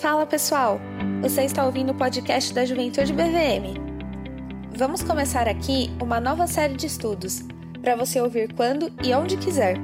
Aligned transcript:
Fala 0.00 0.26
pessoal, 0.26 0.78
você 1.22 1.44
está 1.44 1.64
ouvindo 1.64 1.90
o 1.90 1.94
podcast 1.94 2.52
da 2.52 2.66
Juventude 2.66 3.14
BVM. 3.14 3.80
Vamos 4.76 5.02
começar 5.02 5.48
aqui 5.48 5.90
uma 6.02 6.20
nova 6.20 6.46
série 6.46 6.74
de 6.74 6.86
estudos, 6.86 7.42
para 7.80 7.96
você 7.96 8.20
ouvir 8.20 8.52
quando 8.52 8.92
e 9.02 9.14
onde 9.14 9.38
quiser. 9.38 9.78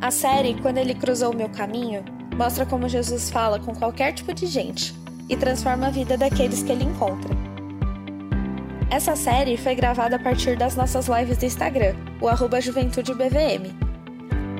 A 0.00 0.10
série 0.10 0.54
Quando 0.62 0.78
Ele 0.78 0.94
Cruzou 0.94 1.32
o 1.32 1.36
Meu 1.36 1.50
Caminho 1.50 2.02
mostra 2.38 2.64
como 2.64 2.88
Jesus 2.88 3.28
fala 3.28 3.60
com 3.60 3.74
qualquer 3.74 4.14
tipo 4.14 4.32
de 4.32 4.46
gente 4.46 4.94
e 5.28 5.36
transforma 5.36 5.88
a 5.88 5.90
vida 5.90 6.16
daqueles 6.16 6.62
que 6.62 6.72
ele 6.72 6.84
encontra. 6.84 7.36
Essa 8.90 9.14
série 9.14 9.58
foi 9.58 9.74
gravada 9.74 10.16
a 10.16 10.18
partir 10.18 10.56
das 10.56 10.74
nossas 10.74 11.06
lives 11.06 11.36
do 11.36 11.44
Instagram, 11.44 11.94
o 12.18 12.28
arroba 12.28 12.62
Juventude 12.62 13.12
BVM. 13.12 13.76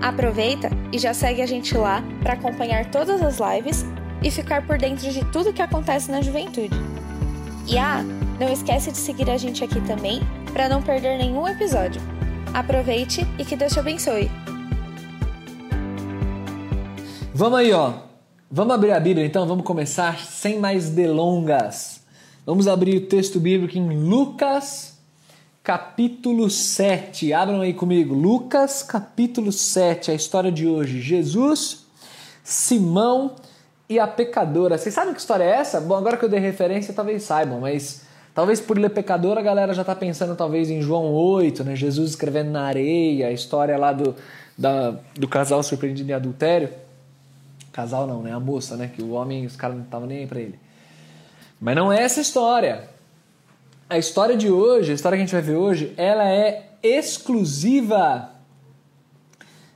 Aproveita 0.02 0.68
e 0.92 0.98
já 0.98 1.14
segue 1.14 1.40
a 1.40 1.46
gente 1.46 1.74
lá 1.74 2.04
para 2.22 2.34
acompanhar 2.34 2.90
todas 2.90 3.22
as 3.22 3.38
lives 3.38 3.84
e 4.22 4.30
ficar 4.30 4.66
por 4.66 4.78
dentro 4.78 5.10
de 5.10 5.24
tudo 5.26 5.52
que 5.52 5.62
acontece 5.62 6.10
na 6.10 6.20
juventude. 6.20 6.76
E 7.66 7.78
ah, 7.78 8.02
não 8.40 8.52
esquece 8.52 8.90
de 8.90 8.98
seguir 8.98 9.28
a 9.30 9.36
gente 9.36 9.62
aqui 9.62 9.80
também 9.82 10.20
para 10.52 10.68
não 10.68 10.82
perder 10.82 11.18
nenhum 11.18 11.46
episódio. 11.46 12.00
Aproveite 12.54 13.26
e 13.38 13.44
que 13.44 13.56
Deus 13.56 13.72
te 13.72 13.78
abençoe. 13.78 14.30
Vamos 17.34 17.58
aí, 17.58 17.72
ó. 17.72 17.92
Vamos 18.50 18.74
abrir 18.74 18.92
a 18.92 19.00
Bíblia 19.00 19.26
então, 19.26 19.46
vamos 19.46 19.64
começar 19.64 20.18
sem 20.20 20.58
mais 20.58 20.88
delongas. 20.88 22.00
Vamos 22.46 22.66
abrir 22.66 22.96
o 22.96 23.06
texto 23.06 23.38
bíblico 23.38 23.76
em 23.76 24.08
Lucas, 24.08 24.98
capítulo 25.62 26.48
7. 26.48 27.30
Abram 27.34 27.60
aí 27.60 27.74
comigo. 27.74 28.14
Lucas, 28.14 28.82
capítulo 28.82 29.52
7, 29.52 30.10
a 30.10 30.14
história 30.14 30.50
de 30.50 30.66
hoje. 30.66 31.02
Jesus, 31.02 31.84
Simão 32.42 33.36
e 33.88 33.98
a 33.98 34.06
pecadora. 34.06 34.76
Vocês 34.76 34.94
sabem 34.94 35.14
que 35.14 35.20
história 35.20 35.44
é 35.44 35.50
essa? 35.50 35.80
Bom, 35.80 35.96
agora 35.96 36.16
que 36.16 36.24
eu 36.24 36.28
dei 36.28 36.38
referência, 36.38 36.92
talvez 36.92 37.22
saibam, 37.22 37.60
mas 37.60 38.02
talvez 38.34 38.60
por 38.60 38.78
ler 38.78 38.90
pecadora 38.90 39.40
a 39.40 39.42
galera 39.42 39.72
já 39.72 39.82
está 39.82 39.94
pensando 39.94 40.36
talvez 40.36 40.70
em 40.70 40.82
João 40.82 41.12
8, 41.12 41.64
né? 41.64 41.74
Jesus 41.74 42.10
escrevendo 42.10 42.50
na 42.50 42.62
areia, 42.62 43.28
a 43.28 43.32
história 43.32 43.76
lá 43.78 43.92
do, 43.92 44.14
da, 44.56 44.94
do 45.14 45.26
casal 45.26 45.62
surpreendido 45.62 46.10
em 46.10 46.14
adultério. 46.14 46.70
Casal 47.72 48.06
não, 48.06 48.22
né? 48.22 48.32
A 48.32 48.40
moça, 48.40 48.76
né? 48.76 48.90
Que 48.94 49.02
o 49.02 49.12
homem, 49.12 49.46
os 49.46 49.56
caras 49.56 49.76
não 49.76 49.84
estavam 49.84 50.06
nem 50.06 50.18
aí 50.18 50.26
pra 50.26 50.40
ele. 50.40 50.58
Mas 51.60 51.74
não 51.74 51.92
é 51.92 52.02
essa 52.02 52.20
história. 52.20 52.88
A 53.88 53.96
história 53.96 54.36
de 54.36 54.50
hoje, 54.50 54.92
a 54.92 54.94
história 54.94 55.16
que 55.16 55.22
a 55.22 55.24
gente 55.24 55.34
vai 55.34 55.42
ver 55.42 55.56
hoje, 55.56 55.94
ela 55.96 56.28
é 56.28 56.72
exclusiva 56.82 58.37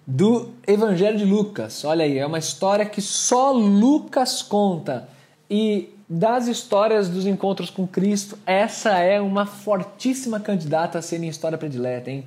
do 0.07 0.51
Evangelho 0.67 1.19
de 1.19 1.25
Lucas. 1.25 1.85
Olha 1.85 2.05
aí, 2.05 2.19
é 2.19 2.27
uma 2.27 2.39
história 2.39 2.85
que 2.85 3.01
só 3.01 3.53
Lucas 3.53 4.43
conta. 4.43 5.09
E 5.49 5.91
das 6.09 6.47
histórias 6.47 7.09
dos 7.09 7.27
encontros 7.27 7.71
com 7.71 7.87
Cristo, 7.87 8.39
essa 8.45 8.99
é 8.99 9.21
uma 9.21 9.47
fortíssima 9.47 10.41
candidata 10.41 10.99
a 10.99 11.03
ser 11.03 11.19
minha 11.19 11.31
história 11.31 11.57
predileta, 11.57 12.11
hein? 12.11 12.25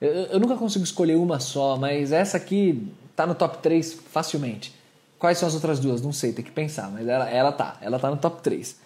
Eu, 0.00 0.10
eu 0.10 0.40
nunca 0.40 0.56
consigo 0.56 0.84
escolher 0.84 1.16
uma 1.16 1.40
só, 1.40 1.76
mas 1.76 2.12
essa 2.12 2.36
aqui 2.36 2.92
tá 3.16 3.26
no 3.26 3.34
top 3.34 3.58
3 3.58 3.94
facilmente. 4.10 4.74
Quais 5.18 5.38
são 5.38 5.48
as 5.48 5.54
outras 5.54 5.78
duas? 5.78 6.02
Não 6.02 6.12
sei, 6.12 6.32
tem 6.32 6.44
que 6.44 6.50
pensar, 6.50 6.90
mas 6.90 7.08
ela, 7.08 7.30
ela 7.30 7.52
tá, 7.52 7.78
ela 7.80 7.98
tá 7.98 8.10
no 8.10 8.16
top 8.16 8.42
3. 8.42 8.76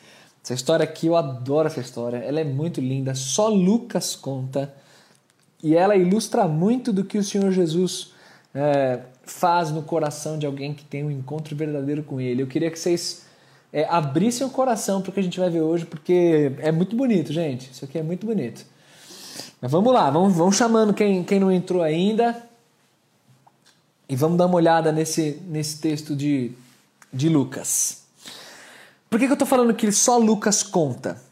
Essa 0.45 0.55
história 0.55 0.85
aqui, 0.85 1.09
eu 1.09 1.17
adoro 1.17 1.67
essa 1.67 1.81
história, 1.81 2.19
ela 2.19 2.39
é 2.39 2.45
muito 2.45 2.81
linda, 2.81 3.15
só 3.15 3.49
Lucas 3.49 4.15
conta 4.15 4.73
e 5.63 5.75
ela 5.75 5.97
ilustra 5.97 6.47
muito 6.47 6.93
do 6.93 7.05
que 7.05 7.19
o 7.19 7.25
Senhor 7.25 7.51
Jesus 7.51 8.13
é, 8.59 9.01
faz 9.23 9.71
no 9.71 9.83
coração 9.83 10.37
de 10.37 10.45
alguém 10.45 10.75
que 10.75 10.85
tem 10.85 11.05
um 11.05 11.11
encontro 11.11 11.55
verdadeiro 11.55 12.03
com 12.03 12.21
Ele. 12.21 12.43
Eu 12.43 12.47
queria 12.49 12.71
que 12.71 12.79
vocês 12.79 13.25
é, 13.73 13.85
abrissem 13.89 14.45
o 14.45 14.51
coração 14.51 15.01
para 15.01 15.11
o 15.11 15.13
que 15.13 15.21
a 15.21 15.23
gente 15.23 15.39
vai 15.39 15.49
ver 15.49 15.61
hoje, 15.61 15.87
porque 15.87 16.53
é 16.59 16.73
muito 16.73 16.97
bonito, 16.97 17.33
gente. 17.33 17.71
Isso 17.71 17.85
aqui 17.85 17.99
é 17.99 18.03
muito 18.03 18.27
bonito. 18.27 18.67
Mas 19.61 19.71
vamos 19.71 19.93
lá, 19.93 20.11
vamos, 20.11 20.37
vamos 20.37 20.57
chamando 20.57 20.93
quem, 20.93 21.23
quem 21.23 21.39
não 21.39 21.53
entrou 21.53 21.83
ainda 21.83 22.43
e 24.09 24.17
vamos 24.17 24.37
dar 24.37 24.47
uma 24.47 24.57
olhada 24.57 24.91
nesse, 24.91 25.41
nesse 25.47 25.81
texto 25.81 26.17
de, 26.17 26.53
de 27.13 27.29
Lucas. 27.29 28.03
Por 29.09 29.21
que, 29.21 29.27
que 29.27 29.33
eu 29.33 29.35
estou 29.35 29.49
falando 29.49 29.73
que 29.73 29.91
só 29.93 30.19
Lucas 30.19 30.65
conta? 30.65 31.23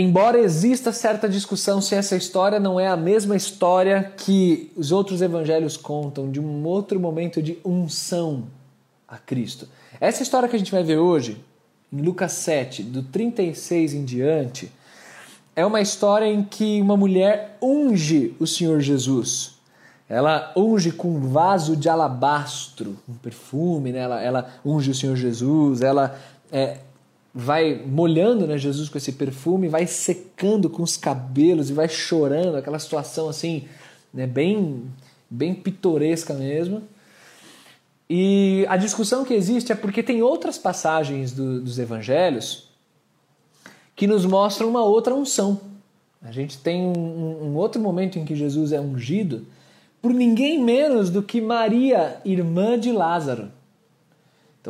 Embora 0.00 0.38
exista 0.40 0.94
certa 0.94 1.28
discussão 1.28 1.82
se 1.82 1.94
essa 1.94 2.16
história 2.16 2.58
não 2.58 2.80
é 2.80 2.88
a 2.88 2.96
mesma 2.96 3.36
história 3.36 4.10
que 4.16 4.72
os 4.74 4.92
outros 4.92 5.20
evangelhos 5.20 5.76
contam, 5.76 6.30
de 6.30 6.40
um 6.40 6.64
outro 6.64 6.98
momento 6.98 7.42
de 7.42 7.58
unção 7.62 8.44
a 9.06 9.18
Cristo. 9.18 9.68
Essa 10.00 10.22
história 10.22 10.48
que 10.48 10.56
a 10.56 10.58
gente 10.58 10.72
vai 10.72 10.82
ver 10.82 10.96
hoje, 10.96 11.44
em 11.92 12.00
Lucas 12.00 12.32
7, 12.32 12.82
do 12.82 13.02
36 13.02 13.92
em 13.92 14.02
diante, 14.02 14.72
é 15.54 15.66
uma 15.66 15.82
história 15.82 16.24
em 16.24 16.42
que 16.44 16.80
uma 16.80 16.96
mulher 16.96 17.58
unge 17.60 18.34
o 18.40 18.46
Senhor 18.46 18.80
Jesus. 18.80 19.56
Ela 20.08 20.50
unge 20.56 20.92
com 20.92 21.08
um 21.08 21.28
vaso 21.28 21.76
de 21.76 21.90
alabastro, 21.90 22.96
um 23.06 23.12
perfume, 23.12 23.92
né? 23.92 23.98
ela, 23.98 24.22
ela 24.22 24.50
unge 24.64 24.92
o 24.92 24.94
Senhor 24.94 25.14
Jesus, 25.14 25.82
ela 25.82 26.18
é, 26.50 26.78
vai 27.34 27.82
molhando 27.86 28.46
né, 28.46 28.58
Jesus 28.58 28.88
com 28.88 28.98
esse 28.98 29.12
perfume, 29.12 29.68
vai 29.68 29.86
secando 29.86 30.68
com 30.68 30.82
os 30.82 30.96
cabelos 30.96 31.70
e 31.70 31.72
vai 31.72 31.88
chorando, 31.88 32.56
aquela 32.56 32.78
situação 32.78 33.28
assim, 33.28 33.66
né, 34.12 34.26
bem, 34.26 34.84
bem 35.28 35.54
pitoresca 35.54 36.34
mesmo. 36.34 36.82
E 38.08 38.66
a 38.68 38.76
discussão 38.76 39.24
que 39.24 39.32
existe 39.32 39.70
é 39.70 39.74
porque 39.76 40.02
tem 40.02 40.20
outras 40.20 40.58
passagens 40.58 41.32
do, 41.32 41.60
dos 41.60 41.78
evangelhos 41.78 42.68
que 43.94 44.06
nos 44.06 44.26
mostram 44.26 44.68
uma 44.68 44.82
outra 44.84 45.14
unção. 45.14 45.60
A 46.20 46.32
gente 46.32 46.58
tem 46.58 46.82
um, 46.82 47.44
um 47.44 47.56
outro 47.56 47.80
momento 47.80 48.18
em 48.18 48.24
que 48.24 48.34
Jesus 48.34 48.72
é 48.72 48.80
ungido 48.80 49.46
por 50.02 50.12
ninguém 50.12 50.62
menos 50.62 51.10
do 51.10 51.22
que 51.22 51.40
Maria, 51.40 52.20
irmã 52.24 52.78
de 52.78 52.90
Lázaro. 52.90 53.52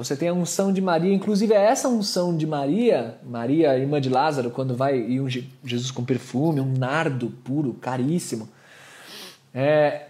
Então 0.01 0.05
você 0.07 0.17
tem 0.17 0.31
a 0.31 0.33
unção 0.33 0.73
de 0.73 0.81
Maria, 0.81 1.13
inclusive 1.13 1.53
é 1.53 1.63
essa 1.63 1.87
unção 1.87 2.35
de 2.35 2.47
Maria, 2.47 3.19
Maria, 3.23 3.77
irmã 3.77 4.01
de 4.01 4.09
Lázaro, 4.09 4.51
quando 4.51 4.75
vai 4.75 4.99
e 4.99 5.21
unge 5.21 5.53
Jesus 5.63 5.91
com 5.91 6.03
perfume, 6.03 6.59
um 6.59 6.73
nardo 6.73 7.29
puro, 7.45 7.75
caríssimo. 7.75 8.49
É, 9.55 10.07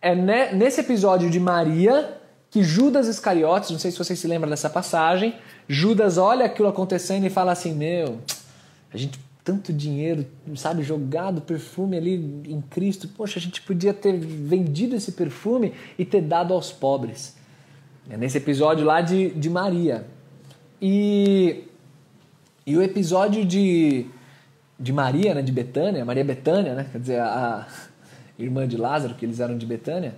é 0.00 0.14
nesse 0.14 0.80
episódio 0.80 1.28
de 1.28 1.40
Maria 1.40 2.18
que 2.52 2.62
Judas 2.62 3.08
Iscariotes, 3.08 3.70
não 3.70 3.80
sei 3.80 3.90
se 3.90 3.98
vocês 3.98 4.16
se 4.16 4.28
lembram 4.28 4.48
dessa 4.48 4.70
passagem, 4.70 5.34
Judas 5.66 6.18
olha 6.18 6.46
aquilo 6.46 6.68
acontecendo 6.68 7.26
e 7.26 7.30
fala 7.30 7.50
assim: 7.50 7.74
Meu, 7.74 8.18
a 8.94 8.96
gente 8.96 9.18
tanto 9.42 9.72
dinheiro, 9.72 10.24
sabe, 10.54 10.84
jogado 10.84 11.40
perfume 11.40 11.96
ali 11.96 12.14
em 12.46 12.60
Cristo, 12.60 13.08
poxa, 13.08 13.40
a 13.40 13.42
gente 13.42 13.60
podia 13.62 13.92
ter 13.92 14.16
vendido 14.16 14.94
esse 14.94 15.10
perfume 15.10 15.72
e 15.98 16.04
ter 16.04 16.20
dado 16.20 16.54
aos 16.54 16.70
pobres. 16.70 17.41
É 18.10 18.16
nesse 18.16 18.38
episódio 18.38 18.84
lá 18.84 19.00
de, 19.00 19.30
de 19.30 19.48
Maria. 19.48 20.06
E, 20.80 21.64
e 22.66 22.76
o 22.76 22.82
episódio 22.82 23.44
de, 23.44 24.06
de 24.78 24.92
Maria, 24.92 25.34
né, 25.34 25.42
de 25.42 25.52
Betânia, 25.52 26.04
Maria 26.04 26.24
Betânia, 26.24 26.74
né, 26.74 26.86
quer 26.90 26.98
dizer, 26.98 27.20
a, 27.20 27.66
a 27.66 28.42
irmã 28.42 28.66
de 28.66 28.76
Lázaro, 28.76 29.14
que 29.14 29.24
eles 29.24 29.38
eram 29.38 29.56
de 29.56 29.64
Betânia, 29.64 30.14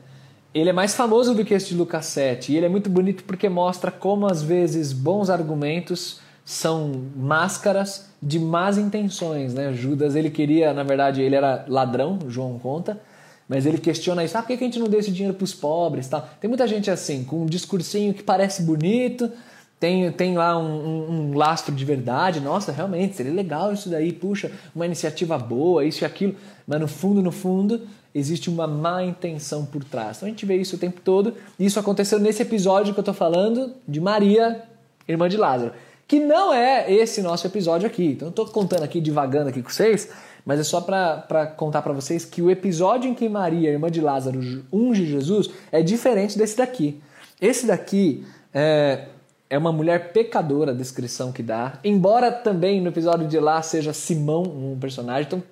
ele 0.55 0.71
é 0.71 0.73
mais 0.73 0.95
famoso 0.95 1.35
do 1.35 1.45
que 1.45 1.53
este 1.53 1.71
de 1.71 1.77
Lucas 1.77 2.07
7. 2.07 2.53
E 2.53 2.57
ele 2.57 2.67
é 2.67 2.69
muito 2.69 2.89
bonito 2.89 3.25
porque 3.25 3.49
mostra 3.49 3.91
como, 3.91 4.27
às 4.27 4.43
vezes, 4.43 4.93
bons 4.93 5.29
argumentos 5.29 6.21
são 6.45 7.07
máscaras 7.17 8.11
de 8.23 8.39
más 8.39 8.79
intenções. 8.79 9.53
Né? 9.53 9.73
Judas, 9.73 10.15
ele 10.15 10.31
queria, 10.31 10.73
na 10.73 10.83
verdade, 10.83 11.23
ele 11.23 11.35
era 11.35 11.65
ladrão, 11.69 12.19
João 12.29 12.59
conta, 12.59 13.01
mas 13.49 13.67
ele 13.67 13.79
questiona 13.79 14.25
isso, 14.25 14.37
ah, 14.37 14.43
por 14.43 14.49
que 14.49 14.55
a 14.55 14.57
gente 14.57 14.79
não 14.79 14.89
deu 14.89 15.01
esse 15.01 15.11
dinheiro 15.11 15.35
para 15.35 15.45
os 15.45 15.55
pobres? 15.55 16.09
Tal? 16.09 16.29
Tem 16.41 16.49
muita 16.49 16.67
gente 16.67 16.91
assim, 16.91 17.25
com 17.25 17.43
um 17.43 17.47
discursinho 17.47 18.15
que 18.15 18.23
parece 18.23 18.63
bonito, 18.63 19.31
tem, 19.79 20.11
tem 20.13 20.37
lá 20.37 20.59
um, 20.59 20.65
um, 20.65 21.11
um, 21.11 21.37
lastro 21.37 21.75
de 21.75 21.85
verdade, 21.85 22.41
nossa, 22.41 22.73
realmente, 22.73 23.17
seria 23.17 23.33
legal 23.33 23.73
isso 23.73 23.91
daí, 23.91 24.13
puxa, 24.13 24.51
uma 24.75 24.87
iniciativa 24.87 25.37
boa, 25.37 25.85
isso 25.85 26.05
e 26.05 26.07
aquilo, 26.07 26.35
mas 26.67 26.81
no 26.81 26.89
fundo, 26.89 27.21
no 27.21 27.31
fundo, 27.31 27.83
existe 28.15 28.49
uma 28.49 28.67
má 28.67 29.03
intenção 29.03 29.67
por 29.67 29.85
trás. 29.85 30.17
Então 30.17 30.27
a 30.27 30.31
gente 30.31 30.47
vê 30.47 30.57
isso 30.57 30.77
o 30.77 30.79
tempo 30.79 31.01
todo, 31.03 31.35
e 31.59 31.67
isso 31.67 31.79
aconteceu 31.79 32.19
nesse 32.19 32.41
episódio 32.41 32.95
que 32.95 33.01
eu 33.01 33.03
estou 33.03 33.15
falando 33.15 33.75
de 33.87 34.01
Maria, 34.01 34.63
irmã 35.07 35.29
de 35.29 35.37
Lázaro, 35.37 35.73
que 36.07 36.21
não 36.21 36.55
é 36.55 36.91
esse 36.91 37.21
nosso 37.21 37.47
episódio 37.47 37.87
aqui. 37.87 38.07
Então 38.13 38.29
eu 38.29 38.31
estou 38.31 38.47
contando 38.47 38.85
aqui, 38.85 39.01
divagando 39.01 39.51
aqui 39.51 39.63
com 39.63 39.69
vocês, 39.69 40.09
mas 40.45 40.61
é 40.61 40.65
só 40.65 40.81
para 40.81 41.47
contar 41.57 41.83
para 41.83 41.93
vocês 41.93 42.25
que 42.25 42.43
o 42.43 42.51
episódio 42.51 43.11
em 43.11 43.15
que 43.15 43.29
Maria, 43.29 43.71
irmã 43.71 43.91
de 43.91 44.01
Lázaro, 44.01 44.41
unge 44.73 45.07
Jesus 45.07 45.51
é 45.73 45.83
diferente 45.83 46.37
desse 46.37 46.57
daqui. 46.57 47.01
Esse 47.41 47.67
daqui 47.67 48.27
é, 48.53 49.07
é 49.49 49.57
uma 49.57 49.73
mulher 49.73 50.13
pecadora, 50.13 50.73
a 50.73 50.75
descrição 50.75 51.33
que 51.33 51.43
dá, 51.43 51.79
embora 51.83 52.31
também 52.31 52.81
no 52.81 52.89
episódio 52.89 53.27
de 53.27 53.39
lá 53.39 53.63
seja 53.63 53.93
Simão 53.93 54.43
um 54.43 54.79
personagem. 54.79 55.25
Então 55.27 55.43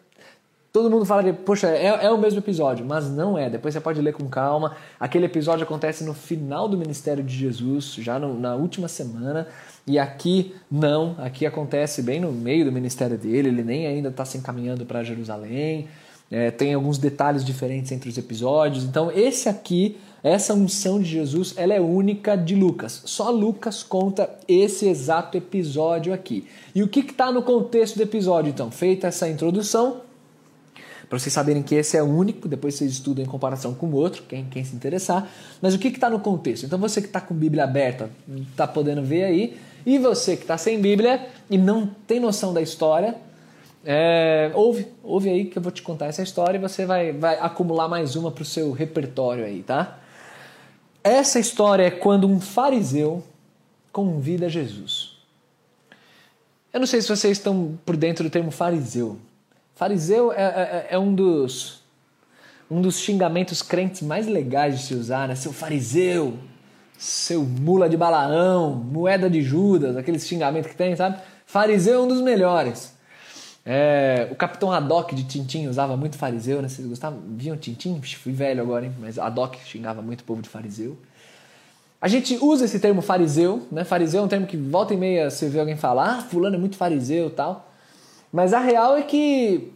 todo 0.72 0.90
mundo 0.90 1.04
fala, 1.04 1.30
poxa, 1.32 1.68
é, 1.68 2.06
é, 2.06 2.10
o 2.10 2.16
mesmo 2.16 2.38
episódio, 2.38 2.84
mas 2.84 3.10
não 3.10 3.36
é. 3.36 3.50
Depois 3.50 3.74
você 3.74 3.80
pode 3.80 4.00
ler 4.00 4.14
com 4.14 4.26
calma. 4.26 4.74
Aquele 4.98 5.26
episódio 5.26 5.64
acontece 5.64 6.02
no 6.02 6.14
final 6.14 6.66
do 6.66 6.78
ministério 6.78 7.22
de 7.22 7.36
Jesus, 7.36 7.94
já 7.98 8.18
no, 8.18 8.38
na 8.40 8.54
última 8.54 8.88
semana. 8.88 9.46
E 9.86 9.98
aqui 9.98 10.54
não, 10.70 11.14
aqui 11.18 11.44
acontece 11.44 12.02
bem 12.02 12.20
no 12.20 12.32
meio 12.32 12.64
do 12.64 12.72
ministério 12.72 13.18
dele, 13.18 13.48
ele 13.48 13.62
nem 13.62 13.86
ainda 13.86 14.08
está 14.08 14.24
se 14.24 14.38
encaminhando 14.38 14.86
para 14.86 15.02
Jerusalém. 15.02 15.88
É, 16.30 16.50
tem 16.50 16.72
alguns 16.72 16.96
detalhes 16.96 17.44
diferentes 17.44 17.92
entre 17.92 18.08
os 18.08 18.16
episódios. 18.16 18.84
Então, 18.84 19.12
esse 19.12 19.50
aqui, 19.50 19.98
essa 20.22 20.54
unção 20.54 20.98
de 20.98 21.04
Jesus, 21.04 21.52
ela 21.58 21.74
é 21.74 21.80
única 21.80 22.34
de 22.34 22.54
Lucas. 22.54 23.02
Só 23.04 23.30
Lucas 23.30 23.82
conta 23.82 24.30
esse 24.48 24.88
exato 24.88 25.36
episódio 25.36 26.14
aqui. 26.14 26.46
E 26.74 26.82
o 26.82 26.88
que 26.88 27.00
está 27.00 27.30
no 27.30 27.42
contexto 27.42 27.96
do 27.96 28.02
episódio, 28.02 28.48
então? 28.48 28.70
Feita 28.70 29.08
essa 29.08 29.28
introdução, 29.28 30.00
para 31.12 31.18
vocês 31.18 31.34
saberem 31.34 31.62
que 31.62 31.74
esse 31.74 31.94
é 31.94 32.02
único, 32.02 32.48
depois 32.48 32.74
vocês 32.74 32.90
estudam 32.90 33.22
em 33.22 33.28
comparação 33.28 33.74
com 33.74 33.84
o 33.88 33.94
outro, 33.94 34.22
quem, 34.22 34.46
quem 34.46 34.64
se 34.64 34.74
interessar. 34.74 35.30
Mas 35.60 35.74
o 35.74 35.78
que 35.78 35.88
está 35.88 36.08
no 36.08 36.18
contexto? 36.18 36.64
Então, 36.64 36.78
você 36.78 37.02
que 37.02 37.06
está 37.06 37.20
com 37.20 37.34
Bíblia 37.34 37.64
aberta, 37.64 38.08
está 38.50 38.66
podendo 38.66 39.02
ver 39.02 39.24
aí. 39.24 39.58
E 39.84 39.98
você 39.98 40.36
que 40.38 40.44
está 40.44 40.56
sem 40.56 40.80
Bíblia 40.80 41.28
e 41.50 41.58
não 41.58 41.86
tem 41.86 42.18
noção 42.18 42.54
da 42.54 42.62
história, 42.62 43.14
é, 43.84 44.52
ouve, 44.54 44.86
ouve 45.02 45.28
aí 45.28 45.44
que 45.44 45.58
eu 45.58 45.60
vou 45.60 45.70
te 45.70 45.82
contar 45.82 46.06
essa 46.06 46.22
história 46.22 46.56
e 46.56 46.60
você 46.62 46.86
vai, 46.86 47.12
vai 47.12 47.38
acumular 47.38 47.88
mais 47.88 48.16
uma 48.16 48.30
para 48.30 48.40
o 48.40 48.46
seu 48.46 48.72
repertório 48.72 49.44
aí, 49.44 49.62
tá? 49.62 49.98
Essa 51.04 51.38
história 51.38 51.82
é 51.82 51.90
quando 51.90 52.26
um 52.26 52.40
fariseu 52.40 53.22
convida 53.92 54.48
Jesus. 54.48 55.18
Eu 56.72 56.80
não 56.80 56.86
sei 56.86 57.02
se 57.02 57.08
vocês 57.08 57.36
estão 57.36 57.78
por 57.84 57.98
dentro 57.98 58.24
do 58.24 58.30
termo 58.30 58.50
fariseu. 58.50 59.18
Fariseu 59.74 60.32
é, 60.32 60.42
é, 60.42 60.86
é 60.90 60.98
um 60.98 61.14
dos 61.14 61.82
um 62.70 62.80
dos 62.80 62.98
xingamentos 63.00 63.60
crentes 63.60 64.00
mais 64.00 64.26
legais 64.26 64.78
de 64.78 64.86
se 64.86 64.94
usar, 64.94 65.28
né? 65.28 65.34
Seu 65.34 65.52
fariseu, 65.52 66.38
seu 66.96 67.42
mula 67.42 67.86
de 67.86 67.98
Balaão, 67.98 68.74
moeda 68.74 69.28
de 69.28 69.42
Judas, 69.42 69.94
aqueles 69.94 70.26
xingamentos 70.26 70.70
que 70.70 70.76
tem, 70.76 70.96
sabe? 70.96 71.18
Fariseu 71.44 72.00
é 72.00 72.02
um 72.02 72.08
dos 72.08 72.22
melhores. 72.22 72.94
É, 73.64 74.26
o 74.30 74.34
Capitão 74.34 74.72
Haddock 74.72 75.14
de 75.14 75.24
Tintim 75.24 75.68
usava 75.68 75.96
muito 75.96 76.16
fariseu, 76.16 76.62
né? 76.62 76.68
Vocês 76.68 76.88
gostavam? 76.88 77.20
Viam 77.36 77.56
Tintim? 77.56 78.00
Fui 78.00 78.32
velho 78.32 78.62
agora, 78.62 78.86
hein? 78.86 78.92
Mas 78.98 79.18
Haddock 79.18 79.58
xingava 79.66 80.00
muito 80.00 80.22
o 80.22 80.24
povo 80.24 80.40
de 80.40 80.48
fariseu. 80.48 80.96
A 82.00 82.08
gente 82.08 82.36
usa 82.40 82.64
esse 82.64 82.80
termo 82.80 83.02
fariseu, 83.02 83.66
né? 83.70 83.84
Fariseu 83.84 84.22
é 84.22 84.24
um 84.24 84.28
termo 84.28 84.46
que 84.46 84.56
volta 84.56 84.94
e 84.94 84.96
meia 84.96 85.30
você 85.30 85.48
vê 85.48 85.60
alguém 85.60 85.76
falar, 85.76 86.18
ah, 86.18 86.22
fulano 86.22 86.56
é 86.56 86.58
muito 86.58 86.76
fariseu 86.76 87.30
tal. 87.30 87.71
Mas 88.32 88.54
a 88.54 88.58
real 88.58 88.96
é 88.96 89.02
que 89.02 89.72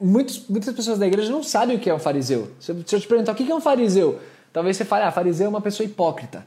muitos, 0.00 0.48
muitas 0.48 0.74
pessoas 0.74 0.98
da 0.98 1.06
igreja 1.06 1.30
não 1.30 1.42
sabem 1.42 1.76
o 1.76 1.78
que 1.78 1.90
é 1.90 1.94
um 1.94 1.98
fariseu. 1.98 2.50
Se 2.58 2.72
eu, 2.72 2.82
se 2.86 2.96
eu 2.96 3.00
te 3.00 3.06
perguntar 3.06 3.32
o 3.32 3.34
que 3.34 3.50
é 3.50 3.54
um 3.54 3.60
fariseu, 3.60 4.18
talvez 4.52 4.76
você 4.76 4.84
fale, 4.84 5.04
ah, 5.04 5.12
fariseu 5.12 5.46
é 5.46 5.48
uma 5.48 5.60
pessoa 5.60 5.86
hipócrita. 5.86 6.46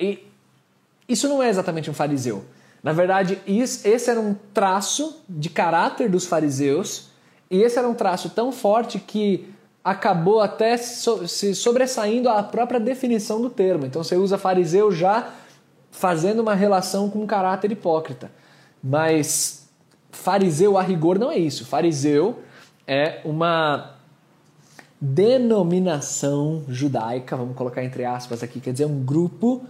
E 0.00 0.26
isso 1.06 1.28
não 1.28 1.42
é 1.42 1.50
exatamente 1.50 1.90
um 1.90 1.94
fariseu. 1.94 2.44
Na 2.82 2.92
verdade, 2.92 3.40
esse 3.46 4.10
era 4.10 4.20
um 4.20 4.34
traço 4.54 5.22
de 5.28 5.50
caráter 5.50 6.08
dos 6.08 6.26
fariseus, 6.26 7.08
e 7.50 7.62
esse 7.62 7.78
era 7.78 7.88
um 7.88 7.94
traço 7.94 8.30
tão 8.30 8.52
forte 8.52 8.98
que 8.98 9.52
acabou 9.82 10.40
até 10.40 10.76
se 10.76 11.54
sobressaindo 11.54 12.28
a 12.28 12.42
própria 12.42 12.78
definição 12.78 13.40
do 13.40 13.48
termo. 13.48 13.86
Então 13.86 14.04
você 14.04 14.16
usa 14.16 14.36
fariseu 14.36 14.92
já 14.92 15.30
fazendo 15.90 16.40
uma 16.40 16.54
relação 16.54 17.08
com 17.08 17.20
um 17.22 17.26
caráter 17.26 17.72
hipócrita. 17.72 18.30
Mas 18.82 19.57
fariseu 20.22 20.76
a 20.76 20.82
rigor 20.82 21.18
não 21.18 21.30
é 21.30 21.38
isso. 21.38 21.64
Fariseu 21.64 22.40
é 22.86 23.20
uma 23.24 23.94
denominação 25.00 26.64
judaica, 26.68 27.36
vamos 27.36 27.56
colocar 27.56 27.84
entre 27.84 28.04
aspas 28.04 28.42
aqui, 28.42 28.58
quer 28.58 28.72
dizer, 28.72 28.86
um 28.86 29.04
grupo 29.04 29.64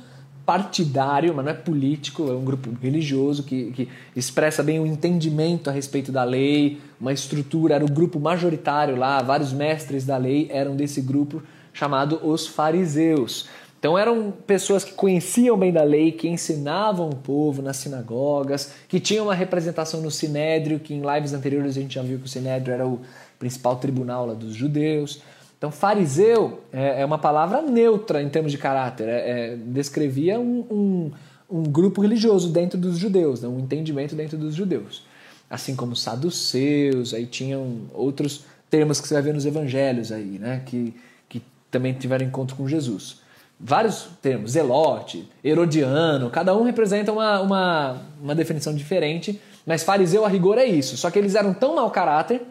partidário, 0.46 1.34
mas 1.34 1.44
não 1.44 1.52
é 1.52 1.54
político, 1.54 2.30
é 2.30 2.32
um 2.32 2.42
grupo 2.42 2.70
religioso 2.80 3.42
que, 3.42 3.70
que 3.72 3.88
expressa 4.16 4.62
bem 4.62 4.80
o 4.80 4.86
entendimento 4.86 5.68
a 5.68 5.72
respeito 5.72 6.10
da 6.10 6.24
lei, 6.24 6.80
uma 6.98 7.12
estrutura, 7.12 7.74
era 7.74 7.84
o 7.84 7.90
grupo 7.90 8.18
majoritário 8.18 8.96
lá, 8.96 9.20
vários 9.20 9.52
mestres 9.52 10.06
da 10.06 10.16
lei 10.16 10.48
eram 10.50 10.74
desse 10.74 11.02
grupo 11.02 11.42
chamado 11.74 12.26
os 12.26 12.46
fariseus. 12.46 13.46
Então 13.78 13.96
eram 13.96 14.32
pessoas 14.32 14.82
que 14.82 14.92
conheciam 14.92 15.56
bem 15.56 15.72
da 15.72 15.84
lei, 15.84 16.10
que 16.10 16.28
ensinavam 16.28 17.08
o 17.08 17.14
povo 17.14 17.62
nas 17.62 17.76
sinagogas, 17.76 18.72
que 18.88 18.98
tinham 18.98 19.26
uma 19.26 19.34
representação 19.34 20.00
no 20.00 20.10
Sinédrio, 20.10 20.80
que 20.80 20.92
em 20.92 21.00
lives 21.00 21.32
anteriores 21.32 21.76
a 21.76 21.80
gente 21.80 21.94
já 21.94 22.02
viu 22.02 22.18
que 22.18 22.26
o 22.26 22.28
Sinédrio 22.28 22.74
era 22.74 22.86
o 22.86 23.00
principal 23.38 23.76
tribunal 23.76 24.26
lá 24.26 24.34
dos 24.34 24.54
judeus. 24.54 25.22
Então, 25.56 25.70
fariseu 25.70 26.60
é, 26.72 27.02
é 27.02 27.04
uma 27.04 27.18
palavra 27.18 27.62
neutra 27.62 28.22
em 28.22 28.28
termos 28.28 28.50
de 28.52 28.58
caráter. 28.58 29.08
É, 29.08 29.30
é, 29.52 29.56
descrevia 29.56 30.38
um, 30.38 30.60
um, 30.70 31.12
um, 31.50 31.62
grupo 31.64 32.00
religioso 32.00 32.50
dentro 32.50 32.78
dos 32.78 32.98
judeus, 32.98 33.42
né? 33.42 33.48
um 33.48 33.58
entendimento 33.60 34.14
dentro 34.14 34.36
dos 34.36 34.54
judeus. 34.54 35.04
Assim 35.50 35.74
como 35.74 35.96
saduceus, 35.96 37.14
aí 37.14 37.26
tinham 37.26 37.82
outros 37.92 38.44
termos 38.70 39.00
que 39.00 39.08
você 39.08 39.14
vai 39.14 39.22
ver 39.22 39.34
nos 39.34 39.46
evangelhos 39.46 40.12
aí, 40.12 40.38
né? 40.38 40.62
que, 40.64 40.94
que 41.28 41.42
também 41.70 41.92
tiveram 41.92 42.24
encontro 42.24 42.54
com 42.56 42.68
Jesus. 42.68 43.20
Vários 43.60 44.08
termos, 44.22 44.52
zelote, 44.52 45.28
herodiano, 45.42 46.30
cada 46.30 46.56
um 46.56 46.62
representa 46.62 47.10
uma, 47.10 47.40
uma, 47.40 48.02
uma 48.22 48.34
definição 48.34 48.72
diferente, 48.72 49.40
mas 49.66 49.82
fariseu 49.82 50.24
a 50.24 50.28
rigor 50.28 50.58
é 50.58 50.64
isso. 50.64 50.96
Só 50.96 51.10
que 51.10 51.18
eles 51.18 51.34
eram 51.34 51.52
tão 51.52 51.74
mau 51.74 51.90
caráter 51.90 52.42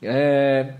é, 0.00 0.74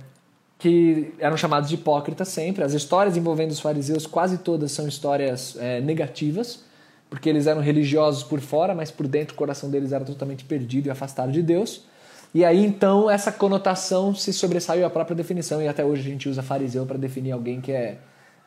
que 0.56 1.12
eram 1.18 1.36
chamados 1.36 1.68
de 1.68 1.74
hipócritas 1.74 2.28
sempre. 2.28 2.62
As 2.62 2.74
histórias 2.74 3.16
envolvendo 3.16 3.50
os 3.50 3.58
fariseus 3.58 4.06
quase 4.06 4.38
todas 4.38 4.70
são 4.70 4.86
histórias 4.86 5.56
é, 5.58 5.80
negativas, 5.80 6.62
porque 7.08 7.28
eles 7.28 7.48
eram 7.48 7.60
religiosos 7.60 8.22
por 8.22 8.40
fora, 8.40 8.72
mas 8.72 8.90
por 8.92 9.08
dentro 9.08 9.34
o 9.34 9.36
coração 9.36 9.68
deles 9.68 9.90
era 9.90 10.04
totalmente 10.04 10.44
perdido 10.44 10.86
e 10.86 10.90
afastado 10.90 11.32
de 11.32 11.42
Deus. 11.42 11.82
E 12.32 12.44
aí 12.44 12.64
então 12.64 13.10
essa 13.10 13.32
conotação 13.32 14.14
se 14.14 14.32
sobressaiu 14.32 14.86
à 14.86 14.90
própria 14.90 15.16
definição, 15.16 15.60
e 15.60 15.66
até 15.66 15.84
hoje 15.84 16.02
a 16.02 16.10
gente 16.12 16.28
usa 16.28 16.40
fariseu 16.40 16.86
para 16.86 16.96
definir 16.96 17.32
alguém 17.32 17.60
que 17.60 17.72
é 17.72 17.98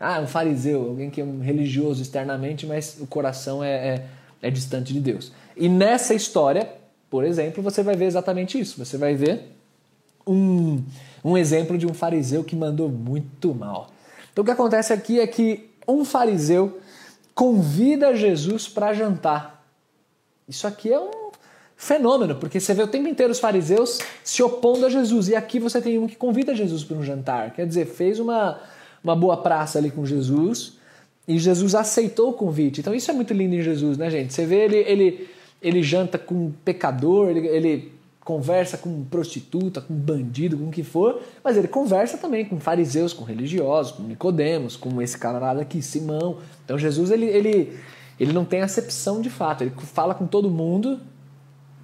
ah, 0.03 0.19
um 0.19 0.27
fariseu, 0.27 0.89
alguém 0.89 1.09
que 1.09 1.21
é 1.21 1.23
um 1.23 1.39
religioso 1.39 2.01
externamente, 2.01 2.65
mas 2.65 2.97
o 2.99 3.07
coração 3.07 3.63
é, 3.63 3.71
é, 3.71 4.05
é 4.41 4.51
distante 4.51 4.91
de 4.91 4.99
Deus. 4.99 5.31
E 5.55 5.69
nessa 5.69 6.13
história, 6.13 6.69
por 7.09 7.23
exemplo, 7.23 7.63
você 7.63 7.81
vai 7.81 7.95
ver 7.95 8.05
exatamente 8.05 8.59
isso. 8.59 8.83
Você 8.83 8.97
vai 8.97 9.15
ver 9.15 9.55
um, 10.27 10.83
um 11.23 11.37
exemplo 11.37 11.77
de 11.77 11.85
um 11.85 11.93
fariseu 11.93 12.43
que 12.43 12.55
mandou 12.55 12.89
muito 12.89 13.53
mal. 13.55 13.91
Então 14.31 14.41
o 14.41 14.45
que 14.45 14.51
acontece 14.51 14.91
aqui 14.91 15.19
é 15.19 15.27
que 15.27 15.69
um 15.87 16.03
fariseu 16.03 16.79
convida 17.33 18.15
Jesus 18.15 18.67
para 18.67 18.93
jantar. 18.93 19.63
Isso 20.47 20.67
aqui 20.67 20.91
é 20.91 20.99
um 20.99 21.31
fenômeno, 21.77 22.35
porque 22.35 22.59
você 22.59 22.73
vê 22.73 22.83
o 22.83 22.87
tempo 22.87 23.07
inteiro 23.07 23.31
os 23.31 23.39
fariseus 23.39 23.99
se 24.23 24.41
opondo 24.43 24.85
a 24.85 24.89
Jesus. 24.89 25.29
E 25.29 25.35
aqui 25.35 25.59
você 25.59 25.81
tem 25.81 25.97
um 25.97 26.07
que 26.07 26.15
convida 26.15 26.55
Jesus 26.55 26.83
para 26.83 26.97
um 26.97 27.03
jantar. 27.03 27.51
Quer 27.51 27.65
dizer, 27.65 27.85
fez 27.85 28.19
uma, 28.19 28.59
uma 29.03 29.15
boa 29.15 29.37
praça 29.37 29.77
ali 29.77 29.91
com 29.91 30.05
Jesus 30.05 30.73
e 31.27 31.37
Jesus 31.37 31.75
aceitou 31.75 32.29
o 32.29 32.33
convite. 32.33 32.81
Então 32.81 32.93
isso 32.93 33.09
é 33.09 33.13
muito 33.13 33.33
lindo 33.33 33.55
em 33.55 33.61
Jesus, 33.61 33.97
né, 33.97 34.09
gente? 34.09 34.33
Você 34.33 34.45
vê 34.45 34.65
ele, 34.65 34.77
ele, 34.77 35.29
ele 35.61 35.83
janta 35.83 36.17
com 36.17 36.35
um 36.35 36.53
pecador, 36.63 37.29
ele, 37.29 37.47
ele 37.47 37.91
conversa 38.23 38.77
com 38.77 39.03
prostituta, 39.03 39.81
com 39.81 39.93
bandido, 39.93 40.57
com 40.57 40.67
o 40.67 40.71
que 40.71 40.83
for, 40.83 41.21
mas 41.43 41.57
ele 41.57 41.67
conversa 41.67 42.17
também 42.17 42.45
com 42.45 42.59
fariseus, 42.59 43.13
com 43.13 43.23
religiosos, 43.23 43.91
com 43.91 44.03
Nicodemos, 44.03 44.77
com 44.77 45.01
esse 45.01 45.17
camarada 45.17 45.61
aqui, 45.61 45.81
Simão. 45.81 46.37
Então 46.63 46.77
Jesus 46.77 47.11
ele, 47.11 47.25
ele, 47.25 47.77
ele 48.19 48.31
não 48.31 48.45
tem 48.45 48.61
acepção 48.61 49.21
de 49.21 49.29
fato, 49.29 49.63
ele 49.63 49.73
fala 49.77 50.13
com 50.13 50.25
todo 50.25 50.49
mundo, 50.49 50.99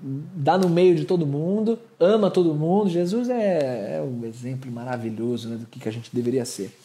dá 0.02 0.58
no 0.58 0.70
meio 0.70 0.96
de 0.96 1.06
todo 1.06 1.26
mundo, 1.26 1.78
ama 2.00 2.32
todo 2.32 2.54
mundo. 2.54 2.90
Jesus 2.90 3.30
é, 3.30 3.98
é 3.98 4.02
um 4.02 4.26
exemplo 4.26 4.72
maravilhoso 4.72 5.50
né, 5.50 5.58
do 5.58 5.66
que, 5.66 5.80
que 5.80 5.90
a 5.90 5.92
gente 5.92 6.10
deveria 6.14 6.46
ser. 6.46 6.78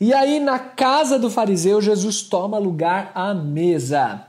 E 0.00 0.12
aí 0.14 0.40
na 0.40 0.58
casa 0.58 1.18
do 1.18 1.30
fariseu 1.30 1.80
Jesus 1.80 2.22
toma 2.22 2.58
lugar 2.58 3.12
à 3.14 3.34
mesa. 3.34 4.26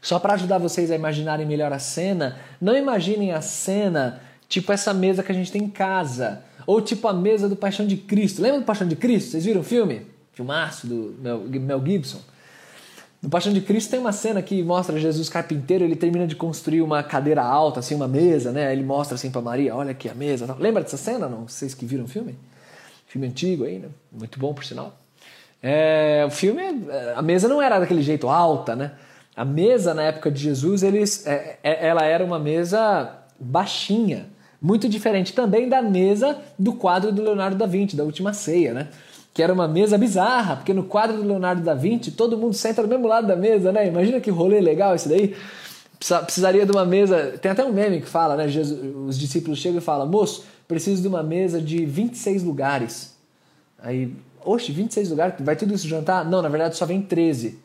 Só 0.00 0.18
para 0.18 0.34
ajudar 0.34 0.58
vocês 0.58 0.90
a 0.90 0.94
imaginarem 0.94 1.46
melhor 1.46 1.72
a 1.72 1.78
cena, 1.78 2.38
não 2.60 2.76
imaginem 2.76 3.32
a 3.32 3.40
cena 3.40 4.20
tipo 4.48 4.70
essa 4.72 4.92
mesa 4.92 5.22
que 5.22 5.32
a 5.32 5.34
gente 5.34 5.50
tem 5.50 5.64
em 5.64 5.70
casa, 5.70 6.42
ou 6.66 6.80
tipo 6.80 7.08
a 7.08 7.12
mesa 7.12 7.48
do 7.48 7.56
Paixão 7.56 7.86
de 7.86 7.96
Cristo. 7.96 8.42
Lembra 8.42 8.60
do 8.60 8.66
Paixão 8.66 8.86
de 8.86 8.96
Cristo? 8.96 9.30
Vocês 9.30 9.44
viram 9.44 9.62
o 9.62 9.64
filme? 9.64 10.02
Filmaço 10.32 10.86
do 10.86 11.14
Mel 11.60 11.82
Gibson. 11.84 12.20
No 13.24 13.30
Paixão 13.30 13.54
de 13.54 13.62
Cristo 13.62 13.90
tem 13.90 13.98
uma 13.98 14.12
cena 14.12 14.42
que 14.42 14.62
mostra 14.62 15.00
Jesus 15.00 15.30
carpinteiro, 15.30 15.82
ele 15.82 15.96
termina 15.96 16.26
de 16.26 16.36
construir 16.36 16.82
uma 16.82 17.02
cadeira 17.02 17.42
alta, 17.42 17.80
assim, 17.80 17.94
uma 17.94 18.06
mesa, 18.06 18.52
né? 18.52 18.70
Ele 18.70 18.82
mostra 18.82 19.14
assim 19.14 19.30
para 19.30 19.40
Maria, 19.40 19.74
olha 19.74 19.92
aqui 19.92 20.10
a 20.10 20.14
mesa. 20.14 20.54
Lembra 20.60 20.82
dessa 20.82 20.98
cena, 20.98 21.26
não? 21.26 21.48
Vocês 21.48 21.72
que 21.72 21.86
viram 21.86 22.04
o 22.04 22.06
filme? 22.06 22.38
Filme 23.06 23.26
antigo 23.26 23.64
aí, 23.64 23.78
né? 23.78 23.88
Muito 24.12 24.38
bom, 24.38 24.52
por 24.52 24.62
sinal. 24.62 24.98
É, 25.62 26.22
o 26.26 26.30
filme, 26.30 26.60
a 27.16 27.22
mesa 27.22 27.48
não 27.48 27.62
era 27.62 27.78
daquele 27.78 28.02
jeito 28.02 28.28
alta, 28.28 28.76
né? 28.76 28.92
A 29.34 29.42
mesa 29.42 29.94
na 29.94 30.02
época 30.02 30.30
de 30.30 30.42
Jesus, 30.42 30.82
eles, 30.82 31.26
é, 31.26 31.58
é, 31.62 31.86
ela 31.86 32.04
era 32.04 32.22
uma 32.22 32.38
mesa 32.38 33.10
baixinha, 33.40 34.26
Muito 34.60 34.86
diferente 34.86 35.32
também 35.32 35.66
da 35.66 35.80
mesa 35.80 36.38
do 36.58 36.74
quadro 36.74 37.10
do 37.10 37.22
Leonardo 37.22 37.56
da 37.56 37.64
Vinci, 37.64 37.96
da 37.96 38.04
Última 38.04 38.34
Ceia, 38.34 38.74
né? 38.74 38.88
Que 39.34 39.42
era 39.42 39.52
uma 39.52 39.66
mesa 39.66 39.98
bizarra, 39.98 40.56
porque 40.56 40.72
no 40.72 40.84
quadro 40.84 41.16
do 41.16 41.26
Leonardo 41.26 41.60
da 41.60 41.74
Vinci 41.74 42.12
todo 42.12 42.38
mundo 42.38 42.54
senta 42.54 42.80
do 42.80 42.88
mesmo 42.88 43.08
lado 43.08 43.26
da 43.26 43.34
mesa, 43.34 43.72
né? 43.72 43.88
Imagina 43.88 44.20
que 44.20 44.30
rolê 44.30 44.60
legal 44.60 44.94
isso 44.94 45.08
daí. 45.08 45.34
Precisaria 45.98 46.64
de 46.64 46.70
uma 46.70 46.84
mesa. 46.84 47.36
Tem 47.42 47.50
até 47.50 47.64
um 47.64 47.72
meme 47.72 48.00
que 48.00 48.08
fala, 48.08 48.36
né? 48.36 48.46
Jesus, 48.46 48.78
os 49.08 49.18
discípulos 49.18 49.58
chegam 49.58 49.78
e 49.78 49.80
falam: 49.80 50.06
Moço, 50.06 50.44
preciso 50.68 51.02
de 51.02 51.08
uma 51.08 51.22
mesa 51.22 51.60
de 51.60 51.84
26 51.84 52.44
lugares. 52.44 53.16
Aí, 53.82 54.14
oxe, 54.44 54.70
26 54.70 55.10
lugares? 55.10 55.34
Vai 55.40 55.56
tudo 55.56 55.74
isso 55.74 55.88
jantar? 55.88 56.24
Não, 56.24 56.40
na 56.40 56.48
verdade 56.48 56.76
só 56.76 56.86
vem 56.86 57.02
13. 57.02 57.58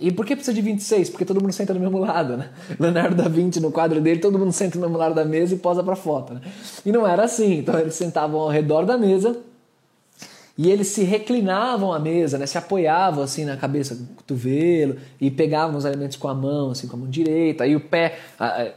E 0.00 0.10
por 0.10 0.24
que 0.24 0.34
precisa 0.34 0.54
de 0.54 0.62
26? 0.62 1.10
Porque 1.10 1.26
todo 1.26 1.40
mundo 1.40 1.52
senta 1.52 1.74
do 1.74 1.80
mesmo 1.80 1.98
lado, 1.98 2.36
né? 2.36 2.48
Leonardo 2.80 3.14
da 3.14 3.28
Vinci, 3.28 3.60
no 3.60 3.70
quadro 3.70 4.00
dele, 4.00 4.20
todo 4.20 4.38
mundo 4.38 4.52
senta 4.52 4.78
no 4.78 4.86
mesmo 4.86 4.96
lado 4.96 5.14
da 5.14 5.24
mesa 5.24 5.54
e 5.54 5.58
posa 5.58 5.82
pra 5.82 5.94
foto, 5.94 6.32
né? 6.32 6.40
E 6.86 6.90
não 6.90 7.06
era 7.06 7.24
assim. 7.24 7.58
Então 7.58 7.78
eles 7.78 7.94
sentavam 7.94 8.40
ao 8.40 8.48
redor 8.48 8.86
da 8.86 8.96
mesa 8.96 9.36
e 10.56 10.70
eles 10.70 10.88
se 10.88 11.02
reclinavam 11.02 11.92
à 11.92 11.98
mesa, 11.98 12.38
né? 12.38 12.46
Se 12.46 12.56
apoiavam 12.56 13.24
assim 13.24 13.44
na 13.44 13.56
cabeça, 13.56 13.96
com 13.96 14.02
o 14.04 14.06
cotovelo 14.16 14.96
e 15.20 15.30
pegavam 15.30 15.76
os 15.76 15.84
alimentos 15.84 16.16
com 16.16 16.28
a 16.28 16.34
mão, 16.34 16.70
assim, 16.70 16.86
com 16.86 16.96
a 16.96 17.00
mão 17.00 17.08
direita. 17.08 17.64
Aí 17.64 17.74
o 17.74 17.80
pé, 17.80 18.18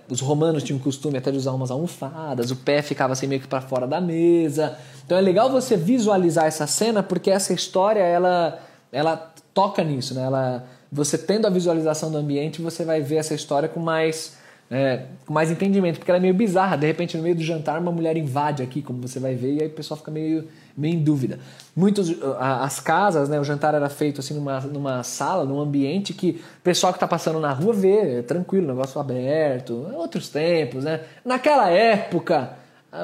os 0.09 0.19
romanos 0.19 0.63
tinham 0.63 0.79
o 0.79 0.81
costume 0.81 1.17
até 1.17 1.29
de 1.31 1.37
usar 1.37 1.51
umas 1.51 1.69
almofadas, 1.69 2.49
o 2.49 2.55
pé 2.55 2.81
ficava 2.81 3.13
assim 3.13 3.27
meio 3.27 3.41
que 3.41 3.47
para 3.47 3.61
fora 3.61 3.85
da 3.85 4.01
mesa. 4.01 4.77
Então 5.05 5.17
é 5.17 5.21
legal 5.21 5.51
você 5.51 5.77
visualizar 5.77 6.45
essa 6.45 6.65
cena 6.65 7.03
porque 7.03 7.29
essa 7.29 7.53
história 7.53 8.01
ela 8.01 8.59
ela 8.91 9.33
toca 9.53 9.83
nisso, 9.83 10.13
né? 10.15 10.23
Ela 10.23 10.67
você 10.91 11.17
tendo 11.17 11.45
a 11.45 11.49
visualização 11.49 12.11
do 12.11 12.17
ambiente, 12.17 12.61
você 12.61 12.85
vai 12.85 13.01
ver 13.01 13.17
essa 13.17 13.33
história 13.33 13.67
com 13.67 13.79
mais, 13.79 14.37
é, 14.71 15.03
com 15.25 15.33
mais 15.33 15.51
entendimento, 15.51 15.97
porque 15.97 16.09
ela 16.09 16.17
é 16.17 16.21
meio 16.21 16.33
bizarra. 16.33 16.77
De 16.77 16.87
repente, 16.87 17.17
no 17.17 17.23
meio 17.23 17.35
do 17.35 17.43
jantar, 17.43 17.79
uma 17.79 17.91
mulher 17.91 18.15
invade 18.17 18.63
aqui, 18.63 18.81
como 18.81 19.01
você 19.01 19.19
vai 19.19 19.35
ver, 19.35 19.55
e 19.55 19.61
aí 19.61 19.67
o 19.67 19.71
pessoal 19.71 19.97
fica 19.97 20.11
meio, 20.11 20.47
meio 20.77 20.93
em 20.93 21.03
dúvida. 21.03 21.39
Muitos, 21.75 22.15
as 22.39 22.79
casas, 22.79 23.27
né, 23.27 23.39
o 23.39 23.43
jantar 23.43 23.73
era 23.73 23.89
feito 23.89 24.21
assim 24.21 24.35
numa, 24.35 24.61
numa 24.61 25.03
sala, 25.03 25.43
num 25.43 25.59
ambiente 25.59 26.13
que 26.13 26.41
o 26.59 26.61
pessoal 26.61 26.93
que 26.93 26.97
está 26.97 27.07
passando 27.07 27.39
na 27.39 27.51
rua 27.51 27.73
vê, 27.73 28.19
é 28.19 28.21
tranquilo, 28.21 28.67
negócio 28.67 29.01
aberto, 29.01 29.87
outros 29.95 30.29
tempos, 30.29 30.83
né? 30.83 31.01
Naquela 31.25 31.69
época, 31.69 32.53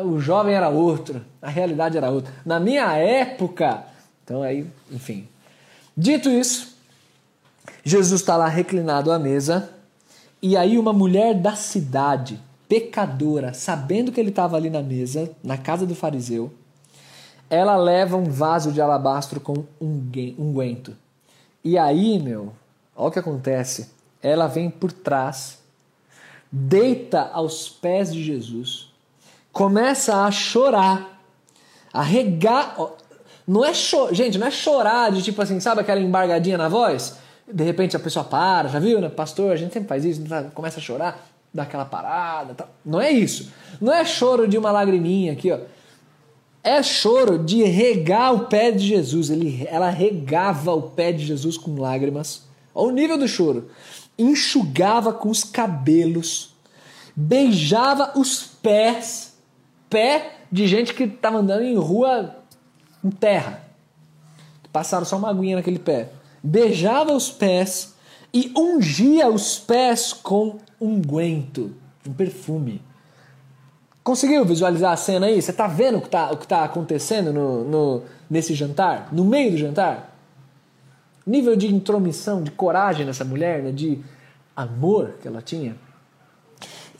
o 0.06 0.20
jovem 0.20 0.54
era 0.54 0.70
outro, 0.70 1.22
a 1.42 1.50
realidade 1.50 1.98
era 1.98 2.12
outra. 2.12 2.32
Na 2.46 2.60
minha 2.60 2.96
época, 2.96 3.84
então 4.24 4.44
aí, 4.44 4.68
enfim. 4.92 5.28
Dito 5.98 6.30
isso, 6.30 6.78
Jesus 7.84 8.22
está 8.22 8.38
lá 8.38 8.48
reclinado 8.48 9.12
à 9.12 9.18
mesa, 9.18 9.70
e 10.42 10.56
aí 10.56 10.78
uma 10.78 10.94
mulher 10.94 11.34
da 11.34 11.56
cidade, 11.56 12.40
pecadora, 12.68 13.54
sabendo 13.54 14.12
que 14.12 14.20
ele 14.20 14.30
estava 14.30 14.58
ali 14.58 14.70
na 14.70 14.82
mesa, 14.82 15.32
na 15.44 15.58
casa 15.58 15.86
do 15.86 15.96
fariseu, 15.96 16.52
ela 17.54 17.76
leva 17.76 18.18
um 18.18 18.26
vaso 18.26 18.72
de 18.72 18.82
alabastro 18.82 19.40
com 19.40 19.66
unguento. 19.80 20.96
E 21.64 21.78
aí, 21.78 22.20
meu, 22.20 22.54
olha 22.96 23.08
o 23.08 23.12
que 23.12 23.20
acontece. 23.20 23.92
Ela 24.22 24.48
vem 24.48 24.70
por 24.70 24.92
trás, 24.92 25.60
deita 26.52 27.30
aos 27.34 27.70
pés 27.70 28.14
de 28.14 28.24
Jesus, 28.24 28.92
começa 29.52 30.24
a 30.24 30.32
chorar, 30.32 31.22
a 31.92 32.02
regar. 32.02 32.76
Não 33.48 33.64
é. 33.64 33.74
Gente, 34.12 34.38
não 34.38 34.48
é 34.48 34.52
chorar 34.52 35.12
de 35.12 35.22
tipo 35.22 35.42
assim, 35.42 35.60
sabe 35.60 35.82
aquela 35.82 36.00
embargadinha 36.00 36.58
na 36.58 36.70
voz? 36.70 37.18
de 37.52 37.64
repente 37.64 37.96
a 37.96 38.00
pessoa 38.00 38.24
para, 38.24 38.70
já 38.70 38.80
viu, 38.80 39.02
né? 39.02 39.10
Pastor, 39.10 39.52
a 39.52 39.56
gente 39.56 39.74
sempre 39.74 39.90
faz 39.90 40.06
isso, 40.06 40.22
começa 40.54 40.80
a 40.80 40.82
chorar, 40.82 41.28
dá 41.54 41.64
aquela 41.64 41.86
parada. 41.86 42.54
Tal. 42.54 42.70
Não 42.86 43.02
é 43.02 43.12
isso. 43.12 43.52
Não 43.82 43.94
é 43.94 44.06
choro 44.06 44.48
de 44.48 44.58
uma 44.58 44.72
lagriminha 44.72 45.34
aqui, 45.34 45.52
ó. 45.52 45.60
É 46.64 46.82
choro 46.82 47.38
de 47.38 47.64
regar 47.64 48.34
o 48.34 48.46
pé 48.46 48.72
de 48.72 48.88
Jesus. 48.88 49.30
Ele, 49.30 49.68
ela 49.70 49.90
regava 49.90 50.74
o 50.74 50.84
pé 50.84 51.12
de 51.12 51.26
Jesus 51.26 51.58
com 51.58 51.80
lágrimas. 51.80 52.44
Olha 52.74 52.88
o 52.88 52.96
nível 52.96 53.18
do 53.18 53.28
choro. 53.28 53.70
Enxugava 54.18 55.12
com 55.12 55.30
os 55.30 55.44
cabelos, 55.44 56.56
beijava 57.16 58.18
os 58.18 58.44
pés, 58.44 59.34
pé 59.90 60.38
de 60.52 60.68
gente 60.68 60.94
que 60.94 61.04
estava 61.04 61.40
andando 61.40 61.64
em 61.64 61.76
rua 61.76 62.36
em 63.04 63.10
terra. 63.10 63.64
Passaram 64.72 65.06
só 65.06 65.18
uma 65.18 65.30
aguinha 65.30 65.58
naquele 65.58 65.80
pé 65.80 66.10
beijava 66.44 67.14
os 67.14 67.32
pés 67.32 67.94
e 68.34 68.52
ungia 68.58 69.30
os 69.30 69.58
pés 69.58 70.12
com 70.12 70.58
unguento, 70.82 71.74
um 72.06 72.12
perfume. 72.12 72.82
Conseguiu 74.04 74.44
visualizar 74.44 74.92
a 74.92 74.98
cena 74.98 75.28
aí? 75.28 75.42
Você 75.42 75.52
está 75.52 75.66
vendo 75.66 75.98
o 75.98 76.02
que 76.02 76.08
está 76.08 76.36
tá 76.36 76.64
acontecendo 76.66 77.32
no, 77.32 77.64
no, 77.64 78.04
nesse 78.30 78.54
jantar? 78.54 79.08
No 79.14 79.24
meio 79.24 79.52
do 79.52 79.58
jantar? 79.58 80.14
Nível 81.26 81.56
de 81.56 81.74
intromissão, 81.74 82.44
de 82.44 82.52
coragem 82.52 83.06
dessa 83.06 83.24
mulher, 83.24 83.64
né? 83.64 83.72
de 83.72 84.04
amor 84.54 85.16
que 85.22 85.28
ela 85.28 85.42
tinha. 85.42 85.78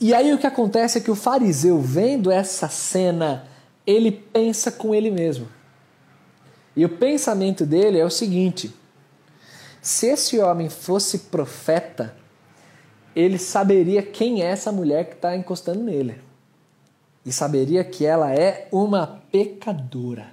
E 0.00 0.14
aí 0.14 0.32
o 0.32 0.38
que 0.38 0.46
acontece 0.46 0.98
é 0.98 1.00
que 1.00 1.10
o 1.10 1.14
fariseu, 1.14 1.78
vendo 1.78 2.30
essa 2.30 2.68
cena, 2.68 3.46
ele 3.86 4.10
pensa 4.10 4.72
com 4.72 4.94
ele 4.94 5.10
mesmo. 5.10 5.46
E 6.74 6.84
o 6.86 6.88
pensamento 6.88 7.66
dele 7.66 7.98
é 7.98 8.04
o 8.04 8.10
seguinte: 8.10 8.74
se 9.80 10.06
esse 10.06 10.38
homem 10.40 10.70
fosse 10.70 11.18
profeta, 11.18 12.16
ele 13.14 13.38
saberia 13.38 14.02
quem 14.02 14.42
é 14.42 14.46
essa 14.46 14.72
mulher 14.72 15.04
que 15.04 15.14
está 15.14 15.36
encostando 15.36 15.82
nele. 15.82 16.18
E 17.24 17.32
saberia 17.32 17.82
que 17.82 18.04
ela 18.04 18.32
é 18.32 18.68
uma 18.70 19.22
pecadora. 19.32 20.28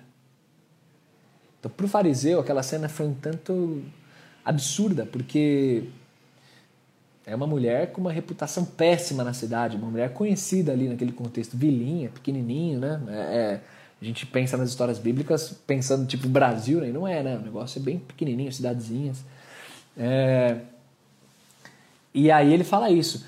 Então, 1.59 1.71
para 1.71 1.85
o 1.85 1.89
fariseu, 1.89 2.39
aquela 2.39 2.63
cena 2.63 2.89
foi 2.89 3.07
um 3.07 3.13
tanto 3.13 3.83
absurda, 4.43 5.05
porque 5.05 5.83
é 7.25 7.35
uma 7.35 7.47
mulher 7.47 7.91
com 7.91 8.01
uma 8.01 8.11
reputação 8.11 8.65
péssima 8.65 9.23
na 9.23 9.31
cidade, 9.31 9.77
uma 9.77 9.89
mulher 9.89 10.11
conhecida 10.13 10.71
ali 10.71 10.89
naquele 10.89 11.11
contexto, 11.11 11.55
vilinha, 11.55 12.09
pequenininho, 12.09 12.79
né? 12.79 13.01
É, 13.07 13.13
é 13.15 13.61
a 14.01 14.05
gente 14.05 14.25
pensa 14.25 14.57
nas 14.57 14.69
histórias 14.69 14.97
bíblicas 14.97 15.53
pensando 15.67 16.07
tipo 16.07 16.27
Brasil, 16.27 16.81
né? 16.81 16.89
E 16.89 16.91
não 16.91 17.07
é, 17.07 17.21
né? 17.21 17.37
O 17.37 17.41
negócio 17.41 17.79
é 17.79 17.83
bem 17.83 17.99
pequenininho, 17.99 18.51
cidadezinhas. 18.51 19.23
É... 19.95 20.57
E 22.11 22.31
aí 22.31 22.51
ele 22.51 22.63
fala 22.63 22.89
isso. 22.89 23.23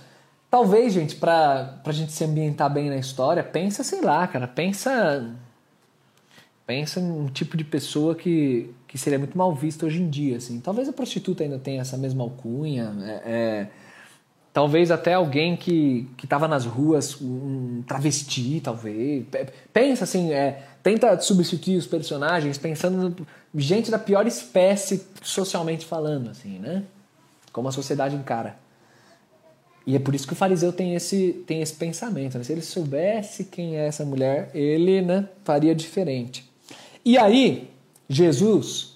Talvez, 0.54 0.94
gente, 0.94 1.16
pra, 1.16 1.80
pra 1.84 1.92
gente 1.92 2.12
se 2.12 2.24
ambientar 2.24 2.72
bem 2.72 2.88
na 2.88 2.98
história, 2.98 3.44
pensa, 3.44 3.84
sei 3.84 4.02
lá, 4.02 4.28
cara, 4.28 4.48
pensa. 4.48 5.36
Pensa 6.64 7.00
num 7.00 7.26
tipo 7.26 7.58
de 7.58 7.64
pessoa 7.64 8.14
que, 8.14 8.70
que 8.88 8.96
seria 8.96 9.18
muito 9.18 9.36
mal 9.36 9.52
vista 9.56 9.88
hoje 9.88 10.00
em 10.00 10.08
dia, 10.08 10.38
assim. 10.38 10.60
Talvez 10.60 10.88
a 10.88 10.94
prostituta 10.94 11.42
ainda 11.42 11.58
tenha 11.58 11.82
essa 11.82 11.98
mesma 11.98 12.24
alcunha, 12.24 12.94
é, 13.02 13.10
é, 13.26 13.68
talvez 14.54 14.92
até 14.92 15.16
alguém 15.16 15.58
que 15.58 16.08
estava 16.24 16.48
nas 16.48 16.66
ruas, 16.66 17.20
um 17.20 17.82
travesti, 17.88 18.62
talvez. 18.64 19.26
Pensa 19.74 20.04
assim, 20.04 20.34
é, 20.34 20.68
tenta 20.84 21.20
substituir 21.20 21.78
os 21.78 21.88
personagens 21.88 22.60
pensando 22.60 23.10
no, 23.10 23.60
gente 23.60 23.90
da 23.90 23.98
pior 23.98 24.28
espécie 24.28 25.04
socialmente 25.24 25.84
falando, 25.84 26.30
assim, 26.30 26.60
né? 26.60 26.84
Como 27.52 27.68
a 27.68 27.72
sociedade 27.72 28.16
encara. 28.16 28.62
E 29.86 29.96
é 29.96 30.00
por 30.00 30.16
isso 30.16 30.26
que 30.26 30.34
o 30.34 30.36
fariseu 30.36 30.72
tem 30.72 30.96
esse, 30.96 31.44
tem 31.46 31.62
esse 31.62 31.74
pensamento. 31.74 32.38
Né? 32.38 32.44
Se 32.44 32.52
ele 32.52 32.62
soubesse 32.62 33.46
quem 33.46 33.76
é 33.78 33.88
essa 33.88 34.06
mulher, 34.06 34.50
ele 34.54 35.02
né, 35.02 35.28
faria 35.44 35.76
diferente. 35.76 36.50
E 37.04 37.18
aí, 37.18 37.70
Jesus, 38.08 38.94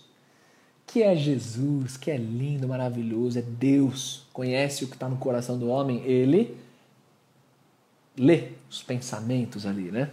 que 0.86 1.04
é 1.04 1.16
Jesus, 1.16 1.98
que 1.98 2.10
é 2.10 2.16
lindo, 2.16 2.68
maravilhoso, 2.68 3.38
é 3.38 3.42
Deus, 3.42 4.24
conhece 4.32 4.86
o 4.86 4.88
que 4.88 4.94
está 4.94 5.10
no 5.10 5.18
coração 5.18 5.60
do 5.60 5.68
homem, 5.68 6.02
ele 6.06 6.56
lê 8.18 8.50
os 8.70 8.82
pensamentos 8.82 9.66
ali, 9.66 9.92
né? 9.92 10.10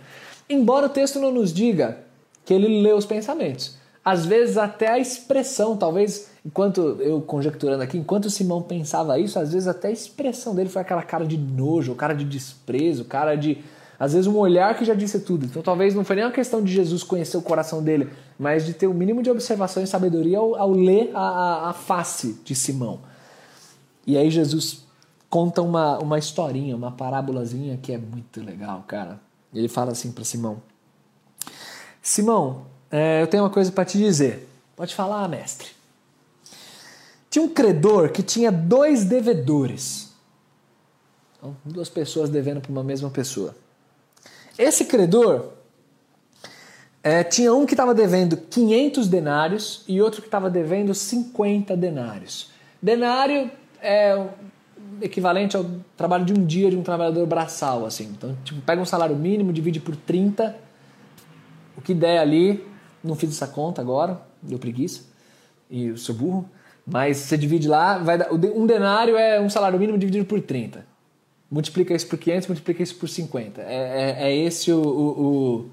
Embora 0.49 0.87
o 0.87 0.91
texto 0.91 1.19
não 1.19 1.33
nos 1.33 1.53
diga 1.53 1.99
que 2.45 2.53
ele 2.53 2.83
lê 2.83 2.93
os 2.93 3.07
pensamentos. 3.07 3.77
Às 4.05 4.27
vezes 4.27 4.59
até 4.59 4.89
a 4.89 4.99
expressão, 4.99 5.77
talvez, 5.77 6.31
enquanto 6.45 6.81
eu 7.01 7.23
conjecturando 7.23 7.83
aqui, 7.83 7.97
enquanto 7.97 8.29
Simão 8.29 8.63
pensava 8.63 9.19
isso, 9.19 9.39
às 9.39 9.53
vezes 9.53 9.67
até 9.67 9.89
a 9.89 9.93
expressão 9.93 10.55
dele 10.55 10.69
foi 10.69 10.83
aquela 10.83 11.03
cara 11.03 11.25
de 11.25 11.39
nojo, 11.39 11.95
cara 11.95 12.15
de 12.15 12.25
desprezo, 12.25 13.05
cara 13.05 13.35
de. 13.35 13.59
Às 13.99 14.13
vezes 14.13 14.27
um 14.27 14.37
olhar 14.37 14.77
que 14.77 14.85
já 14.85 14.93
disse 14.93 15.21
tudo. 15.21 15.47
Então 15.47 15.63
talvez 15.63 15.95
não 15.95 16.05
foi 16.05 16.17
nem 16.17 16.25
uma 16.25 16.33
questão 16.33 16.63
de 16.63 16.73
Jesus 16.73 17.03
conhecer 17.03 17.37
o 17.37 17.43
coração 17.43 17.83
dele, 17.83 18.11
mas 18.39 18.67
de 18.67 18.75
ter 18.75 18.87
o 18.87 18.93
mínimo 18.93 19.23
de 19.23 19.31
observação 19.31 19.83
e 19.83 19.87
sabedoria 19.87 20.39
ao, 20.39 20.57
ao 20.57 20.73
ler 20.73 21.11
a, 21.15 21.21
a, 21.21 21.71
a 21.71 21.73
face 21.73 22.41
de 22.45 22.55
Simão. 22.55 23.01
E 24.07 24.19
aí 24.19 24.31
Jesus 24.31 24.85
conta 25.31 25.63
uma, 25.63 25.99
uma 25.99 26.19
historinha, 26.19 26.77
uma 26.77 26.93
parábolazinha 26.93 27.79
que 27.79 27.93
é 27.93 27.99
muito 27.99 28.43
legal, 28.43 28.85
cara. 28.87 29.21
Ele 29.55 29.69
fala 29.69 29.93
assim 29.93 30.13
para 30.13 30.25
Simão: 30.25 30.61
Simão, 32.03 32.67
é, 32.91 33.23
eu 33.23 33.27
tenho 33.29 33.45
uma 33.45 33.51
coisa 33.51 33.73
para 33.73 33.85
te 33.85 33.97
dizer. 33.97 34.49
Pode 34.77 34.95
falar, 34.95 35.29
mestre. 35.29 35.74
Tinha 37.35 37.45
um 37.45 37.49
credor 37.49 38.11
que 38.11 38.23
tinha 38.23 38.53
dois 38.53 39.05
devedores. 39.05 40.15
Então, 41.37 41.57
duas 41.65 41.89
pessoas 41.89 42.31
devendo 42.31 42.61
para 42.61 42.71
uma 42.71 42.85
mesma 42.85 43.11
pessoa. 43.11 43.57
Esse 44.57 44.85
credor 44.85 45.49
é, 47.03 47.25
tinha 47.25 47.53
um 47.53 47.67
que 47.67 47.73
estava 47.73 47.93
devendo 47.93 48.37
500 48.37 49.09
denários 49.09 49.83
e 49.89 50.01
outro 50.01 50.23
que 50.23 50.29
estava 50.29 50.49
devendo 50.49 50.95
50 50.95 51.77
denários. 51.77 52.53
Denário 52.81 53.51
é 53.83 54.29
equivalente 55.03 55.57
ao 55.57 55.67
trabalho 55.97 56.25
de 56.25 56.33
um 56.33 56.47
dia 56.47 56.71
de 56.71 56.77
um 56.77 56.85
trabalhador 56.85 57.27
braçal, 57.27 57.85
assim. 57.85 58.05
Então, 58.17 58.39
tipo, 58.45 58.61
pega 58.61 58.81
um 58.81 58.87
salário 58.87 59.17
mínimo, 59.17 59.53
divide 59.53 59.81
por 59.81 59.97
30, 59.97 60.57
o 61.77 61.81
que 61.81 61.95
der 61.95 62.21
ali, 62.21 62.65
não 63.03 63.17
fiz 63.17 63.31
essa 63.31 63.49
conta 63.49 63.83
agora, 63.83 64.23
deu 64.41 64.57
preguiça, 64.57 65.03
e 65.69 65.87
eu 65.87 65.97
sou 65.97 66.15
burro, 66.15 66.49
mas 66.87 67.17
você 67.17 67.37
divide 67.37 67.67
lá, 67.67 67.99
vai 67.99 68.19
dar, 68.19 68.33
um 68.33 68.67
denário 68.67 69.17
é 69.17 69.41
um 69.41 69.49
salário 69.49 69.79
mínimo 69.79 69.99
dividido 69.99 70.25
por 70.25 70.41
30. 70.41 70.85
Multiplica 71.51 71.95
isso 71.95 72.07
por 72.07 72.19
500, 72.19 72.49
multiplica 72.49 72.83
isso 72.83 72.97
por 72.97 73.09
50. 73.09 73.63
É, 73.63 73.65
é, 73.65 74.29
é 74.29 74.37
esse 74.37 74.71
o, 74.71 74.83
o, 74.83 75.23
o, 75.23 75.71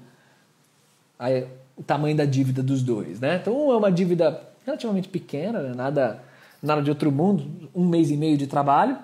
a, 1.18 1.28
o, 1.76 1.82
tamanho 1.82 2.16
da 2.16 2.24
dívida 2.24 2.62
dos 2.62 2.82
dois, 2.82 3.20
né? 3.20 3.38
Então, 3.40 3.68
um 3.68 3.72
é 3.72 3.76
uma 3.76 3.92
dívida 3.92 4.40
relativamente 4.64 5.08
pequena, 5.08 5.60
né? 5.60 5.74
nada, 5.74 6.22
nada 6.62 6.80
de 6.80 6.88
outro 6.88 7.10
mundo, 7.10 7.68
um 7.74 7.86
mês 7.86 8.10
e 8.10 8.16
meio 8.16 8.38
de 8.38 8.46
trabalho, 8.46 8.96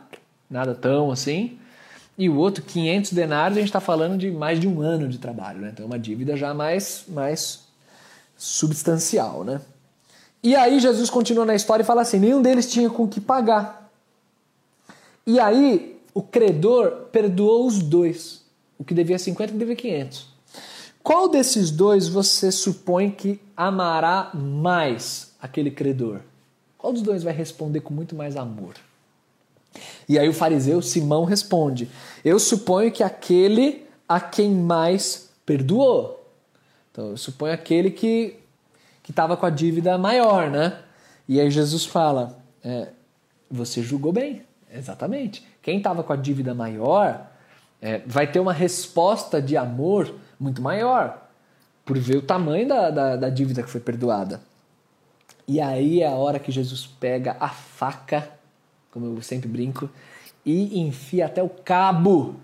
nada 0.49 0.75
tão 0.75 1.11
assim. 1.11 1.59
E 2.17 2.29
o 2.29 2.37
outro, 2.37 2.65
500 2.65 3.13
denários, 3.13 3.59
a 3.59 3.61
gente 3.61 3.69
está 3.69 3.81
falando 3.81 4.19
de 4.19 4.31
mais 4.31 4.59
de 4.59 4.67
um 4.67 4.81
ano 4.81 5.09
de 5.09 5.19
trabalho, 5.19 5.61
né? 5.61 5.71
Então, 5.73 5.85
é 5.85 5.87
uma 5.87 5.99
dívida 5.99 6.37
já 6.37 6.55
mais, 6.55 7.05
mais 7.09 7.67
substancial, 8.37 9.45
né? 9.45 9.61
E 10.43 10.55
aí 10.55 10.79
Jesus 10.79 11.11
continua 11.11 11.45
na 11.45 11.55
história 11.55 11.83
e 11.83 11.87
fala 11.87 12.03
assim: 12.03 12.19
nenhum 12.19 12.41
deles 12.41 12.71
tinha 12.71 12.89
com 12.89 13.09
que 13.09 13.21
pagar. 13.21 13.91
E 15.27 15.39
aí 15.39 16.01
o 16.15 16.23
credor 16.23 17.07
perdoou 17.13 17.67
os 17.67 17.79
dois, 17.81 18.43
o 18.79 18.85
que 18.85 18.95
devia 18.95 19.19
50 19.19 19.45
e 19.45 19.51
o 19.51 19.53
que 19.53 19.59
devia 19.59 19.77
500. 19.77 20.27
Qual 21.03 21.29
desses 21.29 21.71
dois 21.71 22.09
você 22.09 22.53
supõe 22.53 23.11
que 23.11 23.41
amará 23.57 24.31
mais 24.35 25.33
aquele 25.41 25.71
credor? 25.71 26.21
Qual 26.77 26.93
dos 26.93 27.03
dois 27.03 27.23
vai 27.23 27.33
responder 27.33 27.81
com 27.81 27.93
muito 27.93 28.15
mais 28.15 28.37
amor? 28.37 28.75
E 30.09 30.19
aí 30.19 30.29
o 30.29 30.33
fariseu 30.33 30.81
Simão 30.81 31.25
responde: 31.25 31.89
Eu 32.25 32.39
suponho 32.39 32.93
que 32.93 33.03
aquele 33.03 33.87
a 34.09 34.21
quem 34.21 34.51
mais 34.51 35.29
perdoou. 35.45 36.27
Então 36.91 37.11
eu 37.11 37.17
suponho 37.17 37.53
aquele 37.53 37.91
que 37.91 38.37
que 39.09 39.13
estava 39.13 39.39
com 39.39 39.47
a 39.47 39.51
dívida 39.51 39.97
maior, 39.97 40.51
né? 40.51 40.81
E 41.27 41.41
aí 41.41 41.51
Jesus 41.51 41.87
fala: 41.87 42.39
é, 42.63 42.89
você 43.51 43.83
julgou 43.83 44.13
bem, 44.13 44.43
exatamente. 44.71 45.49
Quem 45.63 45.79
estava 45.79 46.03
com 46.03 46.13
a 46.13 46.17
dívida 46.17 46.53
maior 46.53 47.27
é, 47.81 48.03
vai 48.05 48.31
ter 48.31 48.39
uma 48.39 48.53
resposta 48.53 49.41
de 49.41 49.57
amor 49.57 50.15
muito 50.39 50.61
maior, 50.61 51.27
por 51.87 51.99
ver 51.99 52.19
o 52.19 52.23
tamanho 52.23 52.69
da, 52.69 52.91
da, 52.91 53.17
da 53.17 53.31
dívida 53.31 53.63
que 53.63 53.71
foi 53.71 53.81
perdoada. 53.81 54.43
E 55.47 55.59
aí 55.59 56.03
é 56.03 56.07
a 56.07 56.13
hora 56.13 56.39
que 56.39 56.53
Jesus 56.53 56.87
pega 56.87 57.35
a 57.41 57.49
faca, 57.49 58.31
como 58.91 59.07
eu 59.07 59.23
sempre 59.23 59.49
brinco, 59.49 59.89
e 60.45 60.81
enfia 60.81 61.25
até 61.25 61.43
o 61.43 61.49
cabo 61.49 62.37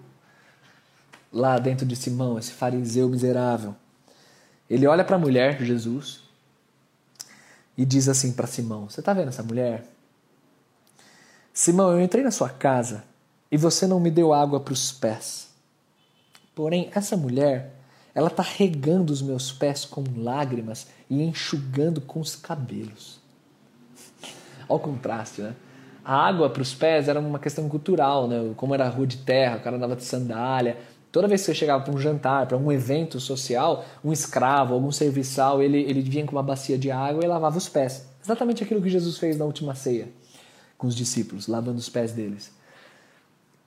lá 1.30 1.58
dentro 1.58 1.84
de 1.84 1.94
Simão, 1.94 2.38
esse 2.38 2.52
fariseu 2.52 3.06
miserável. 3.06 3.76
Ele 4.70 4.86
olha 4.86 5.04
para 5.04 5.16
a 5.16 5.18
mulher, 5.18 5.62
Jesus, 5.62 6.23
e 7.76 7.84
diz 7.84 8.08
assim 8.08 8.32
para 8.32 8.46
Simão: 8.46 8.88
Você 8.88 9.00
está 9.00 9.12
vendo 9.12 9.28
essa 9.28 9.42
mulher? 9.42 9.84
Simão, 11.52 11.92
eu 11.92 12.00
entrei 12.00 12.24
na 12.24 12.30
sua 12.30 12.48
casa 12.48 13.04
e 13.50 13.56
você 13.56 13.86
não 13.86 14.00
me 14.00 14.10
deu 14.10 14.32
água 14.32 14.58
para 14.58 14.72
os 14.72 14.90
pés. 14.90 15.48
Porém, 16.54 16.90
essa 16.94 17.16
mulher, 17.16 17.72
ela 18.14 18.28
está 18.28 18.42
regando 18.42 19.12
os 19.12 19.22
meus 19.22 19.52
pés 19.52 19.84
com 19.84 20.04
lágrimas 20.16 20.88
e 21.08 21.22
enxugando 21.22 22.00
com 22.00 22.20
os 22.20 22.34
cabelos. 22.34 23.20
Olha 24.68 24.76
o 24.76 24.78
contraste, 24.80 25.42
né? 25.42 25.54
A 26.04 26.14
água 26.14 26.50
para 26.50 26.60
os 26.60 26.74
pés 26.74 27.08
era 27.08 27.18
uma 27.18 27.38
questão 27.38 27.68
cultural, 27.68 28.28
né? 28.28 28.52
Como 28.56 28.74
era 28.74 28.88
rua 28.88 29.06
de 29.06 29.16
terra, 29.18 29.56
o 29.56 29.60
cara 29.60 29.76
andava 29.76 29.96
de 29.96 30.04
sandália. 30.04 30.76
Toda 31.14 31.28
vez 31.28 31.42
que 31.42 31.46
você 31.46 31.54
chegava 31.54 31.84
para 31.84 31.94
um 31.94 31.98
jantar, 31.98 32.44
para 32.44 32.56
um 32.56 32.72
evento 32.72 33.20
social, 33.20 33.84
um 34.04 34.12
escravo, 34.12 34.74
algum 34.74 34.90
serviçal, 34.90 35.62
ele, 35.62 35.78
ele 35.78 36.00
vinha 36.00 36.26
com 36.26 36.32
uma 36.32 36.42
bacia 36.42 36.76
de 36.76 36.90
água 36.90 37.22
e 37.22 37.28
lavava 37.28 37.56
os 37.56 37.68
pés. 37.68 38.04
Exatamente 38.20 38.64
aquilo 38.64 38.82
que 38.82 38.88
Jesus 38.88 39.16
fez 39.16 39.38
na 39.38 39.44
última 39.44 39.76
ceia 39.76 40.08
com 40.76 40.88
os 40.88 40.94
discípulos, 40.96 41.46
lavando 41.46 41.78
os 41.78 41.88
pés 41.88 42.10
deles. 42.10 42.50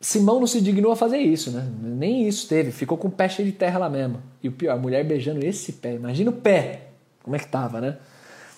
Simão 0.02 0.42
não 0.42 0.46
se 0.46 0.60
dignou 0.60 0.92
a 0.92 0.96
fazer 0.98 1.20
isso, 1.20 1.50
né? 1.50 1.66
Nem 1.82 2.28
isso 2.28 2.50
teve, 2.50 2.70
ficou 2.70 2.98
com 2.98 3.08
o 3.08 3.12
pé 3.12 3.30
cheio 3.30 3.50
de 3.50 3.54
terra 3.54 3.80
lá 3.80 3.90
mesmo. 3.90 4.22
E 4.44 4.50
o 4.50 4.52
pior, 4.52 4.74
a 4.74 4.78
mulher 4.78 5.06
beijando 5.06 5.46
esse 5.46 5.72
pé. 5.72 5.96
Imagina 5.96 6.32
o 6.32 6.34
pé, 6.34 6.88
como 7.24 7.38
é 7.38 7.40
que 7.40 7.48
tava, 7.48 7.80
né? 7.80 7.98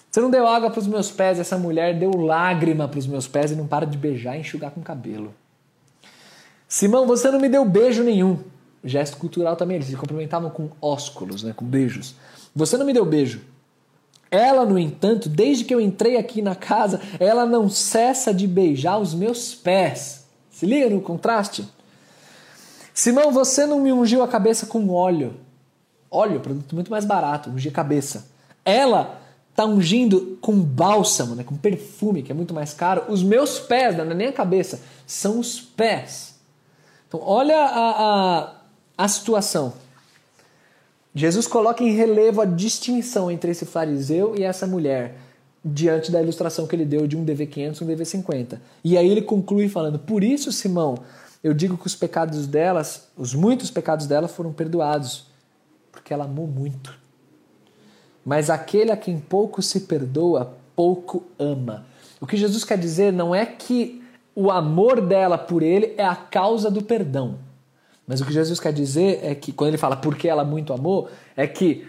Você 0.10 0.20
não 0.20 0.32
deu 0.32 0.48
água 0.48 0.72
para 0.72 0.80
os 0.80 0.88
meus 0.88 1.12
pés, 1.12 1.38
essa 1.38 1.60
mulher 1.60 1.96
deu 2.00 2.10
lágrima 2.18 2.88
para 2.88 2.98
os 2.98 3.06
meus 3.06 3.28
pés 3.28 3.52
e 3.52 3.56
não 3.56 3.68
para 3.68 3.86
de 3.86 4.00
beijar 4.00 4.36
e 4.36 4.40
enxugar 4.40 4.72
com 4.72 4.82
o 4.82 4.84
cabelo. 4.84 5.32
Simão, 6.68 7.06
você 7.06 7.30
não 7.30 7.40
me 7.40 7.50
deu 7.50 7.64
beijo 7.64 8.02
nenhum 8.02 8.40
gesto 8.84 9.18
cultural 9.18 9.56
também, 9.56 9.76
eles 9.76 9.88
se 9.88 9.96
cumprimentavam 9.96 10.50
com 10.50 10.70
ósculos, 10.82 11.44
né, 11.44 11.54
com 11.54 11.66
beijos. 11.66 12.16
Você 12.56 12.78
não 12.78 12.86
me 12.86 12.94
deu 12.94 13.06
beijo. 13.06 13.42
Ela, 14.32 14.66
no 14.66 14.78
entanto, 14.78 15.28
desde 15.28 15.64
que 15.64 15.74
eu 15.74 15.82
entrei 15.82 16.18
aqui 16.18 16.42
na 16.42 16.56
casa, 16.56 17.02
ela 17.20 17.46
não 17.46 17.68
cessa 17.68 18.34
de 18.34 18.48
beijar 18.48 19.00
os 19.00 19.14
meus 19.14 19.56
pés. 19.56 20.26
Se 20.52 20.66
liga 20.66 20.90
no 20.90 21.02
contraste? 21.02 21.68
Simão, 22.94 23.32
você 23.32 23.66
não 23.66 23.80
me 23.80 23.92
ungiu 23.92 24.22
a 24.22 24.28
cabeça 24.28 24.66
com 24.66 24.90
óleo. 24.90 25.36
Óleo, 26.12 26.40
produto 26.40 26.76
muito 26.76 26.92
mais 26.92 27.06
barato, 27.06 27.50
ungir 27.50 27.72
a 27.72 27.76
cabeça. 27.76 28.28
Ela 28.64 29.20
está 29.50 29.66
ungindo 29.66 30.38
com 30.42 30.60
bálsamo, 30.60 31.36
né, 31.36 31.44
com 31.44 31.56
perfume, 31.56 32.22
que 32.24 32.32
é 32.32 32.36
muito 32.36 32.54
mais 32.54 32.74
caro. 32.74 33.06
Os 33.10 33.24
meus 33.24 33.60
pés, 33.60 33.98
não 33.98 34.04
é 34.04 34.14
nem 34.14 34.28
a 34.28 34.34
cabeça, 34.34 34.82
são 35.08 35.40
os 35.40 35.60
pés. 35.60 36.36
Então, 37.08 37.20
olha 37.24 37.58
a, 37.58 38.38
a 38.38 38.59
a 39.00 39.08
situação. 39.08 39.72
Jesus 41.16 41.48
coloca 41.48 41.82
em 41.82 41.94
relevo 41.94 42.42
a 42.42 42.46
distinção 42.46 43.32
entre 43.32 43.52
esse 43.52 43.66
fariseu 43.66 44.36
e 44.38 44.44
essa 44.44 44.68
mulher, 44.68 45.16
diante 45.64 46.12
da 46.12 46.22
ilustração 46.22 46.68
que 46.68 46.76
ele 46.76 46.84
deu 46.84 47.08
de 47.08 47.16
um 47.16 47.26
DV500 47.26 47.80
e 47.80 47.84
um 47.86 47.88
DV50. 47.88 48.60
E 48.84 48.98
aí 48.98 49.10
ele 49.10 49.22
conclui 49.22 49.70
falando: 49.70 49.98
Por 50.00 50.22
isso, 50.22 50.52
Simão, 50.52 50.98
eu 51.42 51.54
digo 51.54 51.78
que 51.78 51.88
os 51.88 51.96
pecados 51.96 52.46
delas, 52.46 53.08
os 53.16 53.34
muitos 53.34 53.72
pecados 53.72 54.06
dela 54.06 54.28
foram 54.28 54.52
perdoados, 54.52 55.28
porque 55.94 56.14
ela 56.14 56.26
amou 56.26 56.46
muito. 56.46 56.94
Mas 58.26 58.50
aquele 58.50 58.92
a 58.92 58.98
quem 58.98 59.18
pouco 59.18 59.62
se 59.62 59.82
perdoa, 59.82 60.58
pouco 60.76 61.24
ama. 61.40 61.86
O 62.20 62.28
que 62.28 62.36
Jesus 62.36 62.66
quer 62.66 62.78
dizer 62.78 63.14
não 63.14 63.34
é 63.34 63.46
que 63.46 64.04
o 64.36 64.52
amor 64.52 65.00
dela 65.00 65.38
por 65.38 65.64
ele 65.64 65.96
é 65.98 66.04
a 66.06 66.18
causa 66.18 66.70
do 66.70 66.84
perdão. 66.84 67.49
Mas 68.10 68.20
o 68.20 68.26
que 68.26 68.34
Jesus 68.34 68.60
quer 68.60 68.74
dizer 68.74 69.20
é 69.22 69.36
que, 69.36 69.52
quando 69.52 69.68
ele 69.68 69.78
fala 69.78 69.96
porque 69.96 70.28
ela 70.28 70.44
muito 70.44 70.74
amou, 70.74 71.08
é 71.38 71.46
que 71.46 71.88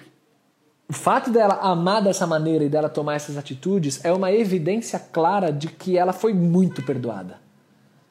o 0.86 0.92
fato 0.92 1.30
dela 1.30 1.54
amar 1.62 2.02
dessa 2.02 2.26
maneira 2.26 2.62
e 2.62 2.68
dela 2.68 2.90
tomar 2.90 3.14
essas 3.14 3.38
atitudes 3.38 4.04
é 4.04 4.12
uma 4.12 4.30
evidência 4.30 4.98
clara 4.98 5.50
de 5.50 5.68
que 5.68 5.96
ela 5.96 6.12
foi 6.12 6.34
muito 6.34 6.82
perdoada. 6.82 7.38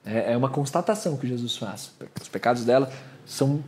É, 0.04 0.34
é 0.34 0.38
uma 0.38 0.50
constatação 0.50 1.18
que 1.18 1.28
Jesus 1.28 1.56
faz. 1.56 1.92
Os 2.20 2.28
pecados 2.28 2.66
dela 2.66 2.92
são, 3.28 3.64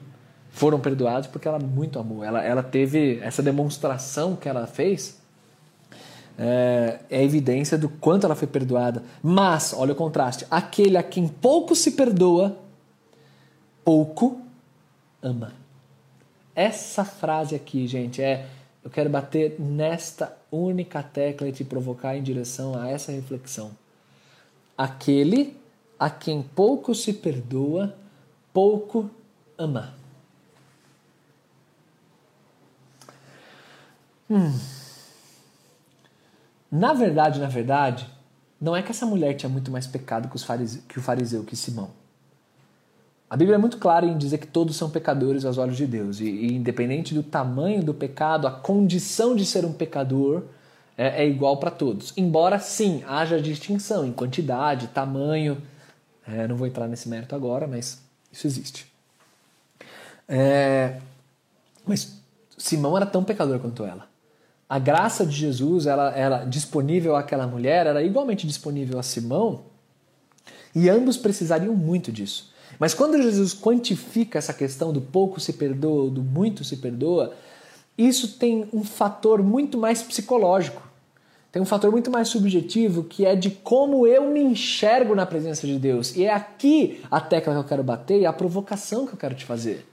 foram 0.49 0.79
perdoados 0.79 1.27
porque 1.27 1.47
ela 1.47 1.59
muito 1.59 1.99
amou. 1.99 2.23
Ela, 2.23 2.43
ela 2.43 2.63
teve 2.63 3.19
essa 3.21 3.43
demonstração 3.43 4.35
que 4.35 4.49
ela 4.49 4.65
fez. 4.65 5.21
É, 6.35 6.97
é 7.11 7.23
evidência 7.23 7.77
do 7.77 7.89
quanto 7.89 8.25
ela 8.25 8.33
foi 8.33 8.47
perdoada. 8.47 9.03
Mas, 9.21 9.71
olha 9.77 9.91
o 9.91 9.95
contraste: 9.95 10.47
aquele 10.49 10.97
a 10.97 11.03
quem 11.03 11.27
pouco 11.27 11.75
se 11.75 11.91
perdoa, 11.91 12.57
pouco 13.83 14.41
ama. 15.21 15.53
Essa 16.55 17.05
frase 17.05 17.55
aqui, 17.55 17.87
gente, 17.87 18.21
é 18.21 18.47
eu 18.83 18.89
quero 18.89 19.09
bater 19.09 19.59
nesta 19.59 20.35
única 20.51 21.03
tecla 21.03 21.47
e 21.47 21.51
te 21.51 21.63
provocar 21.63 22.17
em 22.17 22.23
direção 22.23 22.75
a 22.75 22.89
essa 22.89 23.11
reflexão. 23.11 23.71
Aquele 24.77 25.55
a 25.99 26.09
quem 26.09 26.41
pouco 26.41 26.95
se 26.95 27.13
perdoa, 27.13 27.95
pouco 28.51 29.09
ama. 29.55 29.93
Hum. 34.27 34.57
Na 36.71 36.93
verdade, 36.93 37.39
na 37.39 37.47
verdade, 37.47 38.09
não 38.59 38.75
é 38.75 38.81
que 38.81 38.89
essa 38.89 39.05
mulher 39.05 39.35
tinha 39.35 39.49
muito 39.49 39.69
mais 39.69 39.85
pecado 39.85 40.27
que, 40.27 40.39
fariseu, 40.43 40.81
que 40.87 40.97
o 40.97 41.01
fariseu, 41.01 41.43
que 41.43 41.55
Simão. 41.55 42.00
A 43.31 43.37
Bíblia 43.37 43.55
é 43.55 43.57
muito 43.57 43.77
clara 43.77 44.05
em 44.05 44.17
dizer 44.17 44.39
que 44.39 44.47
todos 44.47 44.75
são 44.75 44.89
pecadores 44.89 45.45
aos 45.45 45.57
olhos 45.57 45.77
de 45.77 45.87
Deus, 45.87 46.19
e, 46.19 46.25
e 46.25 46.53
independente 46.53 47.13
do 47.13 47.23
tamanho 47.23 47.81
do 47.81 47.93
pecado, 47.93 48.45
a 48.45 48.51
condição 48.51 49.37
de 49.37 49.45
ser 49.45 49.63
um 49.63 49.71
pecador 49.71 50.43
é, 50.97 51.23
é 51.23 51.29
igual 51.29 51.55
para 51.55 51.71
todos. 51.71 52.11
Embora 52.17 52.59
sim 52.59 53.05
haja 53.07 53.41
distinção 53.41 54.05
em 54.05 54.11
quantidade, 54.11 54.87
tamanho, 54.87 55.61
é, 56.27 56.45
não 56.45 56.57
vou 56.57 56.67
entrar 56.67 56.89
nesse 56.89 57.07
mérito 57.07 57.33
agora, 57.33 57.65
mas 57.65 58.01
isso 58.33 58.47
existe. 58.47 58.91
É, 60.27 60.97
Mas 61.85 62.21
Simão 62.57 62.97
era 62.97 63.05
tão 63.05 63.23
pecador 63.23 63.59
quanto 63.59 63.85
ela. 63.85 64.09
A 64.67 64.77
graça 64.77 65.25
de 65.25 65.31
Jesus 65.31 65.85
ela 65.85 66.13
era 66.13 66.43
disponível 66.43 67.15
àquela 67.15 67.47
mulher, 67.47 67.87
era 67.87 68.03
igualmente 68.03 68.45
disponível 68.45 68.99
a 68.99 69.03
Simão, 69.03 69.61
e 70.75 70.89
ambos 70.89 71.15
precisariam 71.15 71.73
muito 71.73 72.11
disso. 72.11 72.51
Mas 72.79 72.93
quando 72.93 73.21
Jesus 73.21 73.53
quantifica 73.53 74.37
essa 74.37 74.53
questão 74.53 74.91
do 74.91 75.01
pouco 75.01 75.39
se 75.39 75.53
perdoa, 75.53 76.09
do 76.09 76.21
muito 76.21 76.63
se 76.63 76.77
perdoa, 76.77 77.33
isso 77.97 78.39
tem 78.39 78.67
um 78.73 78.83
fator 78.83 79.43
muito 79.43 79.77
mais 79.77 80.01
psicológico. 80.01 80.89
Tem 81.51 81.61
um 81.61 81.65
fator 81.65 81.91
muito 81.91 82.09
mais 82.09 82.29
subjetivo 82.29 83.03
que 83.03 83.25
é 83.25 83.35
de 83.35 83.49
como 83.49 84.07
eu 84.07 84.29
me 84.29 84.41
enxergo 84.41 85.13
na 85.13 85.25
presença 85.25 85.67
de 85.67 85.77
Deus. 85.77 86.15
E 86.15 86.23
é 86.23 86.33
aqui 86.33 87.01
a 87.11 87.19
tecla 87.19 87.53
que 87.53 87.59
eu 87.59 87.63
quero 87.65 87.83
bater 87.83 88.21
e 88.21 88.25
a 88.25 88.31
provocação 88.31 89.05
que 89.05 89.13
eu 89.13 89.17
quero 89.17 89.35
te 89.35 89.43
fazer. 89.43 89.85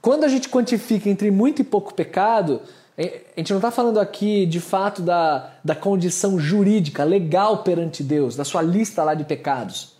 Quando 0.00 0.24
a 0.24 0.28
gente 0.28 0.48
quantifica 0.48 1.08
entre 1.08 1.30
muito 1.30 1.60
e 1.60 1.64
pouco 1.64 1.92
pecado, 1.92 2.60
a 2.96 3.38
gente 3.38 3.50
não 3.50 3.58
está 3.58 3.70
falando 3.70 3.98
aqui 3.98 4.46
de 4.46 4.60
fato 4.60 5.02
da, 5.02 5.50
da 5.64 5.74
condição 5.74 6.38
jurídica, 6.38 7.02
legal 7.02 7.64
perante 7.64 8.04
Deus, 8.04 8.36
da 8.36 8.44
sua 8.44 8.62
lista 8.62 9.02
lá 9.02 9.14
de 9.14 9.24
pecados. 9.24 9.93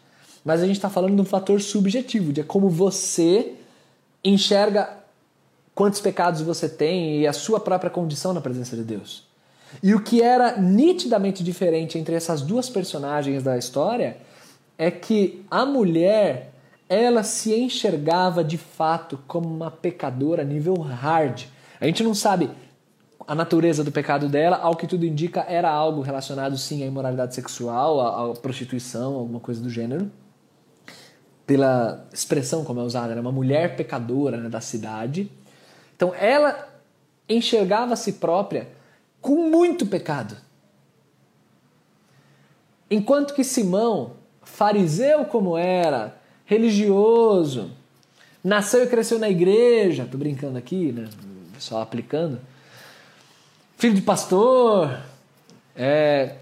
Mas 0.45 0.63
a 0.63 0.67
gente 0.67 0.77
está 0.77 0.91
falando 0.91 1.15
de 1.15 1.21
um 1.23 1.25
fator 1.25 1.61
subjetivo, 1.61 2.33
de 2.33 2.43
como 2.43 2.69
você 2.69 3.55
enxerga 4.23 4.99
quantos 5.75 6.01
pecados 6.01 6.41
você 6.43 6.69
tem 6.69 7.21
e 7.21 7.27
a 7.27 7.33
sua 7.33 7.59
própria 7.59 7.91
condição 7.91 8.33
na 8.33 8.41
presença 8.41 8.77
de 8.77 8.83
Deus. 8.83 9.27
E 9.83 9.95
o 9.95 10.01
que 10.01 10.23
era 10.23 10.57
nitidamente 10.57 11.43
diferente 11.43 11.99
entre 11.99 12.15
essas 12.15 12.43
duas 12.43 12.69
personagens 12.69 13.43
da 13.43 13.59
história 13.59 14.19
é 14.79 14.91
que 14.91 15.45
a 15.51 15.65
mulher 15.65 16.53
ela 16.89 17.23
se 17.23 17.55
enxergava 17.55 18.45
de 18.45 18.59
fato 18.59 19.19
como 19.27 19.49
uma 19.49 19.71
pecadora 19.71 20.45
nível 20.45 20.75
hard. 20.75 21.45
A 21.81 21.87
gente 21.87 22.03
não 22.03 22.15
sabe 22.15 22.51
a 23.27 23.35
natureza 23.35 23.83
do 23.83 23.91
pecado 23.91 24.29
dela, 24.29 24.59
ao 24.59 24.77
que 24.77 24.87
tudo 24.87 25.07
indica, 25.07 25.45
era 25.49 25.71
algo 25.71 26.03
relacionado 26.03 26.59
sim 26.59 26.83
à 26.83 26.87
imoralidade 26.87 27.35
sexual, 27.35 28.01
à, 28.01 28.33
à 28.33 28.35
prostituição, 28.35 29.15
alguma 29.15 29.41
coisa 29.41 29.63
do 29.63 29.71
gênero. 29.71 30.11
Pela 31.47 32.07
expressão 32.13 32.65
como 32.65 32.81
é 32.81 32.83
usada, 32.83 33.13
era 33.13 33.21
uma 33.21 33.33
mulher 33.33 33.77
pecadora 33.77 34.39
né, 34.39 34.49
da 34.49 34.61
cidade. 34.61 35.31
Então 35.95 36.15
ela 36.15 36.69
enxergava 37.29 37.93
a 37.93 37.97
si 37.97 38.15
própria 38.15 38.69
com 39.21 39.49
muito 39.51 39.87
pecado. 39.87 40.37
Enquanto 42.91 43.35
que 43.35 43.43
Simão, 43.43 44.13
fariseu 44.43 45.25
como 45.25 45.57
era, 45.57 46.17
religioso, 46.45 47.71
nasceu 48.43 48.85
e 48.85 48.87
cresceu 48.87 49.19
na 49.19 49.29
igreja, 49.29 50.09
tô 50.11 50.19
brincando 50.19 50.59
aqui, 50.59 50.93
né? 50.93 51.09
Só 51.59 51.81
aplicando 51.81 52.41
filho 53.77 53.95
de 53.95 54.03
pastor, 54.03 54.99
é, 55.77 56.37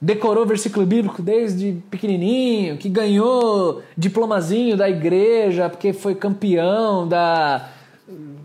decorou 0.00 0.46
versículo 0.46 0.86
bíblico 0.86 1.20
desde 1.20 1.82
pequenininho, 1.90 2.76
que 2.76 2.88
ganhou 2.88 3.82
diplomazinho 3.96 4.76
da 4.76 4.88
igreja 4.88 5.68
porque 5.68 5.92
foi 5.92 6.14
campeão 6.14 7.06
da 7.06 7.68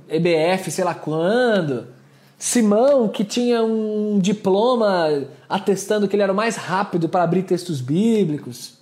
EBF, 0.10 0.72
sei 0.72 0.84
lá 0.84 0.94
quando. 0.94 1.88
Simão, 2.38 3.08
que 3.08 3.24
tinha 3.24 3.64
um 3.64 4.20
diploma 4.20 5.24
atestando 5.48 6.08
que 6.08 6.16
ele 6.16 6.24
era 6.24 6.34
o 6.34 6.36
mais 6.36 6.56
rápido 6.56 7.08
para 7.08 7.24
abrir 7.24 7.44
textos 7.44 7.80
bíblicos. 7.80 8.74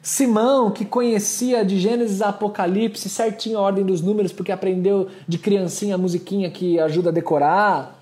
Simão, 0.00 0.70
que 0.70 0.84
conhecia 0.84 1.64
de 1.64 1.78
Gênesis 1.78 2.20
a 2.20 2.28
Apocalipse 2.28 3.08
certinho 3.08 3.58
a 3.58 3.62
ordem 3.62 3.84
dos 3.84 4.00
números 4.00 4.32
porque 4.32 4.52
aprendeu 4.52 5.08
de 5.26 5.38
criancinha 5.38 5.94
a 5.94 5.98
musiquinha 5.98 6.50
que 6.50 6.78
ajuda 6.78 7.10
a 7.10 7.12
decorar. 7.12 8.01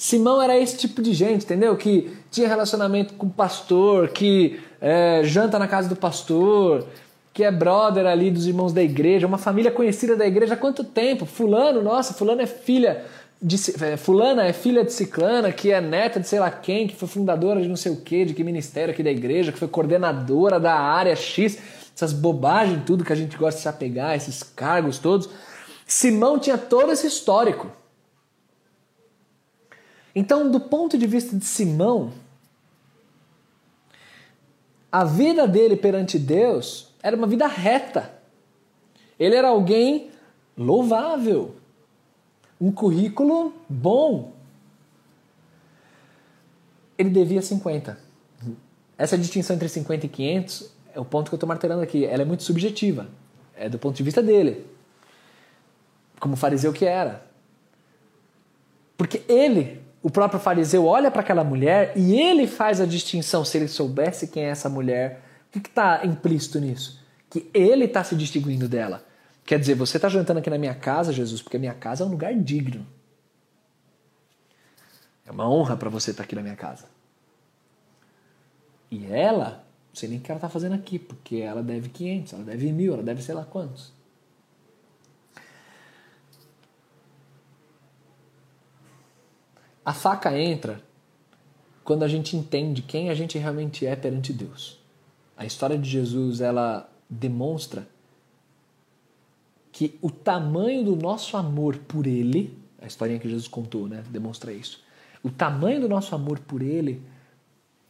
Simão 0.00 0.40
era 0.40 0.58
esse 0.58 0.78
tipo 0.78 1.02
de 1.02 1.12
gente, 1.12 1.44
entendeu? 1.44 1.76
Que 1.76 2.10
tinha 2.30 2.48
relacionamento 2.48 3.12
com 3.12 3.26
o 3.26 3.30
pastor, 3.30 4.08
que 4.08 4.58
é, 4.80 5.20
janta 5.24 5.58
na 5.58 5.68
casa 5.68 5.90
do 5.90 5.94
pastor, 5.94 6.86
que 7.34 7.44
é 7.44 7.50
brother 7.50 8.06
ali 8.06 8.30
dos 8.30 8.46
irmãos 8.46 8.72
da 8.72 8.82
igreja, 8.82 9.26
uma 9.26 9.36
família 9.36 9.70
conhecida 9.70 10.16
da 10.16 10.26
igreja 10.26 10.54
há 10.54 10.56
quanto 10.56 10.82
tempo? 10.84 11.26
Fulano, 11.26 11.82
nossa, 11.82 12.14
fulano 12.14 12.40
é 12.40 12.46
filha 12.46 13.04
de 13.42 13.56
é, 13.84 13.98
fulana 13.98 14.46
é 14.46 14.54
filha 14.54 14.82
de 14.82 14.90
ciclana, 14.90 15.52
que 15.52 15.70
é 15.70 15.82
neta 15.82 16.18
de 16.18 16.26
sei 16.26 16.40
lá 16.40 16.50
quem, 16.50 16.88
que 16.88 16.96
foi 16.96 17.06
fundadora 17.06 17.60
de 17.60 17.68
não 17.68 17.76
sei 17.76 17.92
o 17.92 17.96
que, 17.96 18.24
de 18.24 18.32
que 18.32 18.42
ministério 18.42 18.94
aqui 18.94 19.02
da 19.02 19.10
igreja, 19.10 19.52
que 19.52 19.58
foi 19.58 19.68
coordenadora 19.68 20.58
da 20.58 20.72
área 20.76 21.14
X, 21.14 21.58
essas 21.94 22.14
bobagens 22.14 22.84
tudo 22.86 23.04
que 23.04 23.12
a 23.12 23.16
gente 23.16 23.36
gosta 23.36 23.58
de 23.58 23.62
se 23.64 23.68
apegar, 23.68 24.16
esses 24.16 24.42
cargos 24.42 24.98
todos. 24.98 25.28
Simão 25.86 26.38
tinha 26.38 26.56
todo 26.56 26.90
esse 26.90 27.06
histórico. 27.06 27.79
Então, 30.14 30.50
do 30.50 30.60
ponto 30.60 30.98
de 30.98 31.06
vista 31.06 31.36
de 31.36 31.44
Simão, 31.44 32.12
a 34.90 35.04
vida 35.04 35.46
dele 35.46 35.76
perante 35.76 36.18
Deus 36.18 36.92
era 37.02 37.16
uma 37.16 37.26
vida 37.26 37.46
reta. 37.46 38.12
Ele 39.18 39.36
era 39.36 39.48
alguém 39.48 40.10
louvável, 40.56 41.54
um 42.60 42.72
currículo 42.72 43.54
bom. 43.68 44.32
Ele 46.98 47.10
devia 47.10 47.40
50. 47.40 47.98
Essa 48.98 49.16
distinção 49.16 49.56
entre 49.56 49.68
50 49.68 50.06
e 50.06 50.08
500 50.08 50.72
é 50.92 51.00
o 51.00 51.04
ponto 51.04 51.30
que 51.30 51.34
eu 51.34 51.36
estou 51.36 51.48
martelando 51.48 51.82
aqui. 51.82 52.04
Ela 52.04 52.22
é 52.22 52.24
muito 52.24 52.42
subjetiva. 52.42 53.08
É 53.56 53.68
do 53.68 53.78
ponto 53.78 53.96
de 53.96 54.02
vista 54.02 54.22
dele. 54.22 54.66
Como 56.18 56.36
fariseu 56.36 56.72
que 56.72 56.84
era. 56.84 57.24
Porque 58.98 59.22
ele 59.28 59.80
o 60.02 60.10
próprio 60.10 60.40
fariseu 60.40 60.86
olha 60.86 61.10
para 61.10 61.20
aquela 61.20 61.44
mulher 61.44 61.92
e 61.94 62.18
ele 62.18 62.46
faz 62.46 62.80
a 62.80 62.86
distinção. 62.86 63.44
Se 63.44 63.58
ele 63.58 63.68
soubesse 63.68 64.28
quem 64.28 64.44
é 64.44 64.48
essa 64.48 64.68
mulher, 64.68 65.22
o 65.48 65.60
que 65.60 65.68
está 65.68 66.04
implícito 66.06 66.58
nisso? 66.58 67.00
Que 67.28 67.50
ele 67.52 67.84
está 67.84 68.02
se 68.02 68.14
distinguindo 68.14 68.68
dela. 68.68 69.04
Quer 69.44 69.58
dizer, 69.58 69.74
você 69.74 69.98
está 69.98 70.08
jantando 70.08 70.40
aqui 70.40 70.48
na 70.48 70.58
minha 70.58 70.74
casa, 70.74 71.12
Jesus, 71.12 71.42
porque 71.42 71.56
a 71.56 71.60
minha 71.60 71.74
casa 71.74 72.02
é 72.02 72.06
um 72.06 72.10
lugar 72.10 72.34
digno. 72.34 72.86
É 75.26 75.30
uma 75.30 75.48
honra 75.48 75.76
para 75.76 75.90
você 75.90 76.12
estar 76.12 76.22
tá 76.22 76.26
aqui 76.26 76.34
na 76.34 76.42
minha 76.42 76.56
casa. 76.56 76.86
E 78.90 79.06
ela, 79.06 79.64
não 79.90 79.94
sei 79.94 80.08
nem 80.08 80.18
o 80.18 80.20
que 80.20 80.30
ela 80.30 80.38
está 80.38 80.48
fazendo 80.48 80.74
aqui, 80.74 80.98
porque 80.98 81.36
ela 81.36 81.62
deve 81.62 81.88
500, 81.88 82.32
ela 82.32 82.44
deve 82.44 82.72
mil, 82.72 82.94
ela 82.94 83.02
deve 83.02 83.22
sei 83.22 83.34
lá 83.34 83.44
quantos. 83.44 83.92
A 89.90 89.92
faca 89.92 90.38
entra 90.38 90.80
quando 91.82 92.04
a 92.04 92.06
gente 92.06 92.36
entende 92.36 92.80
quem 92.80 93.10
a 93.10 93.14
gente 93.16 93.36
realmente 93.36 93.84
é 93.84 93.96
perante 93.96 94.32
Deus. 94.32 94.78
A 95.36 95.44
história 95.44 95.76
de 95.76 95.90
Jesus, 95.90 96.40
ela 96.40 96.88
demonstra 97.08 97.88
que 99.72 99.98
o 100.00 100.08
tamanho 100.08 100.84
do 100.84 100.94
nosso 100.94 101.36
amor 101.36 101.76
por 101.76 102.06
ele, 102.06 102.56
a 102.80 102.86
historinha 102.86 103.18
que 103.18 103.28
Jesus 103.28 103.48
contou, 103.48 103.88
né, 103.88 104.04
demonstra 104.08 104.52
isso. 104.52 104.80
O 105.24 105.28
tamanho 105.28 105.80
do 105.80 105.88
nosso 105.88 106.14
amor 106.14 106.38
por 106.38 106.62
ele 106.62 107.02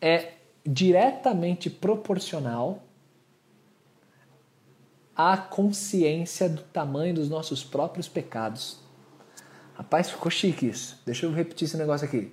é 0.01 0.37
diretamente 0.65 1.69
proporcional 1.69 2.83
à 5.15 5.37
consciência 5.37 6.49
do 6.49 6.63
tamanho 6.63 7.13
dos 7.17 7.29
nossos 7.29 7.63
próprios 7.63 8.09
pecados. 8.09 8.79
Rapaz, 9.81 10.11
ficou 10.11 10.31
chique 10.31 10.67
isso. 10.67 11.01
Deixa 11.07 11.25
eu 11.25 11.33
repetir 11.33 11.65
esse 11.65 11.75
negócio 11.75 12.07
aqui. 12.07 12.31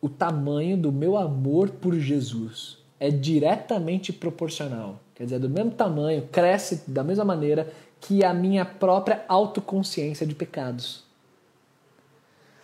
O 0.00 0.08
tamanho 0.08 0.76
do 0.76 0.90
meu 0.90 1.16
amor 1.16 1.70
por 1.70 1.94
Jesus 1.94 2.78
é 2.98 3.08
diretamente 3.08 4.12
proporcional. 4.12 4.98
Quer 5.14 5.22
dizer, 5.22 5.38
do 5.38 5.48
mesmo 5.48 5.70
tamanho, 5.70 6.26
cresce 6.26 6.82
da 6.90 7.04
mesma 7.04 7.24
maneira 7.24 7.72
que 8.00 8.24
a 8.24 8.34
minha 8.34 8.64
própria 8.64 9.24
autoconsciência 9.28 10.26
de 10.26 10.34
pecados. 10.34 11.04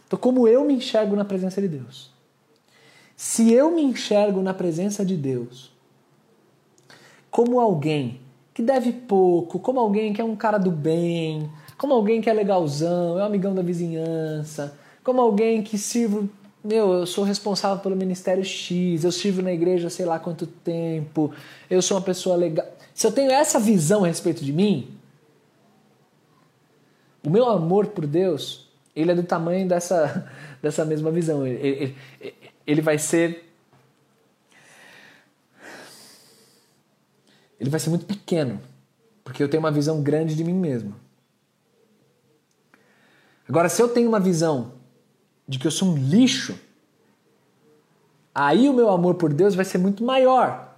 Então, 0.08 0.18
como 0.18 0.48
eu 0.48 0.64
me 0.64 0.74
enxergo 0.74 1.14
na 1.14 1.24
presença 1.24 1.62
de 1.62 1.68
Deus? 1.68 2.10
Se 3.14 3.52
eu 3.52 3.70
me 3.70 3.82
enxergo 3.82 4.42
na 4.42 4.52
presença 4.52 5.04
de 5.04 5.16
Deus 5.16 5.70
como 7.30 7.60
alguém 7.60 8.20
que 8.52 8.62
deve 8.62 8.90
pouco, 8.90 9.60
como 9.60 9.78
alguém 9.78 10.12
que 10.12 10.20
é 10.20 10.24
um 10.24 10.34
cara 10.34 10.58
do 10.58 10.72
bem, 10.72 11.48
como 11.82 11.94
alguém 11.94 12.20
que 12.20 12.30
é 12.30 12.32
legalzão, 12.32 13.18
é 13.18 13.24
um 13.24 13.26
amigão 13.26 13.52
da 13.52 13.60
vizinhança, 13.60 14.78
como 15.02 15.20
alguém 15.20 15.64
que 15.64 15.76
sirvo, 15.76 16.30
meu, 16.62 16.92
eu 16.92 17.06
sou 17.08 17.24
responsável 17.24 17.82
pelo 17.82 17.96
ministério 17.96 18.44
X, 18.44 19.02
eu 19.02 19.10
sirvo 19.10 19.42
na 19.42 19.52
igreja 19.52 19.90
sei 19.90 20.06
lá 20.06 20.16
quanto 20.20 20.46
tempo, 20.46 21.34
eu 21.68 21.82
sou 21.82 21.96
uma 21.96 22.02
pessoa 22.04 22.36
legal. 22.36 22.64
Se 22.94 23.04
eu 23.04 23.10
tenho 23.10 23.32
essa 23.32 23.58
visão 23.58 24.04
a 24.04 24.06
respeito 24.06 24.44
de 24.44 24.52
mim, 24.52 24.96
o 27.26 27.28
meu 27.28 27.46
amor 27.48 27.88
por 27.88 28.06
Deus, 28.06 28.70
ele 28.94 29.10
é 29.10 29.14
do 29.16 29.24
tamanho 29.24 29.66
dessa, 29.66 30.32
dessa 30.62 30.84
mesma 30.84 31.10
visão. 31.10 31.44
Ele, 31.44 31.96
ele, 32.20 32.36
ele 32.64 32.80
vai 32.80 32.96
ser. 32.96 33.52
Ele 37.58 37.70
vai 37.70 37.80
ser 37.80 37.90
muito 37.90 38.06
pequeno, 38.06 38.60
porque 39.24 39.42
eu 39.42 39.48
tenho 39.48 39.60
uma 39.60 39.72
visão 39.72 40.00
grande 40.00 40.36
de 40.36 40.44
mim 40.44 40.54
mesmo. 40.54 40.94
Agora, 43.48 43.68
se 43.68 43.82
eu 43.82 43.88
tenho 43.88 44.08
uma 44.08 44.20
visão 44.20 44.72
de 45.46 45.58
que 45.58 45.66
eu 45.66 45.70
sou 45.70 45.88
um 45.88 45.96
lixo, 45.96 46.58
aí 48.34 48.68
o 48.68 48.72
meu 48.72 48.88
amor 48.88 49.16
por 49.16 49.32
Deus 49.32 49.54
vai 49.54 49.64
ser 49.64 49.78
muito 49.78 50.04
maior. 50.04 50.76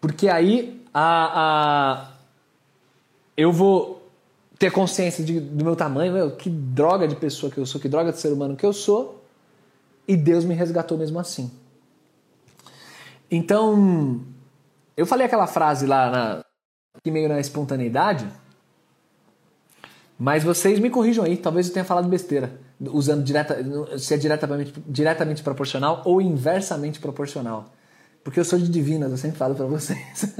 Porque 0.00 0.28
aí 0.28 0.84
a, 0.92 1.40
a, 1.40 2.10
eu 3.36 3.52
vou 3.52 3.98
ter 4.58 4.72
consciência 4.72 5.24
de, 5.24 5.38
do 5.38 5.64
meu 5.64 5.76
tamanho, 5.76 6.12
meu, 6.12 6.30
que 6.32 6.50
droga 6.50 7.06
de 7.06 7.14
pessoa 7.14 7.50
que 7.52 7.58
eu 7.58 7.66
sou, 7.66 7.80
que 7.80 7.88
droga 7.88 8.10
de 8.10 8.18
ser 8.18 8.32
humano 8.32 8.56
que 8.56 8.66
eu 8.66 8.72
sou, 8.72 9.24
e 10.06 10.16
Deus 10.16 10.44
me 10.44 10.54
resgatou 10.54 10.98
mesmo 10.98 11.20
assim. 11.20 11.50
Então, 13.30 14.20
eu 14.96 15.06
falei 15.06 15.26
aquela 15.26 15.46
frase 15.46 15.86
lá, 15.86 16.10
na, 16.10 16.44
meio 17.12 17.28
na 17.28 17.38
espontaneidade, 17.38 18.26
mas 20.18 20.42
vocês 20.42 20.80
me 20.80 20.90
corrijam 20.90 21.24
aí, 21.24 21.36
talvez 21.36 21.68
eu 21.68 21.72
tenha 21.72 21.84
falado 21.84 22.08
besteira, 22.08 22.50
usando 22.80 23.22
direta, 23.22 23.56
se 23.98 24.14
é 24.14 24.16
diretamente, 24.16 24.74
diretamente 24.86 25.42
proporcional 25.42 26.02
ou 26.04 26.20
inversamente 26.20 26.98
proporcional. 26.98 27.72
Porque 28.24 28.40
eu 28.40 28.44
sou 28.44 28.58
de 28.58 28.68
divinas, 28.68 29.10
eu 29.10 29.16
sempre 29.16 29.38
falo 29.38 29.54
para 29.54 29.64
vocês. 29.66 30.34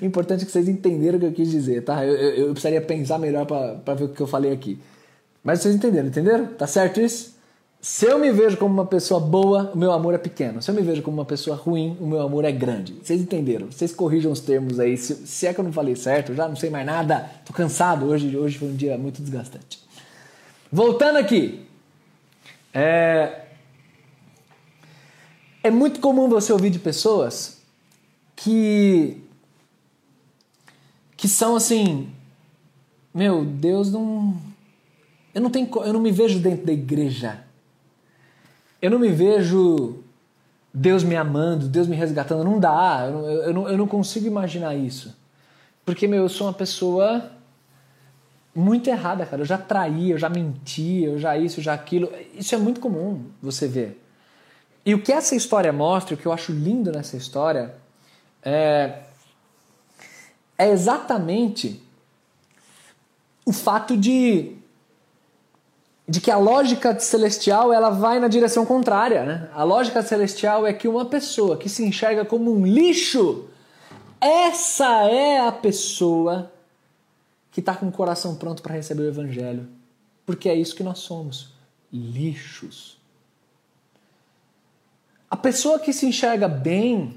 o 0.00 0.04
importante 0.06 0.44
é 0.44 0.46
que 0.46 0.52
vocês 0.52 0.68
entenderam 0.68 1.18
o 1.18 1.20
que 1.20 1.26
eu 1.26 1.32
quis 1.32 1.50
dizer, 1.50 1.82
tá? 1.82 2.06
Eu, 2.06 2.14
eu, 2.14 2.46
eu 2.46 2.52
precisaria 2.52 2.80
pensar 2.80 3.18
melhor 3.18 3.44
para 3.44 3.94
ver 3.94 4.04
o 4.04 4.08
que 4.08 4.20
eu 4.20 4.26
falei 4.26 4.52
aqui. 4.52 4.78
Mas 5.42 5.60
vocês 5.60 5.74
entenderam, 5.74 6.06
entenderam? 6.08 6.46
Tá 6.46 6.66
certo 6.66 7.00
isso? 7.00 7.33
Se 7.84 8.06
eu 8.06 8.18
me 8.18 8.32
vejo 8.32 8.56
como 8.56 8.72
uma 8.72 8.86
pessoa 8.86 9.20
boa, 9.20 9.70
o 9.74 9.76
meu 9.76 9.92
amor 9.92 10.14
é 10.14 10.18
pequeno. 10.18 10.62
Se 10.62 10.70
eu 10.70 10.74
me 10.74 10.80
vejo 10.80 11.02
como 11.02 11.18
uma 11.18 11.24
pessoa 11.26 11.54
ruim, 11.54 11.98
o 12.00 12.06
meu 12.06 12.22
amor 12.22 12.46
é 12.46 12.50
grande. 12.50 12.94
Vocês 12.94 13.20
entenderam? 13.20 13.70
Vocês 13.70 13.92
corrijam 13.92 14.32
os 14.32 14.40
termos 14.40 14.80
aí. 14.80 14.96
Se, 14.96 15.26
se 15.26 15.46
é 15.46 15.52
que 15.52 15.60
eu 15.60 15.64
não 15.64 15.70
falei 15.70 15.94
certo, 15.94 16.34
já 16.34 16.48
não 16.48 16.56
sei 16.56 16.70
mais 16.70 16.86
nada. 16.86 17.30
Tô 17.44 17.52
cansado. 17.52 18.06
Hoje, 18.06 18.34
hoje 18.34 18.56
foi 18.56 18.68
um 18.68 18.74
dia 18.74 18.96
muito 18.96 19.20
desgastante. 19.20 19.78
Voltando 20.72 21.18
aqui. 21.18 21.66
É, 22.72 23.42
é 25.62 25.70
muito 25.70 26.00
comum 26.00 26.26
você 26.26 26.54
ouvir 26.54 26.70
de 26.70 26.78
pessoas 26.78 27.60
que 28.34 29.22
que 31.18 31.28
são 31.28 31.54
assim, 31.54 32.08
meu, 33.12 33.44
Deus 33.44 33.92
não 33.92 34.38
eu 35.34 35.42
não 35.42 35.50
tenho 35.50 35.68
eu 35.84 35.92
não 35.92 36.00
me 36.00 36.10
vejo 36.10 36.38
dentro 36.38 36.64
da 36.64 36.72
igreja. 36.72 37.43
Eu 38.84 38.90
não 38.90 38.98
me 38.98 39.08
vejo 39.08 40.04
Deus 40.74 41.02
me 41.02 41.16
amando, 41.16 41.68
Deus 41.68 41.86
me 41.86 41.96
resgatando, 41.96 42.44
não 42.44 42.60
dá. 42.60 43.06
Eu, 43.08 43.20
eu, 43.24 43.42
eu, 43.44 43.54
não, 43.54 43.68
eu 43.70 43.78
não 43.78 43.86
consigo 43.86 44.26
imaginar 44.26 44.74
isso. 44.74 45.16
Porque, 45.86 46.06
meu, 46.06 46.24
eu 46.24 46.28
sou 46.28 46.48
uma 46.48 46.52
pessoa 46.52 47.30
muito 48.54 48.90
errada, 48.90 49.24
cara. 49.24 49.40
Eu 49.40 49.46
já 49.46 49.56
traí, 49.56 50.10
eu 50.10 50.18
já 50.18 50.28
menti, 50.28 51.02
eu 51.02 51.18
já 51.18 51.34
isso, 51.34 51.62
já 51.62 51.72
aquilo. 51.72 52.12
Isso 52.34 52.54
é 52.54 52.58
muito 52.58 52.78
comum 52.78 53.24
você 53.40 53.66
ver. 53.66 54.04
E 54.84 54.92
o 54.92 55.00
que 55.00 55.12
essa 55.12 55.34
história 55.34 55.72
mostra, 55.72 56.14
o 56.14 56.18
que 56.18 56.26
eu 56.26 56.32
acho 56.32 56.52
lindo 56.52 56.92
nessa 56.92 57.16
história, 57.16 57.74
é, 58.42 58.98
é 60.58 60.68
exatamente 60.68 61.82
o 63.46 63.52
fato 63.52 63.96
de, 63.96 64.58
de 66.06 66.20
que 66.20 66.30
a 66.30 66.36
lógica 66.36 66.98
celestial 66.98 67.72
ela 67.72 67.88
vai 67.88 68.20
na 68.20 68.28
direção 68.28 68.66
contrária. 68.66 69.24
Né? 69.24 69.48
A 69.54 69.64
lógica 69.64 70.02
celestial 70.02 70.66
é 70.66 70.72
que 70.72 70.86
uma 70.86 71.06
pessoa 71.06 71.56
que 71.56 71.68
se 71.68 71.84
enxerga 71.84 72.24
como 72.24 72.52
um 72.52 72.66
lixo, 72.66 73.48
essa 74.20 75.08
é 75.08 75.40
a 75.40 75.50
pessoa 75.50 76.52
que 77.50 77.60
está 77.60 77.74
com 77.74 77.88
o 77.88 77.92
coração 77.92 78.36
pronto 78.36 78.62
para 78.62 78.74
receber 78.74 79.02
o 79.02 79.08
evangelho. 79.08 79.66
Porque 80.26 80.48
é 80.48 80.54
isso 80.54 80.76
que 80.76 80.82
nós 80.82 80.98
somos: 80.98 81.54
lixos. 81.92 82.98
A 85.30 85.36
pessoa 85.36 85.78
que 85.78 85.92
se 85.92 86.06
enxerga 86.06 86.46
bem, 86.46 87.14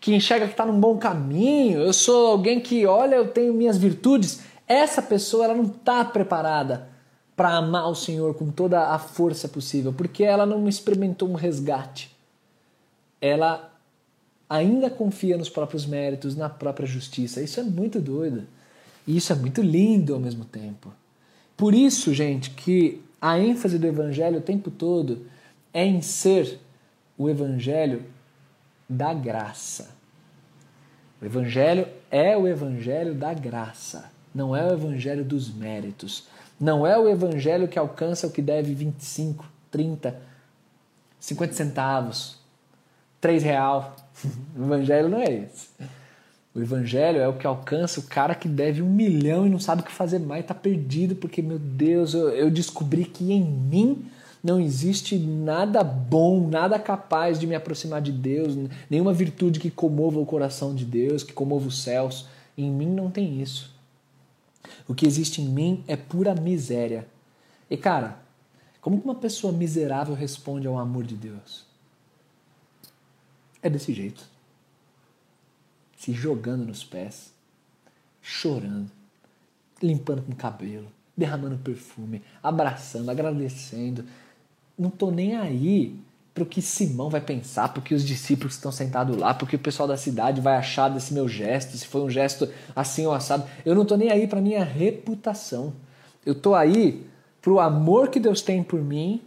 que 0.00 0.14
enxerga 0.14 0.46
que 0.46 0.52
está 0.52 0.66
num 0.66 0.78
bom 0.78 0.98
caminho, 0.98 1.80
eu 1.80 1.92
sou 1.92 2.26
alguém 2.26 2.60
que, 2.60 2.86
olha, 2.86 3.16
eu 3.16 3.28
tenho 3.28 3.54
minhas 3.54 3.78
virtudes, 3.78 4.40
essa 4.66 5.00
pessoa 5.00 5.44
ela 5.44 5.54
não 5.54 5.64
está 5.64 6.04
preparada 6.04 6.97
para 7.38 7.54
amar 7.54 7.88
o 7.88 7.94
Senhor 7.94 8.34
com 8.34 8.50
toda 8.50 8.88
a 8.88 8.98
força 8.98 9.48
possível, 9.48 9.92
porque 9.92 10.24
ela 10.24 10.44
não 10.44 10.68
experimentou 10.68 11.30
um 11.30 11.34
resgate. 11.34 12.10
Ela 13.20 13.72
ainda 14.50 14.90
confia 14.90 15.38
nos 15.38 15.48
próprios 15.48 15.86
méritos, 15.86 16.34
na 16.34 16.48
própria 16.48 16.84
justiça. 16.84 17.40
Isso 17.40 17.60
é 17.60 17.62
muito 17.62 18.00
doido. 18.00 18.42
E 19.06 19.16
isso 19.16 19.32
é 19.32 19.36
muito 19.36 19.62
lindo 19.62 20.14
ao 20.14 20.18
mesmo 20.18 20.44
tempo. 20.44 20.92
Por 21.56 21.74
isso, 21.74 22.12
gente, 22.12 22.50
que 22.50 23.00
a 23.22 23.38
ênfase 23.38 23.78
do 23.78 23.86
evangelho 23.86 24.38
o 24.38 24.42
tempo 24.42 24.68
todo 24.68 25.24
é 25.72 25.86
em 25.86 26.02
ser 26.02 26.58
o 27.16 27.30
evangelho 27.30 28.02
da 28.88 29.14
graça. 29.14 29.90
O 31.22 31.24
evangelho 31.24 31.86
é 32.10 32.36
o 32.36 32.48
evangelho 32.48 33.14
da 33.14 33.32
graça, 33.32 34.10
não 34.34 34.56
é 34.56 34.66
o 34.66 34.72
evangelho 34.72 35.24
dos 35.24 35.48
méritos. 35.48 36.26
Não 36.60 36.86
é 36.86 36.98
o 36.98 37.08
evangelho 37.08 37.68
que 37.68 37.78
alcança 37.78 38.26
o 38.26 38.30
que 38.30 38.42
deve 38.42 38.74
25, 38.74 39.44
30, 39.70 40.20
50 41.20 41.52
centavos, 41.52 42.38
3 43.20 43.42
real. 43.42 43.96
O 44.56 44.64
evangelho 44.64 45.08
não 45.08 45.20
é 45.20 45.32
esse. 45.32 45.68
O 46.54 46.60
evangelho 46.60 47.20
é 47.20 47.28
o 47.28 47.34
que 47.34 47.46
alcança 47.46 48.00
o 48.00 48.04
cara 48.04 48.34
que 48.34 48.48
deve 48.48 48.82
um 48.82 48.90
milhão 48.90 49.46
e 49.46 49.50
não 49.50 49.60
sabe 49.60 49.82
o 49.82 49.84
que 49.84 49.92
fazer 49.92 50.18
mais, 50.18 50.42
está 50.42 50.54
perdido, 50.54 51.14
porque, 51.14 51.40
meu 51.40 51.58
Deus, 51.58 52.14
eu, 52.14 52.30
eu 52.30 52.50
descobri 52.50 53.04
que 53.04 53.32
em 53.32 53.44
mim 53.44 54.06
não 54.42 54.58
existe 54.58 55.16
nada 55.18 55.84
bom, 55.84 56.48
nada 56.48 56.78
capaz 56.78 57.38
de 57.38 57.46
me 57.46 57.54
aproximar 57.54 58.00
de 58.00 58.10
Deus, 58.10 58.56
nenhuma 58.90 59.12
virtude 59.12 59.60
que 59.60 59.70
comova 59.70 60.18
o 60.18 60.26
coração 60.26 60.74
de 60.74 60.84
Deus, 60.84 61.22
que 61.22 61.32
comova 61.32 61.68
os 61.68 61.82
céus. 61.82 62.26
Em 62.56 62.70
mim 62.70 62.86
não 62.86 63.10
tem 63.10 63.40
isso. 63.40 63.77
O 64.86 64.94
que 64.94 65.06
existe 65.06 65.40
em 65.42 65.48
mim 65.48 65.84
é 65.86 65.96
pura 65.96 66.34
miséria. 66.34 67.08
E 67.70 67.76
cara, 67.76 68.20
como 68.80 68.96
uma 69.02 69.14
pessoa 69.14 69.52
miserável 69.52 70.14
responde 70.14 70.66
ao 70.66 70.78
amor 70.78 71.04
de 71.04 71.16
Deus? 71.16 71.66
É 73.62 73.68
desse 73.68 73.92
jeito. 73.92 74.24
Se 75.96 76.12
jogando 76.12 76.64
nos 76.64 76.84
pés, 76.84 77.32
chorando, 78.22 78.90
limpando 79.82 80.22
com 80.22 80.32
o 80.32 80.36
cabelo, 80.36 80.90
derramando 81.16 81.58
perfume, 81.58 82.22
abraçando, 82.42 83.10
agradecendo, 83.10 84.04
não 84.78 84.90
tô 84.90 85.10
nem 85.10 85.36
aí 85.36 86.00
para 86.38 86.44
o 86.44 86.46
que 86.46 86.62
Simão 86.62 87.10
vai 87.10 87.20
pensar, 87.20 87.72
porque 87.74 87.92
os 87.92 88.04
discípulos 88.04 88.54
estão 88.54 88.70
sentados 88.70 89.16
lá, 89.16 89.34
porque 89.34 89.56
o 89.56 89.58
pessoal 89.58 89.88
da 89.88 89.96
cidade 89.96 90.40
vai 90.40 90.56
achar 90.56 90.88
desse 90.88 91.12
meu 91.12 91.28
gesto, 91.28 91.76
se 91.76 91.84
foi 91.84 92.00
um 92.00 92.08
gesto 92.08 92.48
assim 92.76 93.04
ou 93.06 93.12
assado. 93.12 93.44
Eu 93.66 93.74
não 93.74 93.84
tô 93.84 93.96
nem 93.96 94.12
aí 94.12 94.28
para 94.28 94.40
minha 94.40 94.62
reputação. 94.62 95.72
Eu 96.24 96.36
tô 96.36 96.54
aí 96.54 97.04
para 97.42 97.52
o 97.52 97.58
amor 97.58 98.08
que 98.08 98.20
Deus 98.20 98.40
tem 98.40 98.62
por 98.62 98.80
mim, 98.80 99.20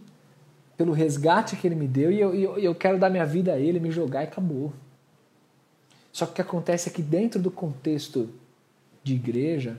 pelo 0.74 0.92
resgate 0.92 1.54
que 1.54 1.66
Ele 1.66 1.74
me 1.74 1.86
deu, 1.86 2.10
e 2.10 2.18
eu, 2.18 2.34
eu, 2.34 2.58
eu 2.58 2.74
quero 2.74 2.98
dar 2.98 3.10
minha 3.10 3.26
vida 3.26 3.52
a 3.52 3.58
Ele, 3.58 3.78
me 3.78 3.90
jogar 3.90 4.22
e 4.22 4.24
acabou. 4.24 4.72
Só 6.10 6.24
que 6.24 6.32
o 6.32 6.34
que 6.36 6.42
acontece 6.42 6.88
é 6.88 6.92
que 6.92 7.02
dentro 7.02 7.40
do 7.42 7.50
contexto 7.50 8.30
de 9.04 9.14
igreja, 9.14 9.78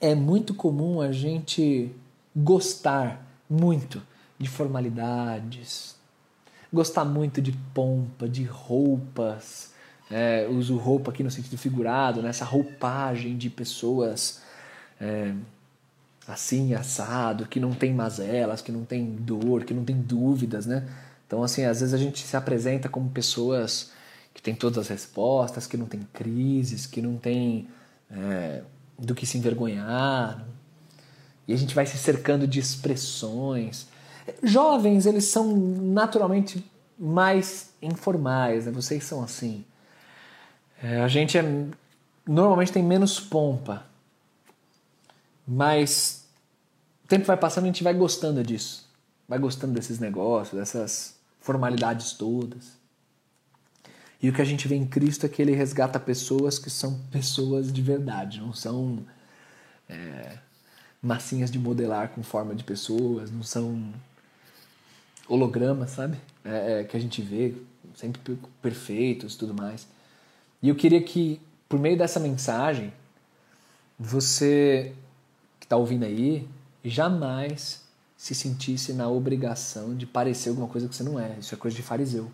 é 0.00 0.14
muito 0.14 0.54
comum 0.54 1.00
a 1.00 1.10
gente 1.10 1.90
gostar 2.34 3.26
muito 3.50 4.00
de 4.38 4.48
formalidades, 4.48 5.96
gostar 6.72 7.04
muito 7.04 7.40
de 7.40 7.52
pompa, 7.72 8.28
de 8.28 8.44
roupas. 8.44 9.74
É, 10.10 10.46
uso 10.48 10.76
roupa 10.76 11.10
aqui 11.10 11.24
no 11.24 11.30
sentido 11.30 11.58
figurado, 11.58 12.22
nessa 12.22 12.44
né? 12.44 12.50
roupagem 12.50 13.36
de 13.36 13.50
pessoas 13.50 14.40
é, 15.00 15.32
assim, 16.28 16.74
assado, 16.74 17.46
que 17.46 17.58
não 17.58 17.72
tem 17.72 17.92
mazelas, 17.92 18.62
que 18.62 18.70
não 18.70 18.84
tem 18.84 19.04
dor, 19.04 19.64
que 19.64 19.74
não 19.74 19.84
tem 19.84 20.00
dúvidas, 20.00 20.66
né? 20.66 20.86
Então, 21.26 21.42
assim, 21.42 21.64
às 21.64 21.80
vezes 21.80 21.94
a 21.94 21.98
gente 21.98 22.24
se 22.24 22.36
apresenta 22.36 22.88
como 22.88 23.10
pessoas 23.10 23.90
que 24.32 24.40
têm 24.40 24.54
todas 24.54 24.78
as 24.78 24.88
respostas, 24.88 25.66
que 25.66 25.76
não 25.76 25.86
tem 25.86 26.06
crises, 26.12 26.86
que 26.86 27.02
não 27.02 27.16
tem 27.16 27.68
é, 28.10 28.62
do 28.98 29.14
que 29.14 29.26
se 29.26 29.38
envergonhar. 29.38 30.46
E 31.48 31.52
a 31.52 31.56
gente 31.56 31.74
vai 31.74 31.86
se 31.86 31.96
cercando 31.96 32.46
de 32.46 32.60
expressões. 32.60 33.88
Jovens, 34.42 35.06
eles 35.06 35.24
são 35.26 35.56
naturalmente 35.56 36.64
mais 36.98 37.70
informais, 37.80 38.66
né? 38.66 38.72
Vocês 38.72 39.04
são 39.04 39.22
assim. 39.22 39.64
É, 40.82 41.00
a 41.00 41.08
gente 41.08 41.38
é, 41.38 41.42
normalmente 42.26 42.72
tem 42.72 42.82
menos 42.82 43.20
pompa, 43.20 43.86
mas 45.46 46.26
o 47.04 47.08
tempo 47.08 47.24
vai 47.24 47.36
passando 47.36 47.64
e 47.64 47.68
a 47.68 47.72
gente 47.72 47.84
vai 47.84 47.94
gostando 47.94 48.42
disso. 48.42 48.86
Vai 49.28 49.38
gostando 49.38 49.72
desses 49.72 49.98
negócios, 49.98 50.58
dessas 50.58 51.16
formalidades 51.40 52.12
todas. 52.12 52.76
E 54.20 54.28
o 54.28 54.32
que 54.32 54.40
a 54.40 54.44
gente 54.44 54.66
vê 54.66 54.74
em 54.74 54.86
Cristo 54.86 55.26
é 55.26 55.28
que 55.28 55.40
ele 55.42 55.54
resgata 55.54 56.00
pessoas 56.00 56.58
que 56.58 56.70
são 56.70 56.98
pessoas 57.10 57.72
de 57.72 57.82
verdade, 57.82 58.40
não 58.40 58.52
são 58.52 59.04
é, 59.88 60.38
massinhas 61.02 61.50
de 61.50 61.58
modelar 61.58 62.08
com 62.10 62.22
forma 62.22 62.54
de 62.54 62.64
pessoas, 62.64 63.30
não 63.30 63.42
são 63.42 63.92
hologramas, 65.28 65.90
sabe? 65.90 66.18
É, 66.44 66.80
é, 66.80 66.84
que 66.84 66.96
a 66.96 67.00
gente 67.00 67.20
vê, 67.22 67.54
sempre 67.94 68.38
perfeitos 68.62 69.34
e 69.34 69.38
tudo 69.38 69.54
mais. 69.54 69.86
E 70.62 70.68
eu 70.68 70.74
queria 70.74 71.02
que, 71.02 71.40
por 71.68 71.78
meio 71.78 71.96
dessa 71.96 72.20
mensagem, 72.20 72.92
você 73.98 74.92
que 75.58 75.66
está 75.66 75.76
ouvindo 75.76 76.04
aí, 76.04 76.46
jamais 76.84 77.84
se 78.16 78.34
sentisse 78.34 78.92
na 78.92 79.08
obrigação 79.08 79.94
de 79.94 80.06
parecer 80.06 80.50
alguma 80.50 80.68
coisa 80.68 80.88
que 80.88 80.94
você 80.94 81.02
não 81.02 81.18
é. 81.18 81.36
Isso 81.38 81.54
é 81.54 81.58
coisa 81.58 81.76
de 81.76 81.82
fariseu. 81.82 82.30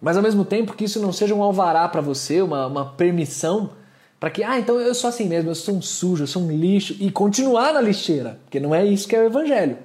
Mas 0.00 0.16
ao 0.16 0.22
mesmo 0.22 0.44
tempo 0.44 0.74
que 0.74 0.84
isso 0.84 1.00
não 1.00 1.12
seja 1.12 1.34
um 1.34 1.42
alvará 1.42 1.86
para 1.88 2.00
você, 2.00 2.40
uma, 2.40 2.66
uma 2.66 2.92
permissão 2.92 3.70
para 4.18 4.30
que, 4.30 4.42
ah, 4.42 4.58
então 4.58 4.78
eu 4.78 4.94
sou 4.94 5.08
assim 5.08 5.26
mesmo, 5.26 5.50
eu 5.50 5.54
sou 5.54 5.76
um 5.76 5.80
sujo, 5.82 6.24
eu 6.24 6.26
sou 6.26 6.42
um 6.42 6.50
lixo, 6.50 6.94
e 7.00 7.10
continuar 7.10 7.72
na 7.72 7.80
lixeira, 7.80 8.38
porque 8.44 8.60
não 8.60 8.74
é 8.74 8.84
isso 8.84 9.08
que 9.08 9.16
é 9.16 9.20
o 9.20 9.24
evangelho. 9.24 9.78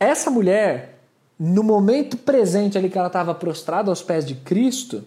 Essa 0.00 0.30
mulher, 0.30 0.98
no 1.38 1.62
momento 1.62 2.16
presente 2.16 2.78
ali 2.78 2.88
que 2.88 2.96
ela 2.96 3.08
estava 3.08 3.34
prostrada 3.34 3.90
aos 3.90 4.02
pés 4.02 4.24
de 4.24 4.34
Cristo, 4.34 5.04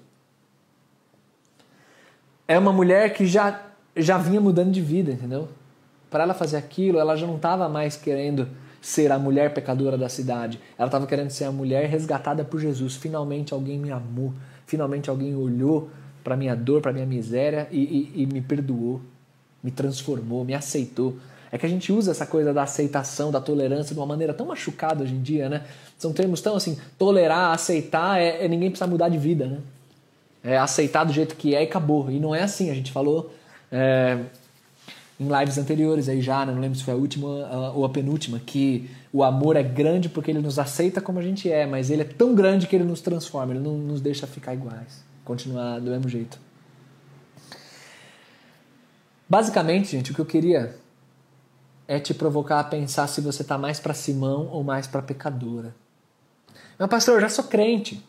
é 2.48 2.60
uma 2.60 2.72
mulher 2.72 3.12
que 3.14 3.26
já, 3.26 3.60
já 3.98 4.20
vinha 4.20 4.40
mudando 4.40 4.72
de 4.72 4.82
vida, 4.82 5.12
entendeu? 5.12 5.50
Para 6.12 6.24
ela 6.24 6.36
fazer 6.36 6.58
aquilo, 6.58 7.00
ela 7.00 7.16
já 7.16 7.26
não 7.26 7.38
estava 7.38 7.68
mais 7.68 7.98
querendo 7.98 8.48
ser 8.80 9.12
a 9.12 9.18
mulher 9.18 9.54
pecadora 9.54 9.98
da 9.98 10.10
cidade. 10.10 10.60
Ela 10.78 10.88
estava 10.88 11.08
querendo 11.08 11.32
ser 11.32 11.46
a 11.46 11.52
mulher 11.52 11.90
resgatada 11.90 12.44
por 12.44 12.60
Jesus. 12.60 12.96
Finalmente 12.96 13.54
alguém 13.54 13.80
me 13.80 13.92
amou. 13.92 14.32
Finalmente 14.68 15.10
alguém 15.10 15.36
olhou 15.36 15.90
para 16.24 16.38
minha 16.38 16.56
dor, 16.56 16.82
para 16.82 16.94
minha 16.94 17.06
miséria 17.06 17.68
e, 17.72 18.12
e, 18.16 18.24
e 18.24 18.26
me 18.26 18.42
perdoou, 18.42 19.02
me 19.64 19.72
transformou, 19.72 20.46
me 20.46 20.54
aceitou. 20.54 21.18
É 21.54 21.58
que 21.60 21.68
a 21.68 21.70
gente 21.70 21.94
usa 21.94 22.10
essa 22.10 22.26
coisa 22.26 22.52
da 22.52 22.64
aceitação, 22.64 23.30
da 23.30 23.40
tolerância 23.40 23.94
de 23.94 24.00
uma 24.00 24.08
maneira 24.08 24.34
tão 24.34 24.48
machucada 24.48 25.04
hoje 25.04 25.14
em 25.14 25.22
dia, 25.22 25.48
né? 25.48 25.64
São 26.00 26.12
termos 26.12 26.42
tão 26.42 26.56
assim, 26.56 26.80
tolerar, 26.98 27.54
aceitar, 27.54 28.20
é, 28.20 28.44
é 28.44 28.48
ninguém 28.48 28.72
precisa 28.72 28.90
mudar 28.90 29.08
de 29.08 29.20
vida, 29.20 29.46
né? 29.46 29.60
É 30.44 30.58
aceitar 30.58 31.04
do 31.04 31.14
jeito 31.14 31.36
que 31.36 31.54
é 31.54 31.62
e 31.62 31.66
acabou. 31.66 32.10
E 32.10 32.20
não 32.20 32.34
é 32.34 32.42
assim, 32.42 32.72
a 32.72 32.74
gente 32.74 32.92
falou 32.92 33.32
é, 33.72 34.18
em 35.20 35.28
lives 35.28 35.60
anteriores 35.60 36.10
aí 36.10 36.24
já, 36.24 36.44
né? 36.44 36.52
não 36.52 36.60
lembro 36.60 36.76
se 36.76 36.84
foi 36.84 36.96
a 36.96 36.98
última 36.98 37.28
ou 37.76 37.86
a 37.86 37.90
penúltima, 37.90 38.42
que 38.44 38.90
o 39.14 39.24
amor 39.24 39.56
é 39.56 39.62
grande 39.62 40.10
porque 40.10 40.32
ele 40.32 40.40
nos 40.40 40.58
aceita 40.58 41.00
como 41.00 41.20
a 41.20 41.22
gente 41.22 41.52
é, 41.52 41.68
mas 41.68 41.92
ele 41.92 42.02
é 42.02 42.06
tão 42.06 42.34
grande 42.34 42.66
que 42.66 42.76
ele 42.76 42.84
nos 42.84 43.00
transforma, 43.00 43.54
ele 43.54 43.64
não 43.64 43.78
nos 43.78 44.02
deixa 44.02 44.26
ficar 44.26 44.56
iguais 44.56 45.04
continuar 45.24 45.80
do 45.80 45.92
mesmo 45.92 46.10
jeito. 46.10 46.40
Basicamente, 49.30 49.92
gente, 49.92 50.12
o 50.12 50.16
que 50.16 50.20
eu 50.20 50.26
queria 50.26 50.76
é 51.96 52.00
te 52.00 52.14
provocar 52.14 52.60
a 52.60 52.64
pensar 52.64 53.08
se 53.08 53.22
você 53.22 53.44
está 53.44 53.56
mais 53.56 53.80
para 53.80 53.94
Simão 53.94 54.48
ou 54.48 54.64
mais 54.64 54.88
para 54.88 55.02
pecadora. 55.02 55.76
Mas, 56.78 56.90
pastor, 56.90 57.16
eu 57.16 57.22
já 57.22 57.30
sou 57.30 57.44
crente. 57.46 58.04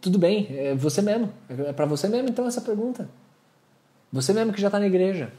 Tudo 0.00 0.18
bem, 0.18 0.48
é 0.50 0.74
você 0.74 1.00
mesmo. 1.00 1.32
É 1.48 1.72
para 1.72 1.86
você 1.86 2.08
mesmo, 2.08 2.28
então, 2.28 2.46
essa 2.46 2.60
pergunta. 2.60 3.08
Você 4.12 4.32
mesmo 4.32 4.52
que 4.52 4.60
já 4.60 4.66
está 4.66 4.80
na 4.80 4.86
igreja. 4.86 5.32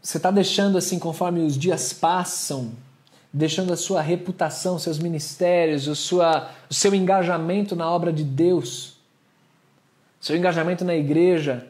Você 0.00 0.18
está 0.18 0.30
deixando 0.30 0.78
assim, 0.78 0.98
conforme 0.98 1.40
os 1.40 1.58
dias 1.58 1.92
passam, 1.92 2.72
deixando 3.32 3.72
a 3.72 3.76
sua 3.76 4.00
reputação, 4.00 4.78
seus 4.78 4.98
ministérios, 4.98 5.88
o, 5.88 5.96
sua, 5.96 6.50
o 6.70 6.74
seu 6.74 6.94
engajamento 6.94 7.74
na 7.74 7.90
obra 7.90 8.12
de 8.12 8.22
Deus, 8.22 8.96
seu 10.20 10.36
engajamento 10.36 10.84
na 10.84 10.94
igreja, 10.94 11.66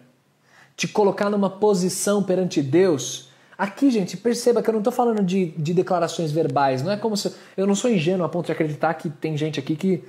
te 0.78 0.86
colocar 0.86 1.28
numa 1.28 1.50
posição 1.50 2.22
perante 2.22 2.62
Deus. 2.62 3.30
Aqui, 3.58 3.90
gente, 3.90 4.16
perceba 4.16 4.62
que 4.62 4.70
eu 4.70 4.72
não 4.72 4.78
estou 4.78 4.92
falando 4.92 5.24
de, 5.24 5.46
de 5.58 5.74
declarações 5.74 6.30
verbais. 6.30 6.84
Não 6.84 6.92
é 6.92 6.96
como 6.96 7.16
se. 7.16 7.34
Eu 7.56 7.66
não 7.66 7.74
sou 7.74 7.90
ingênuo 7.90 8.24
a 8.24 8.28
ponto 8.28 8.46
de 8.46 8.52
acreditar 8.52 8.94
que 8.94 9.10
tem 9.10 9.36
gente 9.36 9.58
aqui 9.58 9.74
que 9.74 10.04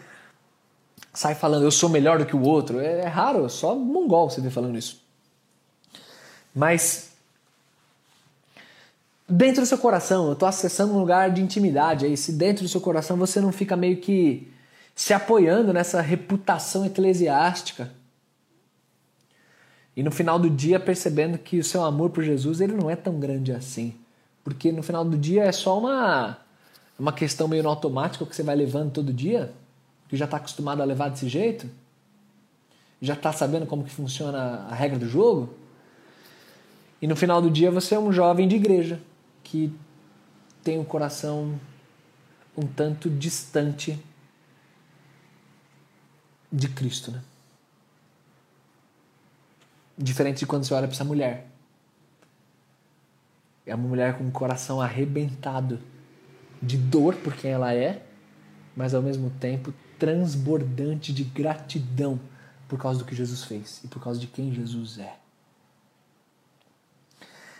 sai 1.12 1.34
falando 1.34 1.64
eu 1.64 1.72
sou 1.72 1.90
melhor 1.90 2.20
do 2.20 2.26
que 2.26 2.36
o 2.36 2.44
outro. 2.44 2.80
É, 2.80 3.00
é 3.00 3.08
raro, 3.08 3.50
só 3.50 3.74
mongol 3.74 4.30
você 4.30 4.42
vê 4.42 4.52
falando 4.52 4.78
isso. 4.78 5.02
Mas 6.54 7.14
dentro 9.28 9.64
do 9.64 9.66
seu 9.66 9.80
coração, 9.80 10.28
eu 10.28 10.34
estou 10.34 10.48
acessando 10.48 10.94
um 10.94 11.00
lugar 11.00 11.32
de 11.32 11.42
intimidade 11.42 12.06
aí, 12.06 12.16
se 12.16 12.32
dentro 12.32 12.62
do 12.64 12.70
seu 12.70 12.80
coração 12.80 13.18
você 13.18 13.42
não 13.42 13.52
fica 13.52 13.76
meio 13.76 13.98
que 13.98 14.48
se 14.94 15.16
apoiando 15.16 15.74
nessa 15.74 16.00
reputação 16.00 16.86
eclesiástica. 16.86 17.92
E 19.96 20.04
no 20.04 20.12
final 20.12 20.40
do 20.40 20.50
dia 20.50 20.80
percebendo 20.80 21.38
que 21.38 21.60
o 21.60 21.64
seu 21.64 21.84
amor 21.84 22.10
por 22.10 22.24
Jesus 22.24 22.62
ele 22.62 22.74
não 22.74 22.90
é 22.90 22.96
tão 22.96 23.20
grande 23.20 23.52
assim. 23.52 23.96
Porque 24.44 24.72
no 24.72 24.82
final 24.82 25.04
do 25.04 25.18
dia 25.18 25.44
é 25.44 25.52
só 25.52 25.78
uma, 25.78 26.38
uma 26.98 27.12
questão 27.12 27.48
meio 27.48 27.64
no 27.64 27.70
automático 27.70 28.26
que 28.26 28.36
você 28.36 28.44
vai 28.44 28.56
levando 28.56 28.92
todo 28.92 29.14
dia, 29.14 29.52
que 30.08 30.16
já 30.16 30.26
está 30.26 30.38
acostumado 30.38 30.82
a 30.82 30.86
levar 30.86 31.10
desse 31.10 31.28
jeito, 31.28 31.70
já 33.02 33.14
está 33.14 33.32
sabendo 33.32 33.66
como 33.66 33.84
que 33.84 33.92
funciona 33.92 34.66
a 34.70 34.74
regra 34.74 34.98
do 34.98 35.08
jogo. 35.08 35.54
E 37.02 37.08
no 37.08 37.16
final 37.16 37.42
do 37.42 37.50
dia 37.50 37.72
você 37.72 37.96
é 37.96 38.00
um 38.00 38.12
jovem 38.12 38.48
de 38.48 38.56
igreja, 38.56 39.00
que 39.44 39.74
tem 40.64 40.78
o 40.78 40.82
um 40.82 40.86
coração 40.86 41.60
um 42.58 42.68
tanto 42.68 43.10
distante 43.10 43.98
de 46.52 46.68
Cristo, 46.68 47.12
né? 47.12 47.22
Diferente 50.02 50.40
de 50.40 50.46
quando 50.48 50.64
você 50.64 50.74
olha 50.74 50.88
para 50.88 50.96
essa 50.96 51.04
mulher. 51.04 51.46
É 53.66 53.76
uma 53.76 53.88
mulher 53.88 54.18
com 54.18 54.26
o 54.26 54.32
coração 54.32 54.80
arrebentado 54.82 55.78
de 56.64 56.78
dor 56.78 57.16
por 57.18 57.36
quem 57.36 57.52
ela 57.52 57.74
é, 57.74 58.02
mas 58.76 58.94
ao 58.94 59.02
mesmo 59.02 59.30
tempo 59.30 59.74
transbordante 60.00 61.12
de 61.12 61.26
gratidão 61.26 62.18
por 62.70 62.80
causa 62.80 63.00
do 63.00 63.06
que 63.06 63.14
Jesus 63.14 63.44
fez 63.44 63.84
e 63.84 63.88
por 63.90 64.02
causa 64.02 64.18
de 64.18 64.28
quem 64.28 64.54
Jesus 64.54 64.98
é. 64.98 65.18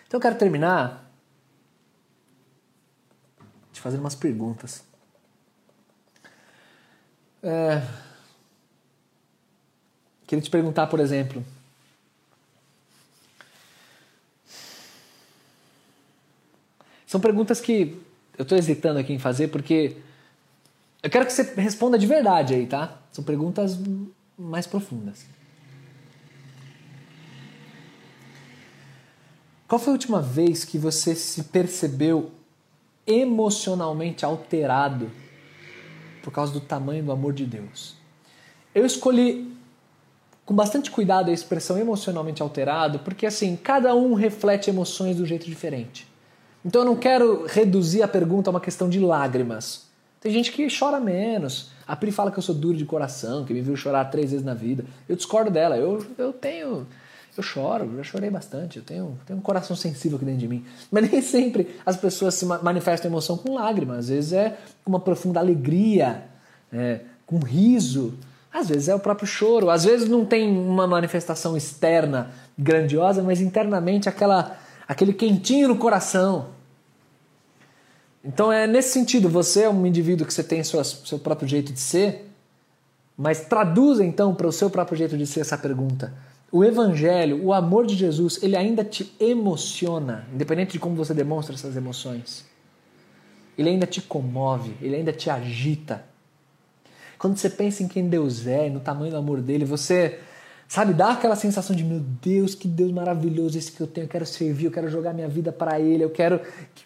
Então 0.08 0.18
eu 0.18 0.22
quero 0.22 0.38
terminar 0.38 1.12
te 3.74 3.82
fazendo 3.82 4.00
umas 4.00 4.16
perguntas. 4.16 4.84
É... 7.44 7.82
Queria 10.26 10.42
te 10.42 10.50
perguntar, 10.50 10.88
por 10.88 11.00
exemplo, 11.00 11.44
São 17.10 17.20
perguntas 17.20 17.60
que 17.60 18.00
eu 18.38 18.44
estou 18.44 18.56
hesitando 18.56 19.00
aqui 19.00 19.12
em 19.12 19.18
fazer 19.18 19.48
porque 19.48 19.98
eu 21.02 21.10
quero 21.10 21.26
que 21.26 21.34
você 21.34 21.42
responda 21.56 21.98
de 21.98 22.06
verdade 22.06 22.54
aí, 22.54 22.68
tá? 22.68 23.00
São 23.12 23.24
perguntas 23.24 23.80
mais 24.38 24.68
profundas. 24.68 25.26
Qual 29.68 29.80
foi 29.80 29.90
a 29.90 29.94
última 29.94 30.22
vez 30.22 30.64
que 30.64 30.78
você 30.78 31.16
se 31.16 31.46
percebeu 31.46 32.30
emocionalmente 33.08 34.24
alterado 34.24 35.10
por 36.22 36.32
causa 36.32 36.54
do 36.54 36.62
tamanho 36.62 37.04
do 37.04 37.12
amor 37.12 37.34
de 37.34 37.44
Deus. 37.44 37.96
Eu 38.76 38.86
escolhi 38.86 39.52
com 40.46 40.54
bastante 40.54 40.92
cuidado 40.92 41.32
a 41.32 41.34
expressão 41.34 41.76
emocionalmente 41.76 42.44
alterado, 42.44 43.00
porque 43.00 43.26
assim, 43.26 43.56
cada 43.56 43.96
um 43.96 44.14
reflete 44.14 44.70
emoções 44.70 45.18
do 45.18 45.26
jeito 45.26 45.48
diferente. 45.48 46.09
Então 46.64 46.82
eu 46.82 46.86
não 46.86 46.96
quero 46.96 47.46
reduzir 47.48 48.02
a 48.02 48.08
pergunta 48.08 48.50
a 48.50 48.52
uma 48.52 48.62
questão 48.62 48.90
de 48.90 49.00
lágrimas. 49.00 49.88
Tem 50.20 50.32
gente 50.32 50.52
que 50.52 50.68
chora 50.78 51.00
menos. 51.00 51.72
A 51.88 51.96
Pri 51.96 52.12
fala 52.12 52.32
que 52.32 52.38
eu 52.38 52.44
sou 52.44 52.54
duro 52.54 52.78
de 52.78 52.86
coração, 52.86 53.46
que 53.46 53.54
me 53.54 53.62
viu 53.62 53.76
chorar 53.76 54.06
três 54.06 54.32
vezes 54.32 54.46
na 54.46 54.54
vida. 54.54 54.84
Eu 55.08 55.16
discordo 55.16 55.50
dela. 55.50 55.78
Eu, 55.78 56.06
eu 56.18 56.34
tenho 56.34 56.86
eu 57.40 57.44
choro, 57.44 57.90
já 57.96 58.04
chorei 58.04 58.30
bastante, 58.30 58.78
eu 58.78 58.84
tenho, 58.84 59.18
tenho 59.26 59.40
um 59.40 59.42
coração 59.42 59.74
sensível 59.76 60.18
aqui 60.18 60.26
dentro 60.26 60.42
de 60.42 60.48
mim. 60.48 60.66
Mas 60.92 61.10
nem 61.10 61.22
sempre 61.22 61.76
as 61.86 61.96
pessoas 61.96 62.36
se 62.36 62.46
manifestam 62.46 63.10
emoção 63.10 63.38
com 63.38 63.56
lágrimas, 63.56 64.00
às 64.00 64.10
vezes 64.10 64.34
é 64.34 64.58
com 64.84 64.92
uma 64.92 65.00
profunda 65.00 65.40
alegria, 65.40 66.24
é, 66.72 67.00
com 67.26 67.40
riso, 67.40 68.16
às 68.54 68.68
vezes 68.68 68.90
é 68.90 68.96
o 68.96 69.00
próprio 69.00 69.28
choro, 69.28 69.70
às 69.70 69.86
vezes 69.86 70.10
não 70.10 70.26
tem 70.26 70.50
uma 70.50 70.86
manifestação 70.86 71.56
externa 71.56 72.30
grandiosa, 72.58 73.24
mas 73.24 73.40
internamente 73.40 74.10
aquela, 74.10 74.58
aquele 74.90 75.14
quentinho 75.14 75.70
no 75.70 75.78
coração. 75.78 76.50
Então 78.22 78.52
é 78.52 78.68
nesse 78.68 78.90
sentido, 78.90 79.30
você 79.30 79.62
é 79.64 79.70
um 79.70 79.86
indivíduo 79.86 80.28
que 80.28 80.34
você 80.34 80.44
tem 80.44 80.62
seu, 80.66 80.84
seu 80.84 81.18
próprio 81.18 81.48
jeito 81.48 81.72
de 81.72 81.80
ser, 81.80 82.30
mas 83.18 83.46
traduza 83.46 84.04
então 84.04 84.36
para 84.36 84.48
o 84.48 84.52
seu 84.52 84.70
próprio 84.70 84.98
jeito 84.98 85.18
de 85.18 85.26
ser 85.26 85.40
essa 85.40 85.58
pergunta 85.58 86.14
o 86.52 86.64
evangelho, 86.64 87.44
o 87.44 87.54
amor 87.54 87.86
de 87.86 87.96
Jesus, 87.96 88.42
ele 88.42 88.56
ainda 88.56 88.84
te 88.84 89.14
emociona, 89.20 90.28
independente 90.34 90.74
de 90.74 90.80
como 90.80 90.96
você 90.96 91.14
demonstra 91.14 91.54
essas 91.54 91.76
emoções. 91.76 92.46
Ele 93.58 93.70
ainda 93.70 93.86
te 93.86 94.02
comove, 94.02 94.76
ele 94.82 94.96
ainda 94.96 95.14
te 95.14 95.30
agita. 95.30 96.04
quando 97.18 97.38
você 97.38 97.50
pensa 97.50 97.84
em 97.84 97.88
quem 97.88 98.08
Deus 98.08 98.48
é, 98.48 98.70
no 98.70 98.80
tamanho 98.80 99.12
do 99.12 99.18
amor 99.18 99.42
dele, 99.42 99.66
você, 99.66 100.20
sabe, 100.70 100.94
dá 100.94 101.14
aquela 101.14 101.36
sensação 101.36 101.76
de, 101.76 101.84
meu 101.84 102.00
Deus, 102.00 102.54
que 102.54 102.68
Deus 102.68 102.92
maravilhoso 102.92 103.58
esse 103.58 103.72
que 103.72 103.82
eu 103.82 103.88
tenho, 103.88 104.06
eu 104.06 104.10
quero 104.10 104.26
servir, 104.26 104.66
eu 104.66 104.72
quero 104.72 104.88
jogar 104.88 105.14
minha 105.14 105.28
vida 105.28 105.52
para 105.52 105.80
ele, 105.80 106.04
eu 106.04 106.12
quero 106.12 106.40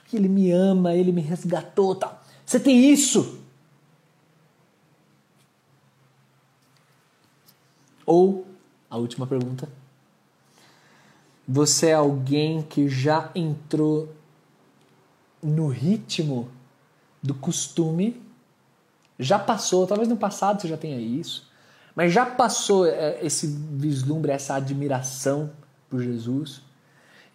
que 0.08 0.16
ele 0.16 0.30
me 0.30 0.52
ama, 0.52 0.96
ele 0.96 1.12
me 1.12 1.20
resgatou, 1.20 1.94
tal. 1.94 2.24
Você 2.46 2.62
tem 2.62 2.90
isso? 2.90 3.40
Ou, 8.06 8.48
a 8.90 8.96
última 8.96 9.28
pergunta, 9.28 9.68
você 11.46 11.88
é 11.88 11.94
alguém 11.94 12.62
que 12.62 12.88
já 12.88 13.32
entrou 13.36 14.08
no 15.42 15.68
ritmo 15.68 16.50
do 17.22 17.34
costume, 17.34 18.22
já 19.20 19.38
passou, 19.38 19.86
talvez 19.86 20.08
no 20.08 20.16
passado 20.16 20.62
você 20.62 20.70
já 20.70 20.78
tenha 20.78 21.00
isso, 21.00 21.52
mas 21.96 22.12
já 22.12 22.26
passou 22.26 22.86
é, 22.86 23.20
esse 23.22 23.48
vislumbre, 23.48 24.32
essa 24.32 24.56
admiração 24.56 25.52
por 25.90 26.02
Jesus, 26.02 26.62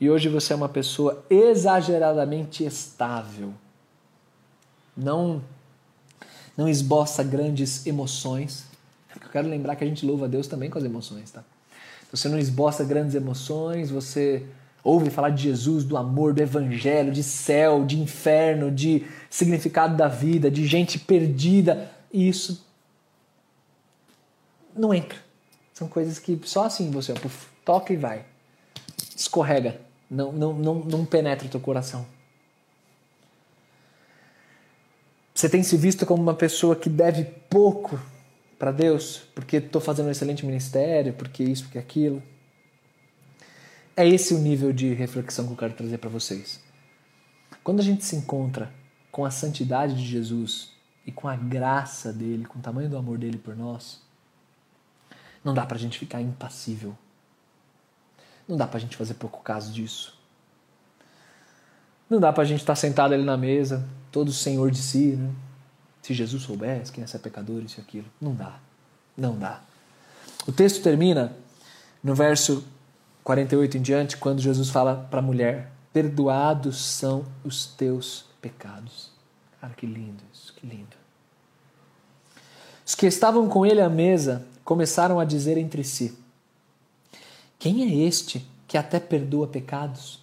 e 0.01 0.09
hoje 0.09 0.29
você 0.29 0.53
é 0.53 0.57
uma 0.57 0.69
pessoa 0.69 1.25
exageradamente 1.29 2.65
estável. 2.65 3.53
Não 4.97 5.43
não 6.57 6.69
esboça 6.69 7.23
grandes 7.23 7.87
emoções. 7.87 8.65
Eu 9.15 9.31
quero 9.31 9.49
lembrar 9.49 9.77
que 9.77 9.85
a 9.85 9.87
gente 9.87 10.05
louva 10.05 10.25
a 10.25 10.29
Deus 10.29 10.49
também 10.49 10.69
com 10.69 10.77
as 10.77 10.85
emoções, 10.85 11.31
tá? 11.31 11.45
Você 12.11 12.29
não 12.29 12.37
esboça 12.37 12.83
grandes 12.83 13.15
emoções, 13.15 13.91
você 13.91 14.45
ouve 14.83 15.09
falar 15.09 15.31
de 15.31 15.45
Jesus, 15.45 15.85
do 15.85 15.97
amor, 15.97 16.33
do 16.33 16.43
evangelho, 16.43 17.13
de 17.13 17.23
céu, 17.23 17.85
de 17.85 18.01
inferno, 18.01 18.73
de 18.73 19.05
significado 19.31 19.97
da 19.97 20.09
vida, 20.09 20.51
de 20.51 20.67
gente 20.67 20.99
perdida. 20.99 21.89
E 22.13 22.29
isso 22.29 22.67
não 24.79 24.95
entra. 24.95 25.19
São 25.75 25.89
coisas 25.89 26.19
que 26.19 26.39
só 26.45 26.65
assim 26.65 26.91
você 26.91 27.13
ó, 27.13 27.17
toca 27.65 27.93
e 27.93 27.97
vai. 27.97 28.25
Escorrega. 29.15 29.81
Não, 30.11 30.33
não, 30.33 30.53
não, 30.55 30.75
não 30.77 31.05
penetra 31.05 31.47
o 31.47 31.51
teu 31.51 31.61
coração. 31.61 32.07
Você 35.35 35.49
tem 35.49 35.63
se 35.63 35.77
visto 35.77 36.05
como 36.05 36.21
uma 36.23 36.35
pessoa 36.35 36.75
que 36.75 36.89
deve 36.89 37.25
pouco 37.49 38.01
para 38.59 38.73
Deus, 38.73 39.23
porque 39.35 39.59
estou 39.59 39.81
fazendo 39.81 40.07
um 40.07 40.11
excelente 40.11 40.45
ministério, 40.45 41.13
porque 41.13 41.45
isso, 41.45 41.65
porque 41.65 41.79
aquilo. 41.79 42.21
É 43.97 44.07
esse 44.07 44.35
o 44.35 44.39
nível 44.39 44.73
de 44.73 44.93
reflexão 44.95 45.47
que 45.47 45.53
eu 45.53 45.57
quero 45.57 45.75
trazer 45.75 45.99
para 45.99 46.11
vocês. 46.11 46.61
Quando 47.63 47.81
a 47.81 47.85
gente 47.85 48.05
se 48.05 48.17
encontra 48.17 48.73
com 49.13 49.25
a 49.25 49.31
santidade 49.31 49.95
de 49.95 50.05
Jesus 50.05 50.71
e 51.07 51.13
com 51.13 51.29
a 51.29 51.37
graça 51.37 52.13
dele, 52.13 52.45
com 52.45 52.59
o 52.59 52.63
tamanho 52.63 52.89
do 52.89 52.97
amor 52.97 53.19
dele 53.19 53.39
por 53.39 53.55
nós, 53.55 54.01
não 55.49 55.55
dá 55.55 55.65
para 55.65 55.79
a 55.79 55.81
gente 55.81 55.99
ficar 55.99 56.21
impassível. 56.21 56.95
Não 58.47 58.55
dá 58.55 58.67
para 58.67 58.77
a 58.77 58.81
gente 58.81 58.99
fazer 58.99 59.15
pouco 59.15 59.43
caso 59.43 59.73
disso. 59.73 60.15
Não 62.09 62.21
dá 62.21 62.31
para 62.31 62.43
a 62.43 62.47
gente 62.47 62.61
estar 62.61 62.75
tá 62.75 62.77
sentado 62.77 63.15
ali 63.15 63.25
na 63.25 63.37
mesa, 63.37 63.89
todo 64.13 64.31
senhor 64.31 64.71
de 64.71 64.77
si, 64.77 65.17
né? 65.17 65.33
Se 66.03 66.13
Jesus 66.13 66.43
soubesse 66.43 66.93
quem 66.93 67.03
é 67.03 67.07
ser 67.07 67.19
pecador, 67.21 67.63
isso 67.63 67.81
e 67.81 67.83
aquilo. 67.83 68.07
Não 68.21 68.35
dá. 68.35 68.59
Não 69.17 69.39
dá. 69.39 69.63
O 70.47 70.53
texto 70.53 70.83
termina 70.83 71.35
no 72.03 72.15
verso 72.15 72.63
48 73.25 73.79
em 73.79 73.83
diante, 73.83 74.17
quando 74.19 74.41
Jesus 74.41 74.69
fala 74.69 75.07
para 75.11 75.21
a 75.21 75.23
mulher: 75.23 75.73
Perdoados 75.95 76.85
são 76.85 77.25
os 77.43 77.67
teus 77.67 78.27
pecados. 78.41 79.11
Cara, 79.63 79.73
que 79.73 79.87
lindo 79.87 80.23
isso, 80.33 80.53
que 80.55 80.67
lindo. 80.67 80.97
Os 82.87 82.95
que 82.95 83.07
estavam 83.07 83.49
com 83.49 83.65
ele 83.65 83.81
à 83.81 83.89
mesa 83.89 84.47
começaram 84.69 85.19
a 85.19 85.25
dizer 85.25 85.57
entre 85.57 85.83
si: 85.83 86.15
Quem 87.59 87.85
é 87.85 88.07
este 88.07 88.47
que 88.67 88.77
até 88.77 89.01
perdoa 89.01 89.49
pecados? 89.49 90.23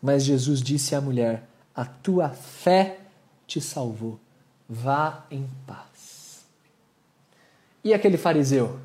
Mas 0.00 0.24
Jesus 0.24 0.62
disse 0.62 0.94
à 0.94 1.02
mulher: 1.02 1.46
A 1.74 1.84
tua 1.84 2.30
fé 2.30 3.00
te 3.46 3.60
salvou. 3.60 4.18
Vá 4.66 5.26
em 5.30 5.46
paz. 5.66 6.46
E 7.84 7.92
aquele 7.92 8.16
fariseu? 8.16 8.80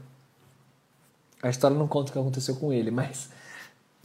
A 1.42 1.50
história 1.50 1.78
não 1.78 1.88
conta 1.88 2.10
o 2.10 2.14
que 2.14 2.20
aconteceu 2.20 2.58
com 2.58 2.74
ele, 2.74 2.92
mas 2.92 3.30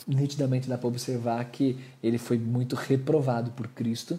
nitidamente 0.07 0.69
dá 0.69 0.79
para 0.79 0.87
observar 0.87 1.45
que 1.47 1.77
ele 2.01 2.19
foi 2.19 2.39
muito 2.39 2.77
reprovado 2.77 3.51
por 3.51 3.67
Cristo. 3.67 4.19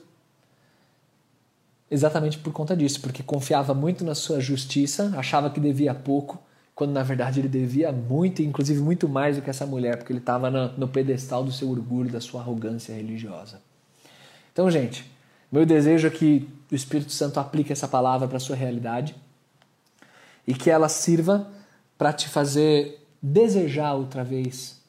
Exatamente 1.90 2.38
por 2.38 2.52
conta 2.52 2.76
disso, 2.76 3.00
porque 3.00 3.24
confiava 3.24 3.74
muito 3.74 4.04
na 4.04 4.14
sua 4.14 4.42
justiça, 4.42 5.14
achava 5.18 5.50
que 5.50 5.60
devia 5.60 5.96
pouco, 5.96 6.49
quando 6.80 6.94
na 6.94 7.04
verdade 7.04 7.42
ele 7.42 7.50
devia 7.50 7.92
muito, 7.92 8.42
inclusive 8.42 8.80
muito 8.80 9.10
mais 9.10 9.36
do 9.36 9.42
que 9.42 9.50
essa 9.50 9.66
mulher, 9.66 9.98
porque 9.98 10.14
ele 10.14 10.22
estava 10.22 10.50
no 10.50 10.88
pedestal 10.88 11.44
do 11.44 11.52
seu 11.52 11.70
orgulho, 11.70 12.10
da 12.10 12.22
sua 12.22 12.40
arrogância 12.40 12.96
religiosa. 12.96 13.62
Então, 14.54 14.72
gente, 14.72 15.04
meu 15.52 15.66
desejo 15.66 16.08
é 16.08 16.10
que 16.10 16.48
o 16.72 16.74
Espírito 16.74 17.12
Santo 17.12 17.38
aplique 17.38 17.74
essa 17.74 17.86
palavra 17.86 18.30
para 18.30 18.38
a 18.38 18.40
sua 18.40 18.56
realidade 18.56 19.14
e 20.48 20.54
que 20.54 20.70
ela 20.70 20.88
sirva 20.88 21.52
para 21.98 22.14
te 22.14 22.30
fazer 22.30 23.06
desejar 23.22 23.96
outra 23.96 24.24
vez, 24.24 24.80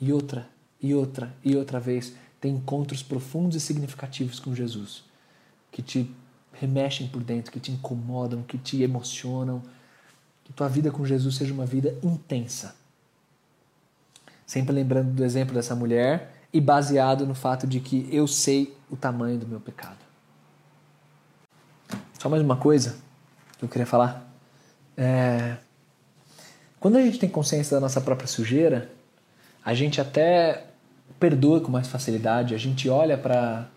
e 0.00 0.12
outra, 0.12 0.48
e 0.82 0.92
outra, 0.92 1.32
e 1.44 1.54
outra 1.54 1.78
vez, 1.78 2.16
ter 2.40 2.48
encontros 2.48 3.00
profundos 3.00 3.56
e 3.56 3.60
significativos 3.60 4.40
com 4.40 4.52
Jesus, 4.52 5.04
que 5.70 5.82
te 5.82 6.12
remexem 6.52 7.06
por 7.06 7.22
dentro, 7.22 7.52
que 7.52 7.60
te 7.60 7.70
incomodam, 7.70 8.42
que 8.42 8.58
te 8.58 8.82
emocionam, 8.82 9.62
que 10.52 10.56
tua 10.56 10.68
vida 10.68 10.90
com 10.90 11.04
Jesus 11.04 11.36
seja 11.36 11.52
uma 11.52 11.64
vida 11.64 11.96
intensa. 12.02 12.74
Sempre 14.46 14.74
lembrando 14.74 15.10
do 15.10 15.24
exemplo 15.24 15.54
dessa 15.54 15.74
mulher 15.74 16.34
e 16.52 16.60
baseado 16.60 17.26
no 17.26 17.34
fato 17.34 17.66
de 17.66 17.80
que 17.80 18.06
eu 18.12 18.26
sei 18.28 18.76
o 18.90 18.96
tamanho 18.96 19.38
do 19.38 19.48
meu 19.48 19.58
pecado. 19.58 19.96
Só 22.18 22.28
mais 22.28 22.42
uma 22.42 22.56
coisa 22.56 22.96
que 23.58 23.64
eu 23.64 23.68
queria 23.68 23.86
falar. 23.86 24.30
É, 24.94 25.56
quando 26.78 26.96
a 26.96 27.02
gente 27.02 27.18
tem 27.18 27.28
consciência 27.28 27.74
da 27.74 27.80
nossa 27.80 28.00
própria 28.00 28.28
sujeira, 28.28 28.90
a 29.64 29.72
gente 29.72 30.00
até 30.00 30.66
perdoa 31.18 31.60
com 31.60 31.70
mais 31.70 31.88
facilidade, 31.88 32.54
a 32.54 32.58
gente 32.58 32.88
olha 32.90 33.16
para 33.16 33.68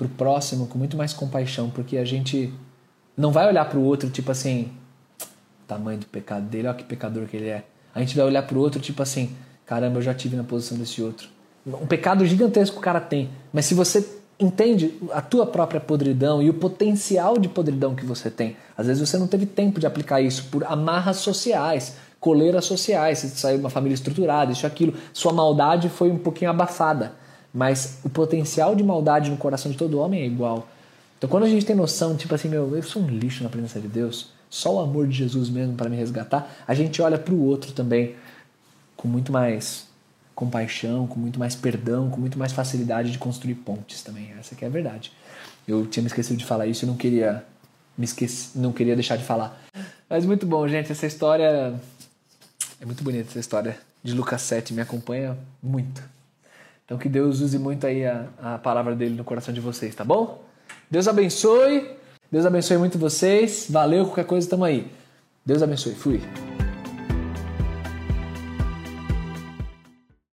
o 0.00 0.08
próximo 0.08 0.66
com 0.68 0.78
muito 0.78 0.96
mais 0.96 1.12
compaixão, 1.12 1.68
porque 1.68 1.98
a 1.98 2.04
gente 2.04 2.52
não 3.16 3.30
vai 3.30 3.46
olhar 3.46 3.66
para 3.66 3.78
o 3.78 3.82
outro 3.82 4.08
tipo 4.08 4.30
assim, 4.30 4.72
tamanho 5.68 5.98
do 5.98 6.06
pecado 6.06 6.46
dele, 6.46 6.66
olha 6.66 6.76
que 6.76 6.82
pecador 6.82 7.26
que 7.26 7.36
ele 7.36 7.48
é. 7.48 7.64
A 7.94 8.00
gente 8.00 8.16
vai 8.16 8.24
olhar 8.24 8.42
para 8.42 8.56
o 8.56 8.60
outro 8.60 8.80
tipo 8.80 9.02
assim, 9.02 9.36
caramba, 9.66 9.98
eu 9.98 10.02
já 10.02 10.14
tive 10.14 10.34
na 10.34 10.42
posição 10.42 10.78
desse 10.78 11.02
outro. 11.02 11.28
Um 11.66 11.86
pecado 11.86 12.24
gigantesco 12.24 12.76
que 12.76 12.80
o 12.80 12.82
cara 12.82 13.00
tem, 13.00 13.28
mas 13.52 13.66
se 13.66 13.74
você 13.74 14.18
entende 14.40 14.94
a 15.12 15.20
tua 15.20 15.46
própria 15.46 15.80
podridão 15.80 16.40
e 16.40 16.48
o 16.48 16.54
potencial 16.54 17.38
de 17.38 17.48
podridão 17.48 17.94
que 17.94 18.06
você 18.06 18.30
tem, 18.30 18.56
às 18.76 18.86
vezes 18.86 19.06
você 19.06 19.18
não 19.18 19.26
teve 19.26 19.44
tempo 19.44 19.78
de 19.78 19.86
aplicar 19.86 20.20
isso 20.20 20.44
por 20.50 20.64
amarras 20.64 21.18
sociais, 21.18 21.96
coleiras 22.20 22.64
sociais, 22.64 23.18
você 23.18 23.28
saiu 23.28 23.58
de 23.58 23.64
uma 23.64 23.70
família 23.70 23.94
estruturada, 23.94 24.52
isso 24.52 24.66
aquilo. 24.66 24.94
Sua 25.12 25.32
maldade 25.32 25.88
foi 25.88 26.10
um 26.10 26.18
pouquinho 26.18 26.50
abafada, 26.50 27.12
mas 27.52 27.98
o 28.04 28.08
potencial 28.08 28.74
de 28.74 28.82
maldade 28.82 29.30
no 29.30 29.36
coração 29.36 29.70
de 29.70 29.76
todo 29.76 29.98
homem 29.98 30.22
é 30.22 30.26
igual. 30.26 30.68
Então 31.18 31.28
quando 31.28 31.44
a 31.44 31.48
gente 31.48 31.66
tem 31.66 31.74
noção, 31.74 32.16
tipo 32.16 32.34
assim, 32.34 32.48
meu, 32.48 32.74
eu 32.74 32.82
sou 32.82 33.02
um 33.02 33.08
lixo 33.08 33.42
na 33.42 33.50
presença 33.50 33.80
de 33.80 33.88
Deus, 33.88 34.30
só 34.50 34.76
o 34.76 34.80
amor 34.80 35.06
de 35.06 35.16
Jesus 35.16 35.48
mesmo 35.48 35.74
para 35.74 35.88
me 35.88 35.96
resgatar, 35.96 36.50
a 36.66 36.74
gente 36.74 37.00
olha 37.02 37.18
para 37.18 37.34
o 37.34 37.42
outro 37.42 37.72
também 37.72 38.16
com 38.96 39.06
muito 39.06 39.30
mais 39.30 39.86
compaixão, 40.34 41.06
com 41.06 41.18
muito 41.18 41.38
mais 41.38 41.54
perdão, 41.54 42.10
com 42.10 42.20
muito 42.20 42.38
mais 42.38 42.52
facilidade 42.52 43.10
de 43.10 43.18
construir 43.18 43.54
pontes 43.54 44.02
também. 44.02 44.32
Essa 44.38 44.54
que 44.54 44.64
é 44.64 44.68
a 44.68 44.70
verdade. 44.70 45.12
Eu 45.66 45.86
tinha 45.86 46.02
me 46.02 46.06
esquecido 46.06 46.36
de 46.36 46.44
falar 46.44 46.66
isso 46.66 46.84
e 46.84 46.86
não 46.88 46.96
queria 46.96 47.44
me 47.96 48.04
esqueci, 48.04 48.56
não 48.56 48.72
queria 48.72 48.94
deixar 48.94 49.16
de 49.16 49.24
falar. 49.24 49.60
Mas 50.08 50.24
muito 50.24 50.46
bom, 50.46 50.66
gente, 50.68 50.92
essa 50.92 51.06
história 51.06 51.74
é 52.80 52.86
muito 52.86 53.02
bonita 53.02 53.28
essa 53.28 53.40
história 53.40 53.76
de 54.02 54.14
Lucas 54.14 54.40
7, 54.42 54.72
me 54.72 54.80
acompanha 54.80 55.36
muito. 55.60 56.00
Então 56.84 56.96
que 56.96 57.08
Deus 57.08 57.40
use 57.40 57.58
muito 57.58 57.86
aí 57.86 58.06
a, 58.06 58.26
a 58.40 58.58
palavra 58.58 58.94
dele 58.94 59.16
no 59.16 59.24
coração 59.24 59.52
de 59.52 59.60
vocês, 59.60 59.94
tá 59.94 60.04
bom? 60.04 60.42
Deus 60.88 61.08
abençoe. 61.08 61.97
Deus 62.30 62.44
abençoe 62.44 62.78
muito 62.78 62.98
vocês. 62.98 63.66
Valeu, 63.70 64.04
qualquer 64.04 64.26
coisa, 64.26 64.48
tamo 64.48 64.64
aí. 64.64 64.90
Deus 65.44 65.62
abençoe. 65.62 65.94
Fui. 65.94 66.20